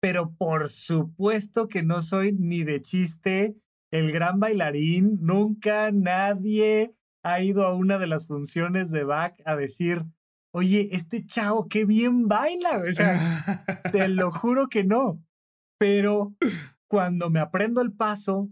pero 0.00 0.34
por 0.34 0.70
supuesto 0.70 1.68
que 1.68 1.82
no 1.82 2.02
soy 2.02 2.32
ni 2.32 2.62
de 2.62 2.80
chiste 2.82 3.56
el 3.90 4.12
gran 4.12 4.38
bailarín. 4.38 5.18
Nunca 5.20 5.90
nadie 5.92 6.94
ha 7.22 7.40
ido 7.42 7.66
a 7.66 7.74
una 7.74 7.98
de 7.98 8.06
las 8.06 8.26
funciones 8.26 8.90
de 8.90 9.04
Bach 9.04 9.34
a 9.44 9.56
decir, 9.56 10.04
oye, 10.52 10.90
este 10.92 11.24
chavo, 11.24 11.68
qué 11.68 11.84
bien 11.84 12.28
baila. 12.28 12.82
O 12.88 12.92
sea, 12.92 13.64
te 13.90 14.08
lo 14.08 14.30
juro 14.30 14.68
que 14.68 14.84
no. 14.84 15.22
Pero 15.78 16.34
cuando 16.86 17.30
me 17.30 17.40
aprendo 17.40 17.80
el 17.80 17.92
paso 17.92 18.50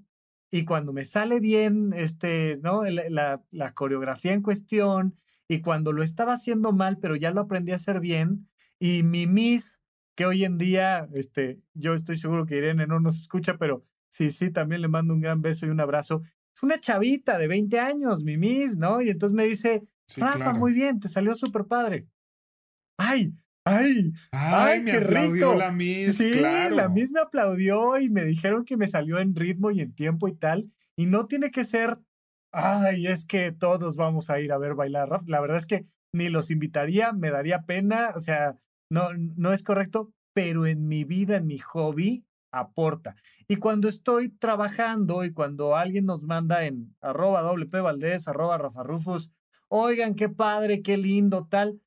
y 0.54 0.64
cuando 0.64 0.92
me 0.92 1.04
sale 1.04 1.40
bien 1.40 1.92
este, 1.96 2.60
¿no? 2.62 2.84
la, 2.84 3.42
la 3.50 3.74
coreografía 3.74 4.32
en 4.32 4.40
cuestión 4.40 5.18
y 5.48 5.62
cuando 5.62 5.90
lo 5.90 6.04
estaba 6.04 6.34
haciendo 6.34 6.70
mal, 6.72 6.98
pero 6.98 7.16
ya 7.16 7.32
lo 7.32 7.40
aprendí 7.40 7.72
a 7.72 7.76
hacer 7.76 7.98
bien, 7.98 8.48
y 8.78 9.02
mi 9.02 9.26
Miss, 9.26 9.80
que 10.14 10.26
hoy 10.26 10.44
en 10.44 10.56
día, 10.56 11.08
este, 11.12 11.60
yo 11.72 11.94
estoy 11.94 12.16
seguro 12.16 12.46
que 12.46 12.56
Irene 12.56 12.86
no 12.86 13.00
nos 13.00 13.18
escucha, 13.18 13.58
pero 13.58 13.84
sí, 14.10 14.30
sí, 14.30 14.52
también 14.52 14.80
le 14.80 14.86
mando 14.86 15.12
un 15.12 15.20
gran 15.20 15.42
beso 15.42 15.66
y 15.66 15.70
un 15.70 15.80
abrazo. 15.80 16.22
Es 16.54 16.62
una 16.62 16.78
chavita 16.78 17.36
de 17.36 17.48
20 17.48 17.80
años, 17.80 18.22
mi 18.22 18.36
Miss, 18.36 18.76
¿no? 18.76 19.02
Y 19.02 19.10
entonces 19.10 19.34
me 19.34 19.46
dice, 19.46 19.82
Rafa, 20.18 20.52
muy 20.52 20.72
bien, 20.72 21.00
te 21.00 21.08
salió 21.08 21.34
súper 21.34 21.64
padre. 21.64 22.06
¡Ay! 22.96 23.34
¡Ay! 23.64 24.12
¡Ay, 24.30 24.82
me 24.82 24.90
qué 24.90 24.96
aplaudió 24.98 25.32
rico! 25.50 25.54
la 25.54 25.72
Miss! 25.72 26.16
Sí, 26.18 26.32
claro. 26.32 26.76
la 26.76 26.88
Miss 26.88 27.12
me 27.12 27.20
aplaudió 27.20 27.98
y 27.98 28.10
me 28.10 28.24
dijeron 28.24 28.64
que 28.64 28.76
me 28.76 28.88
salió 28.88 29.18
en 29.18 29.34
ritmo 29.34 29.70
y 29.70 29.80
en 29.80 29.94
tiempo 29.94 30.28
y 30.28 30.34
tal. 30.34 30.70
Y 30.96 31.06
no 31.06 31.26
tiene 31.26 31.50
que 31.50 31.64
ser, 31.64 31.98
ay, 32.52 33.06
es 33.06 33.24
que 33.26 33.52
todos 33.52 33.96
vamos 33.96 34.28
a 34.30 34.38
ir 34.40 34.52
a 34.52 34.58
ver 34.58 34.74
bailar. 34.74 35.08
rap". 35.08 35.28
La 35.28 35.40
verdad 35.40 35.56
es 35.56 35.66
que 35.66 35.86
ni 36.12 36.28
los 36.28 36.50
invitaría, 36.50 37.12
me 37.12 37.30
daría 37.30 37.62
pena, 37.62 38.12
o 38.14 38.20
sea, 38.20 38.56
no, 38.90 39.08
no 39.14 39.52
es 39.52 39.62
correcto, 39.62 40.12
pero 40.34 40.66
en 40.66 40.86
mi 40.86 41.04
vida, 41.04 41.36
en 41.36 41.46
mi 41.46 41.58
hobby, 41.58 42.24
aporta. 42.52 43.16
Y 43.48 43.56
cuando 43.56 43.88
estoy 43.88 44.28
trabajando 44.28 45.24
y 45.24 45.32
cuando 45.32 45.74
alguien 45.76 46.06
nos 46.06 46.22
manda 46.24 46.64
en 46.66 46.94
arroba 47.00 47.40
WP 47.42 47.80
Valdés, 47.80 48.28
arroba 48.28 48.58
Rafa 48.58 48.82
Rufus, 48.84 49.30
oigan, 49.68 50.14
qué 50.14 50.28
padre, 50.28 50.82
qué 50.82 50.96
lindo, 50.96 51.46
tal. 51.50 51.80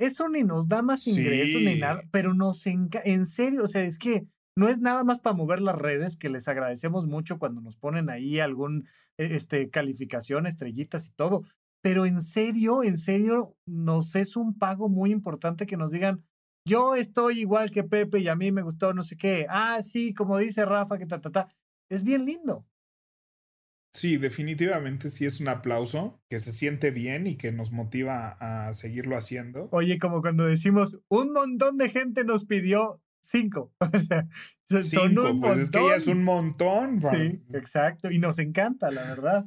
Eso 0.00 0.28
ni 0.28 0.44
nos 0.44 0.68
da 0.68 0.82
más 0.82 1.06
ingresos 1.06 1.62
ni 1.62 1.76
nada, 1.76 2.02
pero 2.10 2.34
nos 2.34 2.66
enca 2.66 3.00
en 3.04 3.26
serio, 3.26 3.64
o 3.64 3.68
sea, 3.68 3.82
es 3.84 3.98
que 3.98 4.26
no 4.56 4.68
es 4.68 4.80
nada 4.80 5.04
más 5.04 5.20
para 5.20 5.36
mover 5.36 5.60
las 5.60 5.76
redes, 5.76 6.16
que 6.16 6.28
les 6.30 6.48
agradecemos 6.48 7.06
mucho 7.06 7.38
cuando 7.38 7.60
nos 7.60 7.76
ponen 7.76 8.10
ahí 8.10 8.40
algún 8.40 8.88
e- 9.18 9.36
este, 9.36 9.70
calificación, 9.70 10.46
estrellitas 10.46 11.06
y 11.06 11.10
todo, 11.12 11.42
pero 11.82 12.06
en 12.06 12.20
serio, 12.22 12.82
en 12.82 12.98
serio, 12.98 13.56
nos 13.66 14.14
es 14.16 14.36
un 14.36 14.58
pago 14.58 14.88
muy 14.88 15.10
importante 15.12 15.66
que 15.66 15.76
nos 15.76 15.92
digan, 15.92 16.24
yo 16.66 16.94
estoy 16.94 17.40
igual 17.40 17.70
que 17.70 17.84
Pepe 17.84 18.20
y 18.20 18.28
a 18.28 18.36
mí 18.36 18.52
me 18.52 18.62
gustó 18.62 18.92
no 18.92 19.02
sé 19.02 19.16
qué. 19.16 19.46
Ah, 19.48 19.82
sí, 19.82 20.12
como 20.14 20.38
dice 20.38 20.64
Rafa, 20.64 20.98
que 20.98 21.06
ta, 21.06 21.20
ta, 21.20 21.30
ta. 21.30 21.48
Es 21.88 22.02
bien 22.04 22.24
lindo. 22.26 22.66
Sí, 23.92 24.16
definitivamente 24.18 25.10
sí 25.10 25.26
es 25.26 25.40
un 25.40 25.48
aplauso 25.48 26.20
que 26.30 26.38
se 26.38 26.52
siente 26.52 26.90
bien 26.90 27.26
y 27.26 27.36
que 27.36 27.50
nos 27.52 27.72
motiva 27.72 28.36
a 28.40 28.72
seguirlo 28.74 29.16
haciendo. 29.16 29.68
Oye, 29.72 29.98
como 29.98 30.20
cuando 30.22 30.44
decimos, 30.46 30.98
un 31.08 31.32
montón 31.32 31.76
de 31.76 31.90
gente 31.90 32.24
nos 32.24 32.44
pidió 32.44 33.02
cinco. 33.24 33.72
O 34.72 34.78
sea, 34.78 34.84
son 34.84 35.08
Cinco, 35.10 35.30
un 35.30 35.40
pues 35.40 35.58
es 35.58 35.70
que 35.70 35.80
ya 35.84 35.96
es 35.96 36.06
un 36.06 36.22
montón. 36.22 36.98
va. 37.04 37.10
Sí, 37.12 37.42
exacto. 37.52 38.08
Y 38.12 38.20
nos 38.20 38.38
encanta, 38.38 38.92
la 38.92 39.02
verdad. 39.02 39.44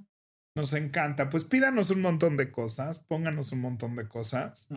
Nos 0.54 0.74
encanta. 0.74 1.30
Pues 1.30 1.46
pídanos 1.46 1.90
un 1.92 2.02
montón 2.02 2.36
de 2.36 2.52
cosas, 2.52 3.00
pónganos 3.00 3.54
un 3.54 3.62
montón 3.62 3.96
de 3.96 4.08
cosas 4.10 4.68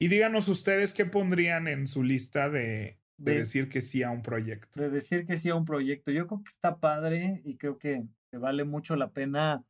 y 0.00 0.08
díganos 0.08 0.48
ustedes 0.48 0.92
qué 0.92 1.06
pondrían 1.06 1.68
en 1.68 1.86
su 1.86 2.02
lista 2.02 2.50
de, 2.50 2.98
de 3.18 3.32
De- 3.32 3.38
decir 3.38 3.68
que 3.68 3.80
sí 3.80 4.02
a 4.02 4.10
un 4.10 4.22
proyecto. 4.22 4.80
de 4.80 4.90
decir 4.90 5.24
que 5.26 5.38
sí 5.38 5.48
a 5.48 5.54
un 5.54 5.64
proyecto. 5.64 6.10
Yo 6.10 6.26
creo 6.26 6.42
que 6.42 6.50
está 6.50 6.76
padre 6.80 7.40
y 7.44 7.56
creo 7.56 7.78
que, 7.78 8.02
que 8.34 8.38
vale 8.38 8.64
mucho 8.64 8.96
la 8.96 9.12
pena. 9.12 9.64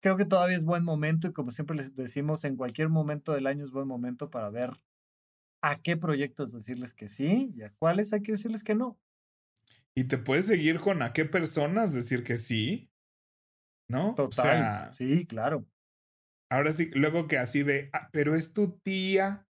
Creo 0.00 0.16
que 0.16 0.24
todavía 0.24 0.56
es 0.56 0.64
buen 0.64 0.84
momento 0.84 1.26
y 1.26 1.32
como 1.32 1.50
siempre 1.50 1.76
les 1.76 1.96
decimos, 1.96 2.44
en 2.44 2.56
cualquier 2.56 2.88
momento 2.88 3.32
del 3.32 3.48
año 3.48 3.64
es 3.64 3.72
buen 3.72 3.88
momento 3.88 4.30
para 4.30 4.50
ver 4.50 4.70
a 5.62 5.82
qué 5.82 5.96
proyectos 5.96 6.52
decirles 6.52 6.94
que 6.94 7.08
sí 7.08 7.52
y 7.56 7.62
a 7.62 7.72
cuáles 7.74 8.12
hay 8.12 8.22
que 8.22 8.32
decirles 8.32 8.62
que 8.62 8.76
no. 8.76 9.00
Y 9.94 10.04
te 10.04 10.18
puedes 10.18 10.46
seguir 10.46 10.78
con 10.78 11.02
a 11.02 11.12
qué 11.12 11.24
personas 11.24 11.92
decir 11.92 12.24
que 12.24 12.38
sí, 12.38 12.90
¿no? 13.88 14.14
Total. 14.14 14.28
O 14.28 14.32
sea, 14.32 14.92
sí, 14.92 15.26
claro. 15.26 15.66
ahora 16.50 16.72
sí, 16.72 16.90
luego 16.94 17.26
que 17.28 17.38
así 17.38 17.62
de, 17.62 17.90
"Ah, 17.92 18.08
pero 18.12 18.34
es 18.34 18.52
tu 18.52 18.78
tía, 18.84 19.48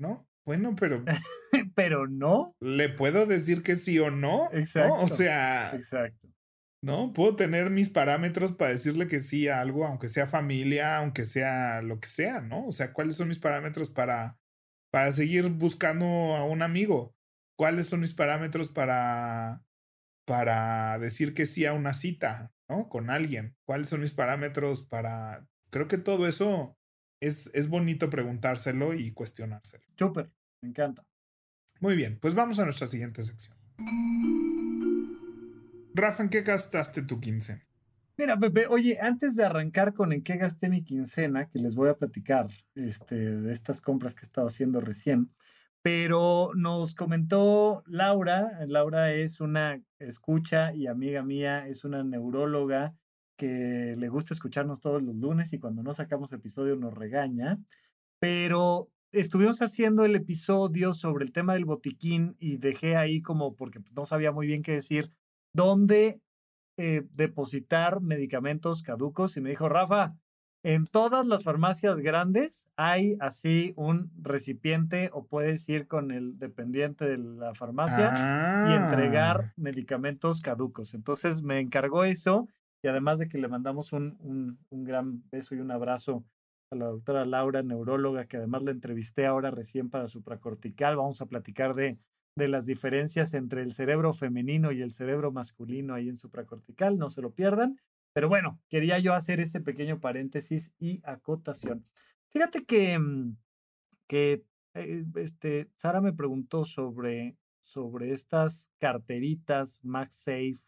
¿no? 0.00 0.28
Bueno, 0.46 0.76
pero 0.78 1.04
Pero 1.74 2.06
no. 2.06 2.52
¿le 2.60 2.88
puedo 2.88 3.26
decir 3.26 3.62
que 3.62 3.76
sí 3.76 3.98
o 3.98 4.10
no? 4.10 4.48
¿No? 4.48 4.50
Exacto. 4.52 5.02
O 5.02 5.06
sea, 5.06 5.74
Exacto. 5.76 6.28
¿No? 6.82 7.12
Puedo 7.12 7.36
tener 7.36 7.70
mis 7.70 7.88
parámetros 7.88 8.52
para 8.52 8.70
decirle 8.70 9.06
que 9.06 9.20
sí 9.20 9.48
a 9.48 9.60
algo, 9.60 9.86
aunque 9.86 10.08
sea 10.08 10.26
familia, 10.26 10.98
aunque 10.98 11.24
sea 11.24 11.82
lo 11.82 12.00
que 12.00 12.08
sea, 12.08 12.40
¿no? 12.40 12.66
O 12.66 12.72
sea, 12.72 12.92
¿cuáles 12.92 13.16
son 13.16 13.28
mis 13.28 13.38
parámetros 13.38 13.90
para, 13.90 14.38
para 14.90 15.12
seguir 15.12 15.48
buscando 15.50 16.06
a 16.36 16.44
un 16.44 16.62
amigo? 16.62 17.14
¿Cuáles 17.56 17.86
son 17.86 18.00
mis 18.00 18.12
parámetros 18.12 18.68
para, 18.68 19.64
para 20.26 20.98
decir 20.98 21.34
que 21.34 21.46
sí 21.46 21.64
a 21.64 21.72
una 21.72 21.94
cita, 21.94 22.52
¿no? 22.68 22.88
Con 22.88 23.10
alguien. 23.10 23.56
¿Cuáles 23.64 23.88
son 23.88 24.00
mis 24.00 24.12
parámetros 24.12 24.82
para... 24.82 25.46
Creo 25.70 25.88
que 25.88 25.98
todo 25.98 26.26
eso 26.26 26.76
es, 27.20 27.50
es 27.54 27.68
bonito 27.68 28.10
preguntárselo 28.10 28.94
y 28.94 29.12
cuestionárselo. 29.12 29.84
Súper. 29.96 30.30
Me 30.62 30.68
encanta. 30.68 31.04
Muy 31.80 31.96
bien, 31.96 32.18
pues 32.20 32.34
vamos 32.34 32.58
a 32.58 32.64
nuestra 32.64 32.86
siguiente 32.86 33.22
sección. 33.22 33.56
Rafa, 35.96 36.22
¿en 36.22 36.28
qué 36.28 36.42
gastaste 36.42 37.02
tu 37.02 37.18
quincena? 37.20 37.66
Mira, 38.18 38.38
Pepe, 38.38 38.66
oye, 38.66 38.98
antes 39.00 39.34
de 39.34 39.44
arrancar 39.44 39.94
con 39.94 40.12
en 40.12 40.22
qué 40.22 40.36
gasté 40.36 40.68
mi 40.68 40.84
quincena, 40.84 41.48
que 41.48 41.58
les 41.58 41.74
voy 41.74 41.88
a 41.88 41.96
platicar 41.96 42.48
este, 42.74 43.14
de 43.14 43.50
estas 43.50 43.80
compras 43.80 44.14
que 44.14 44.20
he 44.22 44.26
estado 44.26 44.46
haciendo 44.46 44.80
recién, 44.80 45.30
pero 45.80 46.50
nos 46.54 46.94
comentó 46.94 47.82
Laura, 47.86 48.66
Laura 48.66 49.12
es 49.14 49.40
una 49.40 49.80
escucha 49.98 50.74
y 50.74 50.86
amiga 50.86 51.22
mía, 51.22 51.66
es 51.66 51.84
una 51.84 52.04
neuróloga 52.04 52.94
que 53.38 53.94
le 53.96 54.08
gusta 54.08 54.34
escucharnos 54.34 54.80
todos 54.82 55.02
los 55.02 55.14
lunes 55.14 55.54
y 55.54 55.58
cuando 55.58 55.82
no 55.82 55.94
sacamos 55.94 56.30
episodio 56.32 56.76
nos 56.76 56.92
regaña, 56.92 57.58
pero 58.18 58.90
estuvimos 59.12 59.62
haciendo 59.62 60.04
el 60.04 60.14
episodio 60.14 60.92
sobre 60.92 61.24
el 61.24 61.32
tema 61.32 61.54
del 61.54 61.64
botiquín 61.64 62.36
y 62.38 62.58
dejé 62.58 62.96
ahí 62.96 63.22
como 63.22 63.56
porque 63.56 63.80
no 63.94 64.04
sabía 64.04 64.32
muy 64.32 64.46
bien 64.46 64.62
qué 64.62 64.72
decir, 64.72 65.10
dónde 65.56 66.20
eh, 66.78 67.02
depositar 67.14 68.00
medicamentos 68.00 68.82
caducos 68.82 69.36
y 69.36 69.40
me 69.40 69.50
dijo, 69.50 69.68
Rafa, 69.68 70.14
en 70.62 70.86
todas 70.86 71.26
las 71.26 71.44
farmacias 71.44 72.00
grandes 72.00 72.66
hay 72.76 73.16
así 73.20 73.72
un 73.76 74.10
recipiente 74.20 75.10
o 75.12 75.24
puedes 75.26 75.68
ir 75.68 75.86
con 75.86 76.10
el 76.10 76.38
dependiente 76.38 77.06
de 77.06 77.18
la 77.18 77.54
farmacia 77.54 78.66
y 78.68 78.72
entregar 78.74 79.36
Ah. 79.46 79.52
medicamentos 79.56 80.40
caducos. 80.40 80.92
Entonces 80.94 81.42
me 81.42 81.60
encargó 81.60 82.04
eso 82.04 82.48
y 82.82 82.88
además 82.88 83.18
de 83.18 83.28
que 83.28 83.38
le 83.38 83.48
mandamos 83.48 83.92
un, 83.92 84.16
un, 84.20 84.58
un 84.70 84.84
gran 84.84 85.22
beso 85.30 85.54
y 85.54 85.60
un 85.60 85.70
abrazo 85.70 86.24
a 86.72 86.76
la 86.76 86.86
doctora 86.86 87.24
Laura, 87.24 87.62
neuróloga, 87.62 88.26
que 88.26 88.36
además 88.38 88.62
la 88.64 88.72
entrevisté 88.72 89.24
ahora 89.24 89.50
recién 89.52 89.88
para 89.88 90.08
supracortical. 90.08 90.96
Vamos 90.96 91.20
a 91.20 91.26
platicar 91.26 91.74
de, 91.74 91.96
de 92.36 92.48
las 92.48 92.66
diferencias 92.66 93.34
entre 93.34 93.62
el 93.62 93.72
cerebro 93.72 94.12
femenino 94.12 94.70
y 94.70 94.82
el 94.82 94.92
cerebro 94.92 95.32
masculino 95.32 95.94
ahí 95.94 96.08
en 96.08 96.16
supracortical, 96.16 96.98
no 96.98 97.08
se 97.08 97.22
lo 97.22 97.32
pierdan. 97.32 97.80
Pero 98.12 98.28
bueno, 98.28 98.60
quería 98.68 98.98
yo 98.98 99.14
hacer 99.14 99.40
ese 99.40 99.60
pequeño 99.60 100.00
paréntesis 100.00 100.72
y 100.78 101.00
acotación. 101.04 101.84
Fíjate 102.28 102.64
que, 102.64 102.98
mm, 102.98 103.36
que 104.06 104.44
eh, 104.74 105.04
este, 105.16 105.70
Sara 105.76 106.00
me 106.00 106.12
preguntó 106.12 106.64
sobre, 106.64 107.36
sobre 107.60 108.12
estas 108.12 108.70
carteritas 108.78 109.80
MagSafe 109.82 110.60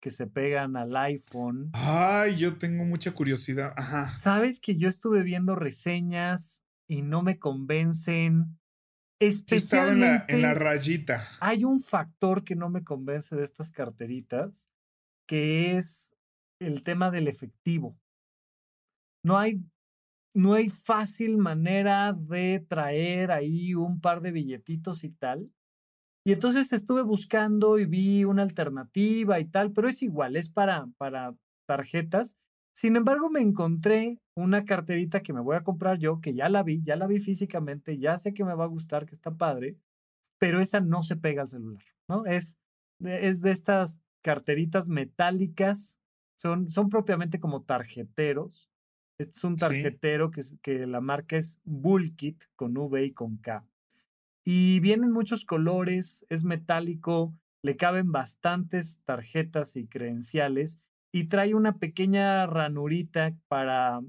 que 0.00 0.10
se 0.10 0.26
pegan 0.26 0.76
al 0.76 0.96
iPhone. 0.96 1.70
Ay, 1.74 2.36
yo 2.36 2.58
tengo 2.58 2.84
mucha 2.84 3.12
curiosidad. 3.12 3.72
Ajá. 3.76 4.18
Sabes 4.20 4.60
que 4.60 4.76
yo 4.76 4.88
estuve 4.88 5.22
viendo 5.22 5.54
reseñas 5.54 6.62
y 6.88 7.02
no 7.02 7.22
me 7.22 7.38
convencen. 7.38 8.58
Especialmente 9.22 10.34
en 10.34 10.42
la, 10.42 10.54
rayita. 10.54 11.28
Hay 11.40 11.64
un 11.64 11.78
factor 11.78 12.42
que 12.42 12.56
no 12.56 12.70
me 12.70 12.82
convence 12.82 13.36
de 13.36 13.44
estas 13.44 13.70
carteritas, 13.70 14.66
que 15.28 15.76
es 15.76 16.12
el 16.60 16.82
tema 16.82 17.10
del 17.12 17.28
efectivo. 17.28 17.96
No 19.24 19.38
hay, 19.38 19.62
no 20.34 20.54
hay 20.54 20.68
fácil 20.68 21.38
manera 21.38 22.12
de 22.12 22.64
traer 22.68 23.30
ahí 23.30 23.74
un 23.74 24.00
par 24.00 24.22
de 24.22 24.32
billetitos 24.32 25.04
y 25.04 25.10
tal. 25.10 25.52
Y 26.24 26.32
entonces 26.32 26.72
estuve 26.72 27.02
buscando 27.02 27.78
y 27.78 27.84
vi 27.84 28.24
una 28.24 28.42
alternativa 28.42 29.38
y 29.38 29.44
tal, 29.44 29.72
pero 29.72 29.88
es 29.88 30.02
igual, 30.02 30.36
es 30.36 30.48
para, 30.48 30.86
para 30.96 31.34
tarjetas. 31.66 32.38
Sin 32.72 32.96
embargo, 32.96 33.30
me 33.30 33.40
encontré 33.40 34.18
una 34.34 34.64
carterita 34.64 35.22
que 35.22 35.32
me 35.32 35.40
voy 35.40 35.56
a 35.56 35.62
comprar 35.62 35.98
yo, 35.98 36.20
que 36.20 36.34
ya 36.34 36.48
la 36.48 36.62
vi, 36.62 36.82
ya 36.82 36.96
la 36.96 37.06
vi 37.06 37.18
físicamente, 37.18 37.98
ya 37.98 38.16
sé 38.18 38.32
que 38.32 38.44
me 38.44 38.54
va 38.54 38.64
a 38.64 38.68
gustar, 38.68 39.06
que 39.06 39.14
está 39.14 39.30
padre, 39.34 39.76
pero 40.38 40.60
esa 40.60 40.80
no 40.80 41.02
se 41.02 41.16
pega 41.16 41.42
al 41.42 41.48
celular, 41.48 41.84
¿no? 42.08 42.24
Es, 42.24 42.56
es 43.00 43.42
de 43.42 43.50
estas 43.50 44.00
carteritas 44.22 44.88
metálicas, 44.88 45.98
son, 46.40 46.68
son 46.68 46.88
propiamente 46.88 47.38
como 47.38 47.62
tarjeteros. 47.62 48.68
Este 49.18 49.38
es 49.38 49.44
un 49.44 49.56
tarjetero 49.56 50.30
que, 50.30 50.42
que 50.62 50.86
la 50.86 51.00
marca 51.00 51.36
es 51.36 51.60
Bullkit 51.64 52.44
con 52.56 52.76
V 52.76 53.04
y 53.04 53.12
con 53.12 53.36
K. 53.36 53.64
Y 54.44 54.80
vienen 54.80 55.12
muchos 55.12 55.44
colores, 55.44 56.26
es 56.28 56.42
metálico, 56.42 57.34
le 57.62 57.76
caben 57.76 58.10
bastantes 58.10 59.00
tarjetas 59.04 59.76
y 59.76 59.86
credenciales 59.86 60.80
y 61.12 61.24
trae 61.24 61.54
una 61.54 61.78
pequeña 61.78 62.46
ranurita 62.46 63.36
para... 63.48 64.00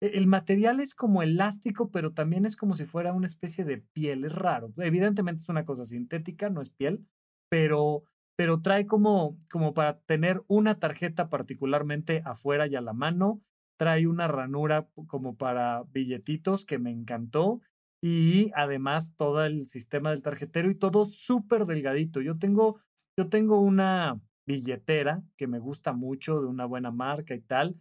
E, 0.00 0.18
el 0.18 0.26
material 0.26 0.80
es 0.80 0.94
como 0.94 1.22
elástico, 1.22 1.90
pero 1.90 2.12
también 2.12 2.46
es 2.46 2.56
como 2.56 2.76
si 2.76 2.86
fuera 2.86 3.12
una 3.12 3.26
especie 3.26 3.64
de 3.64 3.78
piel, 3.78 4.24
es 4.24 4.32
raro. 4.32 4.72
Evidentemente 4.78 5.42
es 5.42 5.48
una 5.48 5.64
cosa 5.64 5.84
sintética, 5.84 6.48
no 6.48 6.60
es 6.60 6.70
piel, 6.70 7.04
pero, 7.50 8.04
pero 8.36 8.62
trae 8.62 8.86
como, 8.86 9.38
como 9.50 9.74
para 9.74 9.98
tener 10.00 10.42
una 10.46 10.78
tarjeta 10.78 11.28
particularmente 11.28 12.22
afuera 12.24 12.66
y 12.66 12.76
a 12.76 12.80
la 12.80 12.92
mano. 12.92 13.42
Trae 13.78 14.06
una 14.06 14.28
ranura 14.28 14.88
como 15.06 15.36
para 15.36 15.82
billetitos 15.92 16.64
que 16.64 16.78
me 16.78 16.90
encantó 16.90 17.60
y 18.02 18.50
además 18.54 19.14
todo 19.16 19.44
el 19.44 19.66
sistema 19.66 20.10
del 20.10 20.22
tarjetero 20.22 20.70
y 20.70 20.76
todo 20.76 21.06
súper 21.06 21.66
delgadito. 21.66 22.20
Yo 22.20 22.38
tengo, 22.38 22.80
yo 23.18 23.28
tengo 23.28 23.60
una 23.60 24.20
billetera 24.46 25.22
que 25.36 25.46
me 25.46 25.58
gusta 25.58 25.92
mucho, 25.92 26.40
de 26.40 26.46
una 26.46 26.64
buena 26.64 26.90
marca 26.90 27.34
y 27.34 27.40
tal, 27.40 27.76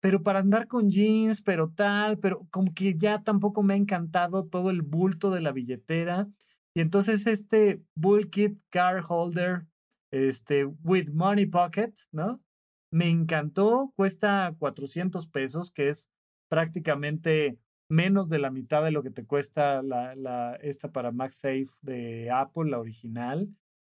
pero 0.00 0.22
para 0.22 0.40
andar 0.40 0.66
con 0.66 0.90
jeans, 0.90 1.42
pero 1.42 1.70
tal, 1.70 2.18
pero 2.18 2.46
como 2.50 2.74
que 2.74 2.96
ya 2.96 3.22
tampoco 3.22 3.62
me 3.62 3.74
ha 3.74 3.76
encantado 3.76 4.46
todo 4.46 4.70
el 4.70 4.82
bulto 4.82 5.30
de 5.30 5.40
la 5.40 5.52
billetera. 5.52 6.28
Y 6.74 6.80
entonces 6.80 7.26
este 7.28 7.82
Bullkit 7.94 8.58
Car 8.68 9.02
Holder, 9.08 9.66
este, 10.10 10.64
with 10.64 11.12
Money 11.12 11.46
Pocket, 11.46 11.92
¿no? 12.10 12.42
Me 12.90 13.08
encantó, 13.08 13.92
cuesta 13.96 14.54
400 14.58 15.28
pesos, 15.28 15.70
que 15.70 15.88
es 15.88 16.10
prácticamente 16.50 17.58
menos 17.88 18.28
de 18.28 18.40
la 18.40 18.50
mitad 18.50 18.82
de 18.82 18.90
lo 18.90 19.04
que 19.04 19.10
te 19.10 19.24
cuesta 19.24 19.82
la, 19.82 20.16
la, 20.16 20.56
esta 20.56 20.90
para 20.90 21.12
MagSafe 21.12 21.68
de 21.80 22.28
Apple, 22.30 22.70
la 22.70 22.80
original. 22.80 23.48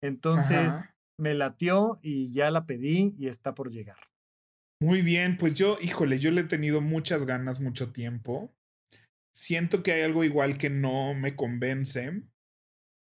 Entonces 0.02 0.92
me 1.22 1.34
latió 1.34 1.96
y 2.02 2.32
ya 2.32 2.50
la 2.50 2.66
pedí 2.66 3.14
y 3.16 3.28
está 3.28 3.54
por 3.54 3.70
llegar. 3.70 3.96
Muy 4.80 5.02
bien, 5.02 5.36
pues 5.36 5.54
yo, 5.54 5.78
híjole, 5.80 6.18
yo 6.18 6.32
le 6.32 6.40
he 6.40 6.44
tenido 6.44 6.80
muchas 6.80 7.24
ganas 7.24 7.60
mucho 7.60 7.92
tiempo. 7.92 8.52
Siento 9.32 9.84
que 9.84 9.92
hay 9.92 10.02
algo 10.02 10.24
igual 10.24 10.58
que 10.58 10.68
no 10.68 11.14
me 11.14 11.36
convence, 11.36 12.22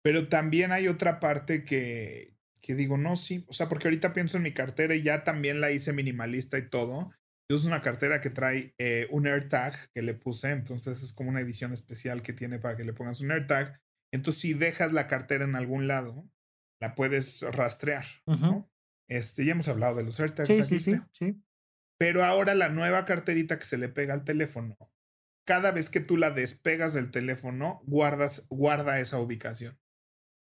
pero 0.04 0.28
también 0.28 0.72
hay 0.72 0.88
otra 0.88 1.20
parte 1.20 1.66
que, 1.66 2.36
que 2.62 2.76
digo, 2.76 2.98
no, 2.98 3.16
sí, 3.16 3.44
o 3.48 3.54
sea, 3.54 3.68
porque 3.68 3.88
ahorita 3.88 4.14
pienso 4.14 4.38
en 4.38 4.44
mi 4.44 4.54
cartera 4.54 4.96
y 4.96 5.02
ya 5.02 5.24
también 5.24 5.60
la 5.60 5.72
hice 5.72 5.92
minimalista 5.92 6.60
y 6.60 6.70
todo. 6.70 7.12
Yo 7.50 7.58
uso 7.58 7.68
una 7.68 7.82
cartera 7.82 8.22
que 8.22 8.30
trae 8.30 8.76
eh, 8.78 9.08
un 9.10 9.26
AirTag 9.26 9.92
que 9.92 10.04
le 10.04 10.14
puse, 10.14 10.52
entonces 10.52 11.02
es 11.02 11.14
como 11.14 11.32
una 11.32 11.42
edición 11.42 11.74
especial 11.74 12.22
que 12.22 12.34
tiene 12.34 12.60
para 12.60 12.78
que 12.78 12.84
le 12.84 12.94
pongas 12.94 13.22
un 13.22 13.32
AirTag. 13.32 13.82
Entonces, 14.14 14.40
si 14.42 14.54
dejas 14.54 14.94
la 14.94 15.08
cartera 15.08 15.46
en 15.46 15.56
algún 15.56 15.88
lado, 15.88 16.30
la 16.80 16.96
puedes 16.96 17.42
rastrear. 17.52 18.06
Este, 19.10 19.46
ya 19.46 19.52
hemos 19.52 19.68
hablado 19.68 19.96
de 19.96 20.04
los 20.04 20.20
AirTags. 20.20 20.48
Sí, 20.48 20.64
sí, 20.64 20.80
sí, 20.80 20.96
sí. 21.12 21.42
Pero 21.98 22.24
ahora 22.24 22.56
la 22.56 22.70
nueva 22.70 23.06
carterita 23.06 23.58
que 23.58 23.66
se 23.66 23.78
le 23.78 23.88
pega 23.88 24.14
al 24.14 24.24
teléfono, 24.24 24.76
cada 25.46 25.72
vez 25.72 25.90
que 25.90 26.00
tú 26.00 26.18
la 26.18 26.32
despegas 26.32 26.94
del 26.94 27.12
teléfono, 27.12 27.82
guardas, 27.86 28.48
guarda 28.50 29.00
esa 29.00 29.20
ubicación. 29.20 29.80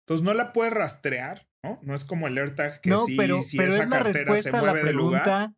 Entonces 0.06 0.24
no 0.26 0.34
la 0.34 0.54
puedes 0.54 0.74
rastrear, 0.74 1.48
¿no? 1.64 1.80
No 1.84 1.94
es 1.94 2.06
como 2.06 2.28
el 2.28 2.38
AirTag 2.38 2.82
que 2.82 2.92
sí, 3.06 3.18
si 3.44 3.60
esa 3.60 3.90
cartera 3.90 4.38
se 4.38 4.52
mueve 4.52 4.84
de 4.84 4.94
lugar 4.94 5.52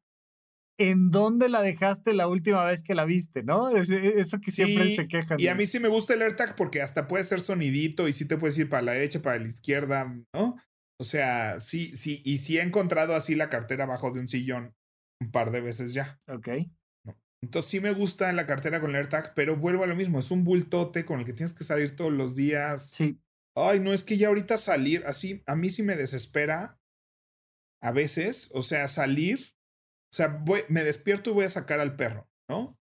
en 0.79 1.11
dónde 1.11 1.49
la 1.49 1.61
dejaste 1.61 2.13
la 2.13 2.27
última 2.27 2.63
vez 2.63 2.81
que 2.81 2.95
la 2.95 3.05
viste, 3.05 3.43
¿no? 3.43 3.69
Eso 3.69 4.39
que 4.39 4.49
siempre 4.49 4.95
se 4.95 5.07
quejan. 5.07 5.39
Y 5.39 5.47
a 5.47 5.55
mí 5.55 5.67
sí 5.67 5.79
me 5.79 5.89
gusta 5.89 6.15
el 6.15 6.21
AirTag 6.23 6.55
porque 6.55 6.81
hasta 6.81 7.07
puede 7.07 7.25
ser 7.25 7.41
sonidito 7.41 8.07
y 8.07 8.13
sí 8.13 8.25
te 8.25 8.37
puedes 8.37 8.57
ir 8.57 8.69
para 8.69 8.81
la 8.81 8.93
derecha, 8.93 9.21
para 9.21 9.37
la 9.37 9.47
izquierda, 9.47 10.05
¿no? 10.33 10.55
O 10.99 11.03
sea, 11.03 11.59
sí, 11.59 11.95
sí, 11.95 12.21
y 12.25 12.39
sí 12.39 12.57
he 12.57 12.61
encontrado 12.61 13.13
así 13.13 13.35
la 13.35 13.49
cartera 13.49 13.83
abajo 13.83 14.11
de 14.11 14.21
un 14.21 14.27
sillón 14.27 14.73
un 15.21 15.31
par 15.31 15.51
de 15.51 15.61
veces 15.61 15.93
ya. 15.93 16.19
Ok. 16.27 16.49
Entonces 17.41 17.71
sí 17.71 17.79
me 17.79 17.91
gusta 17.91 18.31
la 18.33 18.45
cartera 18.45 18.81
con 18.81 18.89
el 18.91 18.97
AirTag, 18.97 19.33
pero 19.33 19.55
vuelvo 19.55 19.83
a 19.83 19.87
lo 19.87 19.95
mismo, 19.95 20.19
es 20.19 20.31
un 20.31 20.43
bultote 20.43 21.05
con 21.05 21.19
el 21.19 21.25
que 21.25 21.33
tienes 21.33 21.53
que 21.53 21.63
salir 21.63 21.95
todos 21.95 22.11
los 22.11 22.35
días. 22.35 22.89
Sí. 22.91 23.19
Ay, 23.55 23.79
no, 23.79 23.93
es 23.93 24.03
que 24.03 24.17
ya 24.17 24.29
ahorita 24.29 24.57
salir 24.57 25.03
así, 25.05 25.43
a 25.45 25.55
mí 25.55 25.69
sí 25.69 25.83
me 25.83 25.95
desespera 25.95 26.79
a 27.81 27.91
veces, 27.91 28.49
o 28.53 28.61
sea, 28.61 28.87
salir 28.87 29.53
o 30.11 30.15
sea, 30.15 30.27
voy, 30.27 30.63
me 30.69 30.83
despierto 30.83 31.29
y 31.29 31.33
voy 31.33 31.45
a 31.45 31.49
sacar 31.49 31.79
al 31.79 31.95
perro, 31.95 32.27
¿no? 32.49 32.77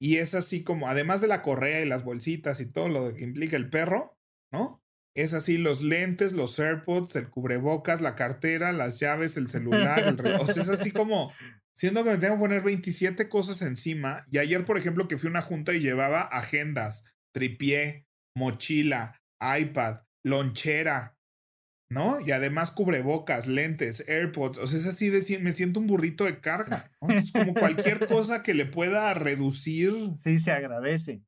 Y 0.00 0.16
es 0.16 0.34
así 0.34 0.64
como, 0.64 0.88
además 0.88 1.20
de 1.20 1.28
la 1.28 1.42
correa 1.42 1.82
y 1.82 1.88
las 1.88 2.04
bolsitas 2.04 2.60
y 2.60 2.66
todo 2.66 2.88
lo 2.88 3.12
que 3.12 3.22
implica 3.22 3.56
el 3.56 3.68
perro, 3.68 4.16
¿no? 4.50 4.82
Es 5.14 5.34
así 5.34 5.58
los 5.58 5.82
lentes, 5.82 6.32
los 6.32 6.58
AirPods, 6.58 7.16
el 7.16 7.28
cubrebocas, 7.28 8.00
la 8.00 8.14
cartera, 8.14 8.72
las 8.72 8.98
llaves, 8.98 9.36
el 9.36 9.48
celular, 9.48 10.00
el 10.06 10.16
reloj. 10.16 10.42
O 10.42 10.46
sea, 10.46 10.62
es 10.62 10.68
así 10.70 10.90
como, 10.92 11.32
siendo 11.74 12.04
que 12.04 12.10
me 12.10 12.18
tengo 12.18 12.36
que 12.36 12.40
poner 12.40 12.62
27 12.62 13.28
cosas 13.28 13.60
encima. 13.60 14.26
Y 14.30 14.38
ayer, 14.38 14.64
por 14.64 14.78
ejemplo, 14.78 15.08
que 15.08 15.18
fui 15.18 15.26
a 15.26 15.32
una 15.32 15.42
junta 15.42 15.74
y 15.74 15.80
llevaba 15.80 16.22
agendas, 16.22 17.04
tripié, 17.34 18.06
mochila, 18.34 19.20
iPad, 19.40 20.02
lonchera, 20.24 21.18
¿no? 21.90 22.20
Y 22.20 22.30
además 22.30 22.70
cubrebocas, 22.70 23.48
lentes, 23.48 24.08
AirPods, 24.08 24.58
o 24.58 24.66
sea, 24.66 24.78
es 24.78 24.86
así 24.86 25.10
de 25.10 25.40
me 25.40 25.52
siento 25.52 25.80
un 25.80 25.86
burrito 25.86 26.24
de 26.24 26.40
carga, 26.40 26.90
Es 27.08 27.32
como 27.32 27.52
cualquier 27.52 27.98
cosa 28.08 28.42
que 28.42 28.54
le 28.54 28.64
pueda 28.64 29.12
reducir. 29.14 29.92
Sí, 30.18 30.38
se 30.38 30.52
agradece. 30.52 31.22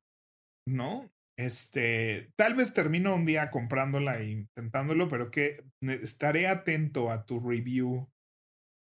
¿No? 0.66 1.10
Este, 1.36 2.30
tal 2.36 2.54
vez 2.54 2.72
termino 2.72 3.14
un 3.16 3.24
día 3.24 3.50
comprándola 3.50 4.18
e 4.20 4.30
intentándolo, 4.30 5.08
pero 5.08 5.30
que 5.30 5.64
estaré 5.80 6.46
atento 6.46 7.10
a 7.10 7.26
tu 7.26 7.40
review 7.40 8.08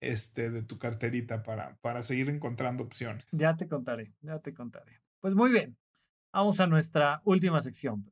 este, 0.00 0.50
de 0.50 0.62
tu 0.62 0.78
carterita 0.78 1.42
para, 1.42 1.76
para 1.82 2.02
seguir 2.02 2.30
encontrando 2.30 2.84
opciones. 2.84 3.26
Ya 3.32 3.56
te 3.56 3.68
contaré, 3.68 4.14
ya 4.22 4.38
te 4.38 4.54
contaré. 4.54 5.02
Pues 5.20 5.34
muy 5.34 5.50
bien, 5.50 5.76
vamos 6.32 6.60
a 6.60 6.66
nuestra 6.66 7.20
última 7.24 7.60
sección. 7.60 8.10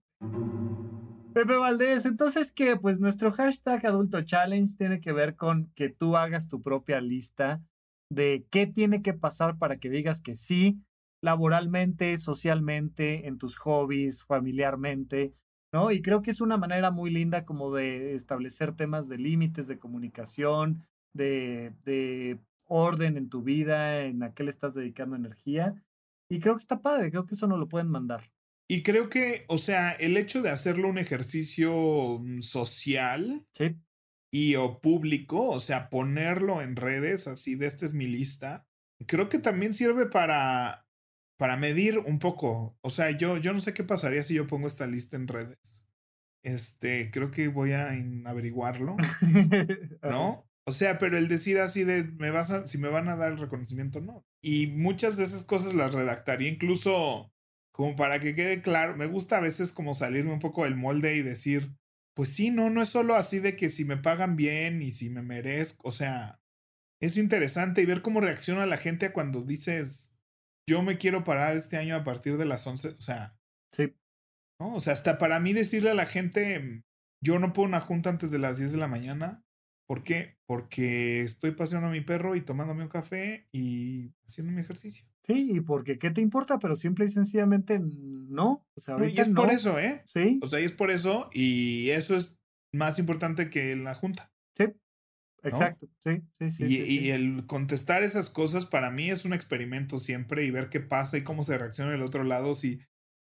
Pepe 1.35 1.57
Valdés, 1.57 2.07
entonces 2.07 2.53
que 2.53 2.77
pues 2.77 3.01
nuestro 3.01 3.33
hashtag 3.33 3.85
adulto 3.87 4.23
challenge 4.23 4.77
tiene 4.79 5.01
que 5.01 5.13
ver 5.13 5.35
con 5.35 5.67
que 5.75 5.89
tú 5.89 6.17
hagas 6.17 6.49
tu 6.49 6.63
propia 6.63 7.01
lista 7.01 7.61
de 8.09 8.47
qué 8.51 8.69
tiene 8.69 9.03
que 9.03 9.15
pasar 9.15 9.59
para 9.59 9.79
que 9.79 9.91
digas 9.91 10.21
que 10.21 10.37
sí, 10.37 10.81
laboralmente, 11.21 12.17
socialmente, 12.19 13.27
en 13.27 13.39
tus 13.39 13.57
hobbies, 13.57 14.23
familiarmente, 14.23 15.35
¿no? 15.73 15.91
Y 15.91 16.03
creo 16.03 16.23
que 16.23 16.31
es 16.31 16.41
una 16.41 16.57
manera 16.57 16.93
muy 16.93 17.11
linda 17.11 17.45
como 17.45 17.75
de 17.75 18.15
establecer 18.15 18.77
temas 18.77 19.09
de 19.09 19.19
límites 19.19 19.67
de 19.67 19.81
comunicación, 19.81 20.87
de, 21.15 21.75
de 21.85 22.39
orden 22.67 23.17
en 23.17 23.29
tu 23.29 23.43
vida, 23.43 24.03
en 24.03 24.23
a 24.23 24.35
qué 24.35 24.45
le 24.45 24.51
estás 24.51 24.75
dedicando 24.75 25.17
energía. 25.17 25.75
Y 26.29 26.39
creo 26.39 26.55
que 26.55 26.63
está 26.63 26.81
padre, 26.81 27.11
creo 27.11 27.27
que 27.27 27.35
eso 27.35 27.49
no 27.49 27.57
lo 27.57 27.67
pueden 27.67 27.89
mandar. 27.89 28.31
Y 28.69 28.83
creo 28.83 29.11
que, 29.11 29.45
o 29.49 29.59
sea, 29.59 29.93
el 29.93 30.17
hecho 30.17 30.41
de 30.43 30.51
hacerlo 30.51 30.89
un 30.89 30.99
ejercicio 30.99 32.19
mm, 32.21 32.41
social 32.41 33.47
y 34.33 34.57
o 34.57 34.81
público, 34.81 35.51
o 35.51 35.61
sea, 35.61 35.91
ponerlo 35.91 36.63
en 36.63 36.77
redes 36.77 37.29
así 37.29 37.55
de 37.55 37.67
esta 37.67 37.85
es 37.85 37.95
mi 37.95 38.07
lista, 38.07 38.67
creo 39.07 39.29
que 39.29 39.39
también 39.39 39.75
sirve 39.75 40.07
para 40.07 40.85
para 41.37 41.57
medir 41.57 41.99
un 41.99 42.19
poco. 42.19 42.79
O 42.81 42.91
sea, 42.91 43.11
yo, 43.11 43.39
yo 43.39 43.53
no 43.53 43.61
sé 43.61 43.75
qué 43.75 43.85
pasaría 43.85 44.23
si 44.23 44.35
yo 44.35 44.47
pongo 44.47 44.67
esta 44.67 44.87
lista 44.87 45.17
en 45.17 45.29
redes. 45.29 45.87
Este, 46.43 47.11
creo 47.11 47.31
que 47.31 47.49
voy 47.49 47.73
a 47.73 47.91
averiguarlo, 48.27 48.97
¿no? 50.03 50.47
O 50.67 50.73
sea, 50.73 50.99
pero 50.99 51.19
el 51.19 51.29
decir 51.29 51.59
así 51.59 51.85
de, 51.85 52.05
me 52.05 52.31
vas 52.31 52.51
a, 52.51 52.67
si 52.67 52.79
me 52.79 52.89
van 52.89 53.09
a 53.09 53.17
dar 53.17 53.33
el 53.33 53.39
reconocimiento, 53.39 54.01
no. 54.01 54.25
Y 54.43 54.69
muchas 54.69 55.17
de 55.17 55.25
esas 55.25 55.45
cosas 55.45 55.75
las 55.75 55.95
redactaría 55.95 56.49
incluso 56.49 57.33
como 57.75 57.97
para 57.97 58.21
que 58.21 58.35
quede 58.35 58.63
claro. 58.63 58.97
Me 58.97 59.07
gusta 59.07 59.39
a 59.39 59.41
veces 59.41 59.73
como 59.73 59.95
salirme 59.95 60.33
un 60.33 60.39
poco 60.39 60.65
del 60.65 60.77
molde 60.77 61.17
y 61.17 61.23
decir, 61.23 61.75
pues 62.15 62.29
sí, 62.29 62.51
no, 62.51 62.71
no 62.71 62.81
es 62.83 62.89
solo 62.89 63.17
así 63.17 63.41
de 63.41 63.57
que 63.57 63.69
si 63.69 63.85
me 63.85 63.97
pagan 63.97 64.37
bien 64.37 64.81
y 64.81 64.93
si 64.93 65.11
me 65.11 65.23
merezco, 65.23 65.89
o 65.89 65.93
sea, 65.93 66.41
es 67.01 67.17
interesante 67.17 67.83
y 67.83 67.87
ver 67.87 68.03
cómo 68.03 68.21
reacciona 68.21 68.67
la 68.67 68.77
gente 68.77 69.13
cuando 69.13 69.43
dices, 69.43 70.15
yo 70.69 70.83
me 70.83 70.99
quiero 70.99 71.25
parar 71.25 71.57
este 71.57 71.77
año 71.77 71.97
a 71.97 72.05
partir 72.05 72.37
de 72.37 72.45
las 72.45 72.67
11, 72.67 72.89
o 72.91 73.01
sea, 73.01 73.37
sí. 73.73 73.93
¿no? 74.61 74.75
O 74.75 74.81
sea, 74.81 74.93
hasta 74.93 75.19
para 75.19 75.41
mí 75.41 75.53
decirle 75.53 75.91
a 75.91 75.95
la 75.95 76.07
gente, 76.07 76.85
yo 77.23 77.39
no 77.39 77.53
puedo 77.53 77.69
una 77.69 77.81
junta 77.81 78.11
antes 78.11 78.31
de 78.31 78.39
las 78.39 78.59
10 78.59 78.73
de 78.73 78.79
la 78.79 78.89
mañana, 78.89 79.45
¿Por 79.87 80.03
qué? 80.03 80.39
Porque 80.47 81.21
estoy 81.21 81.51
paseando 81.51 81.89
a 81.89 81.93
mi 81.93 82.01
perro 82.01 82.37
y 82.37 82.41
tomándome 82.41 82.85
un 82.85 82.89
café 82.89 83.49
y 83.53 84.15
haciendo 84.27 84.53
mi 84.53 84.61
ejercicio. 84.61 85.07
Sí, 85.27 85.53
y 85.53 85.61
porque 85.61 85.99
¿qué 85.99 86.11
te 86.11 86.21
importa? 86.21 86.59
Pero 86.59 86.77
simple 86.77 87.07
y 87.07 87.09
sencillamente 87.09 87.81
no. 87.81 88.67
O 88.75 88.81
sea, 88.81 88.97
y 89.07 89.19
es 89.19 89.29
por 89.31 89.51
eso, 89.51 89.79
¿eh? 89.79 90.03
Sí. 90.07 90.41
O 90.43 90.47
sea, 90.47 90.61
y 90.61 90.65
es 90.65 90.73
por 90.73 90.91
eso, 90.91 91.31
y 91.33 91.91
eso 91.91 92.15
es 92.15 92.39
más 92.73 92.99
importante 92.99 93.49
que 93.49 93.75
la 93.77 93.95
junta. 93.95 94.33
Sí. 94.57 94.65
Exacto, 95.43 95.87
sí, 96.03 96.23
sí, 96.39 96.51
sí 96.51 96.65
y, 96.65 97.07
y, 97.07 97.11
el 97.11 97.45
contestar 97.47 98.03
esas 98.03 98.31
cosas 98.31 98.65
para 98.65 98.91
mí 98.91 99.11
es 99.11 99.27
un 99.27 99.35
experimento 99.35 99.99
siempre 99.99 100.47
y 100.47 100.51
ver 100.51 100.71
qué 100.71 100.81
pasa 100.81 101.19
y 101.19 101.23
cómo 101.23 101.45
se 101.45 101.59
reacciona 101.59 101.95
el 101.95 102.01
otro 102.01 102.25
lado. 102.25 102.55
Si 102.55 102.81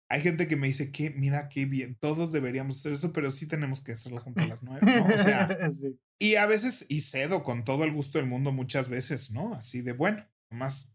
hay 0.08 0.20
gente 0.20 0.46
que 0.46 0.56
me 0.56 0.68
dice 0.68 0.92
que, 0.92 1.10
mira, 1.10 1.48
qué 1.48 1.64
bien, 1.64 1.96
todos 1.96 2.30
deberíamos 2.30 2.78
hacer 2.78 2.92
eso, 2.92 3.12
pero 3.12 3.32
sí 3.32 3.48
tenemos 3.48 3.82
que 3.82 3.92
hacer 3.92 4.12
la 4.12 4.20
junta 4.20 4.44
a 4.44 4.46
las 4.46 4.62
nueve, 4.62 4.86
¿no? 4.86 5.06
O 5.06 5.18
sea, 5.18 5.48
y 6.20 6.36
a 6.36 6.46
veces, 6.46 6.86
y 6.88 7.00
cedo 7.00 7.42
con 7.42 7.64
todo 7.64 7.82
el 7.82 7.92
gusto 7.92 8.18
del 8.18 8.28
mundo 8.28 8.52
muchas 8.52 8.88
veces, 8.88 9.32
¿no? 9.32 9.54
Así 9.54 9.82
de, 9.82 9.92
bueno, 9.92 10.24
nomás, 10.50 10.93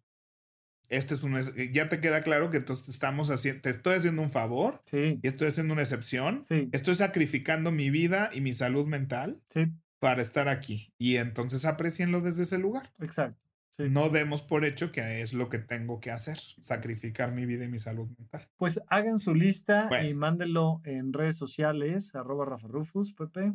este 0.90 1.14
es 1.14 1.24
un, 1.24 1.38
eh, 1.38 1.72
ya 1.72 1.88
te 1.90 2.00
queda 2.00 2.22
claro 2.22 2.50
que 2.50 2.58
entonces 2.58 2.90
estamos 2.90 3.30
haciendo, 3.32 3.62
te 3.62 3.70
estoy 3.70 3.96
haciendo 3.96 4.22
un 4.22 4.32
favor, 4.32 4.82
sí. 4.86 5.20
y 5.22 5.28
estoy 5.28 5.48
haciendo 5.48 5.74
una 5.74 5.84
excepción, 5.84 6.44
sí. 6.48 6.70
estoy 6.72 6.96
sacrificando 6.96 7.72
mi 7.72 7.90
vida 7.90 8.30
y 8.34 8.42
mi 8.42 8.54
salud 8.54 8.86
mental 8.86 9.42
sí. 9.54 9.68
para 10.00 10.22
estar 10.22 10.50
aquí, 10.50 10.94
y 10.98 11.18
entonces 11.18 11.66
aprecienlo 11.66 12.22
desde 12.22 12.44
ese 12.44 12.58
lugar. 12.58 12.92
Exacto. 13.00 13.40
No 13.88 14.10
demos 14.10 14.42
por 14.42 14.66
hecho 14.66 14.92
que 14.92 15.22
es 15.22 15.34
lo 15.34 15.48
que 15.48 15.58
tengo 15.58 16.02
que 16.02 16.12
hacer, 16.12 16.38
sacrificar 16.60 17.32
mi 17.32 17.46
vida 17.46 17.64
y 17.64 17.70
mi 17.70 17.80
salud 17.80 18.10
mental. 18.18 18.50
Pues 18.58 18.82
hagan 18.90 19.20
su 19.20 19.34
lista 19.34 19.88
y 20.04 20.14
mándenlo 20.14 20.82
en 20.84 21.14
redes 21.14 21.38
sociales, 21.38 22.14
arroba 22.14 22.44
Rafa 22.44 22.68
Rufus, 22.68 23.14
Pepe. 23.14 23.54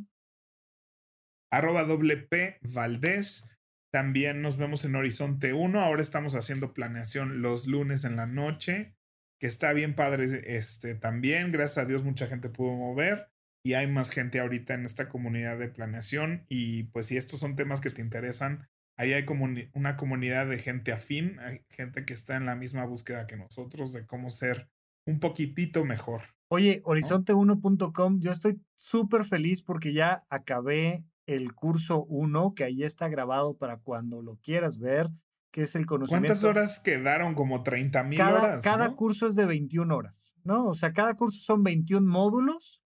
Arroba 1.51 1.85
doble 1.85 2.17
P 2.17 2.59
Valdés. 2.63 3.47
También 3.95 4.43
nos 4.43 4.57
vemos 4.57 4.85
en 4.85 4.97
Horizonte 4.97 5.53
1. 5.53 5.81
Ahora 5.81 6.03
estamos 6.03 6.35
haciendo 6.35 6.75
planeación 6.75 7.43
los 7.43 7.69
lunes 7.69 8.05
en 8.05 8.17
la 8.17 8.27
noche, 8.27 8.97
que 9.39 9.47
está 9.47 9.73
bien 9.73 9.95
padre 9.95 10.27
este 10.57 10.97
también. 10.97 11.53
Gracias 11.53 11.79
a 11.79 11.87
Dios 11.87 12.03
mucha 12.03 12.27
gente 12.27 12.49
pudo 12.49 12.75
mover 12.75 13.29
y 13.63 13.75
hay 13.75 13.87
más 13.87 14.11
gente 14.11 14.41
ahorita 14.41 14.75
en 14.75 14.85
esta 14.85 15.09
comunidad 15.09 15.61
de 15.61 15.69
planeación. 15.69 16.45
Y 16.49 16.83
pues 16.89 17.07
si 17.07 17.17
estos 17.17 17.39
son 17.39 17.55
temas 17.55 17.81
que 17.81 17.91
te 17.91 18.03
interesan, 18.03 18.67
Ahí 18.97 19.13
hay 19.13 19.25
como 19.25 19.49
una 19.75 19.97
comunidad 19.97 20.49
de 20.49 20.59
gente 20.59 20.93
afín, 20.93 21.41
hay 21.41 21.65
gente 21.69 22.05
que 22.05 22.15
está 22.15 22.37
en 22.37 22.47
la 22.47 22.55
misma 22.55 22.85
búsqueda 22.85 23.27
que 23.27 23.37
nosotros 23.37 23.93
de 23.93 24.07
cómo 24.07 24.31
ser 24.31 24.69
un 25.05 25.19
poquitito 25.19 25.85
mejor. 25.85 26.23
Oye, 26.49 26.81
horizonte1.com, 26.85 28.21
yo 28.21 28.31
estoy 28.31 28.61
súper 28.77 29.25
feliz 29.25 29.63
porque 29.63 29.93
ya 29.93 30.25
acabé 30.29 31.05
el 31.27 31.55
curso 31.55 32.05
1, 32.05 32.55
que 32.55 32.65
ahí 32.65 32.83
está 32.83 33.09
grabado 33.09 33.57
para 33.57 33.79
cuando 33.79 34.23
lo 34.23 34.37
quieras 34.37 34.79
ver, 34.79 35.11
que 35.51 35.63
es 35.63 35.75
el 35.77 35.87
conocimiento. 35.87 36.27
¿Cuántas 36.27 36.45
horas 36.45 36.81
quedaron? 36.81 37.35
Como 37.35 37.63
30 37.63 38.03
mil 38.05 38.21
horas. 38.21 38.63
Cada 38.63 38.95
curso 38.95 39.29
es 39.29 39.37
de 39.37 39.47
21 39.47 39.95
horas, 39.95 40.35
¿no? 40.43 40.67
O 40.67 40.75
sea, 40.75 40.93
cada 40.93 41.15
curso 41.15 41.41
son 41.41 41.63
21 41.63 42.07
módulos 42.07 42.83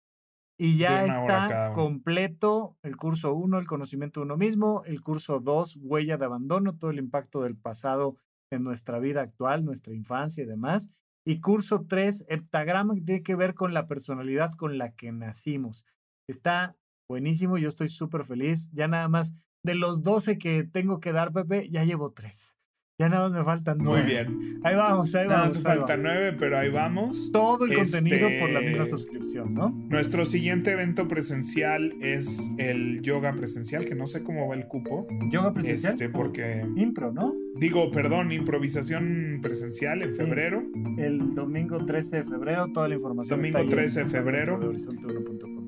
y 0.57 0.79
ya 0.79 1.05
está 1.05 1.73
completo 1.73 2.77
el 2.83 2.97
curso 2.97 3.35
1, 3.35 3.59
el 3.59 3.67
conocimiento 3.67 4.21
de 4.21 4.25
uno 4.25 4.37
mismo, 4.37 4.83
el 4.87 5.03
curso 5.03 5.41
2, 5.41 5.79
huella 5.83 6.17
de 6.17 6.25
abandono, 6.25 6.77
todo 6.77 6.91
el 6.91 6.99
impacto 6.99 7.43
del 7.43 7.57
pasado 7.57 8.17
en 8.51 8.63
nuestra 8.63 8.99
vida 8.99 9.21
actual, 9.23 9.65
nuestra 9.65 9.95
infancia 9.95 10.45
y 10.45 10.47
demás. 10.47 10.91
Y 11.27 11.41
curso 11.41 11.87
3, 11.89 12.27
heptagrama, 12.29 12.95
que 12.95 13.01
tiene 13.01 13.23
que 13.23 13.35
ver 13.35 13.55
con 13.55 13.75
la 13.75 13.87
personalidad 13.87 14.53
con 14.53 14.79
la 14.79 14.93
que 14.93 15.11
nacimos. 15.11 15.85
Está 16.29 16.77
buenísimo, 17.09 17.59
yo 17.59 17.69
estoy 17.69 17.89
súper 17.89 18.25
feliz. 18.25 18.71
Ya 18.73 18.89
nada 18.89 19.09
más 19.09 19.37
de 19.63 19.75
los 19.75 20.03
12 20.03 20.39
que 20.39 20.65
tengo 20.65 21.01
que 21.01 21.13
dar, 21.13 21.33
Pepe, 21.33 21.69
ya 21.71 21.85
llevo 21.85 22.13
3. 22.13 22.55
Ya 22.97 23.09
nada 23.09 23.23
más 23.23 23.33
me 23.33 23.43
faltan 23.43 23.79
nueve. 23.79 24.05
Muy 24.05 24.13
bien. 24.13 24.61
Ahí 24.63 24.77
vamos, 24.77 25.13
ahí 25.17 25.27
vamos. 25.27 25.37
Nada 25.37 25.49
más 25.49 25.63
faltan 25.65 26.03
nueve, 26.05 26.33
pero 26.39 26.57
ahí 26.57 26.71
vamos. 26.71 27.31
Todo 27.33 27.65
el 27.65 27.75
contenido 27.75 28.29
por 28.39 28.51
la 28.51 28.61
misma 28.61 28.85
este, 28.85 28.91
suscripción, 28.91 29.53
¿no? 29.53 29.71
Nuestro 29.71 30.25
siguiente 30.25 30.71
evento 30.71 31.09
presencial 31.09 31.93
es 32.01 32.53
el 32.57 33.03
yoga 33.03 33.35
presencial, 33.35 33.85
que 33.85 33.97
no 33.97 34.07
sé 34.07 34.23
cómo 34.23 34.47
va 34.47 34.55
el 34.55 34.69
cupo. 34.69 35.09
¿Yoga 35.33 35.53
presencial? 35.53 35.95
Este, 35.95 36.09
porque... 36.09 36.65
Impro, 36.77 37.13
¿no? 37.13 37.35
Digo, 37.57 37.91
perdón, 37.91 38.31
improvisación 38.31 39.41
presencial 39.43 40.03
en 40.03 40.15
febrero. 40.15 40.63
El 40.97 41.35
domingo 41.35 41.85
13 41.85 42.19
de 42.19 42.25
febrero, 42.25 42.69
toda 42.73 42.87
la 42.87 42.95
información. 42.95 43.41
Domingo 43.41 43.69
13 43.69 44.05
de 44.05 44.11
febrero. 44.11 44.61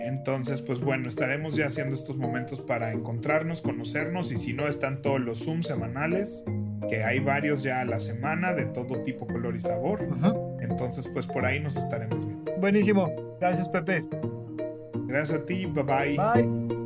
Entonces, 0.01 0.63
pues 0.63 0.81
bueno, 0.81 1.09
estaremos 1.09 1.57
ya 1.57 1.67
haciendo 1.67 1.95
estos 1.95 2.17
momentos 2.17 2.61
para 2.61 2.93
encontrarnos, 2.93 3.63
conocernos 3.63 4.33
y 4.33 4.37
si 4.37 4.53
no, 4.53 4.67
están 4.67 5.03
todos 5.03 5.21
los 5.21 5.45
Zoom 5.45 5.63
semanales 5.63 6.45
que 6.89 7.03
hay 7.03 7.19
varios 7.19 7.63
ya 7.63 7.81
a 7.81 7.85
la 7.85 7.99
semana 7.99 8.55
de 8.55 8.67
todo 8.67 9.03
tipo, 9.03 9.27
color 9.27 9.57
y 9.57 9.61
sabor. 9.61 10.07
Entonces, 10.61 11.09
pues 11.09 11.27
por 11.27 11.45
ahí 11.45 11.61
nos 11.61 11.77
estaremos 11.77 12.27
viendo. 12.27 12.53
Buenísimo. 12.59 13.37
Gracias, 13.41 13.69
Pepe. 13.69 14.05
Gracias 15.07 15.41
a 15.41 15.47
ti. 15.47 15.67
Bye 15.67 15.83
bye. 15.83 16.17
Bye. 16.17 16.86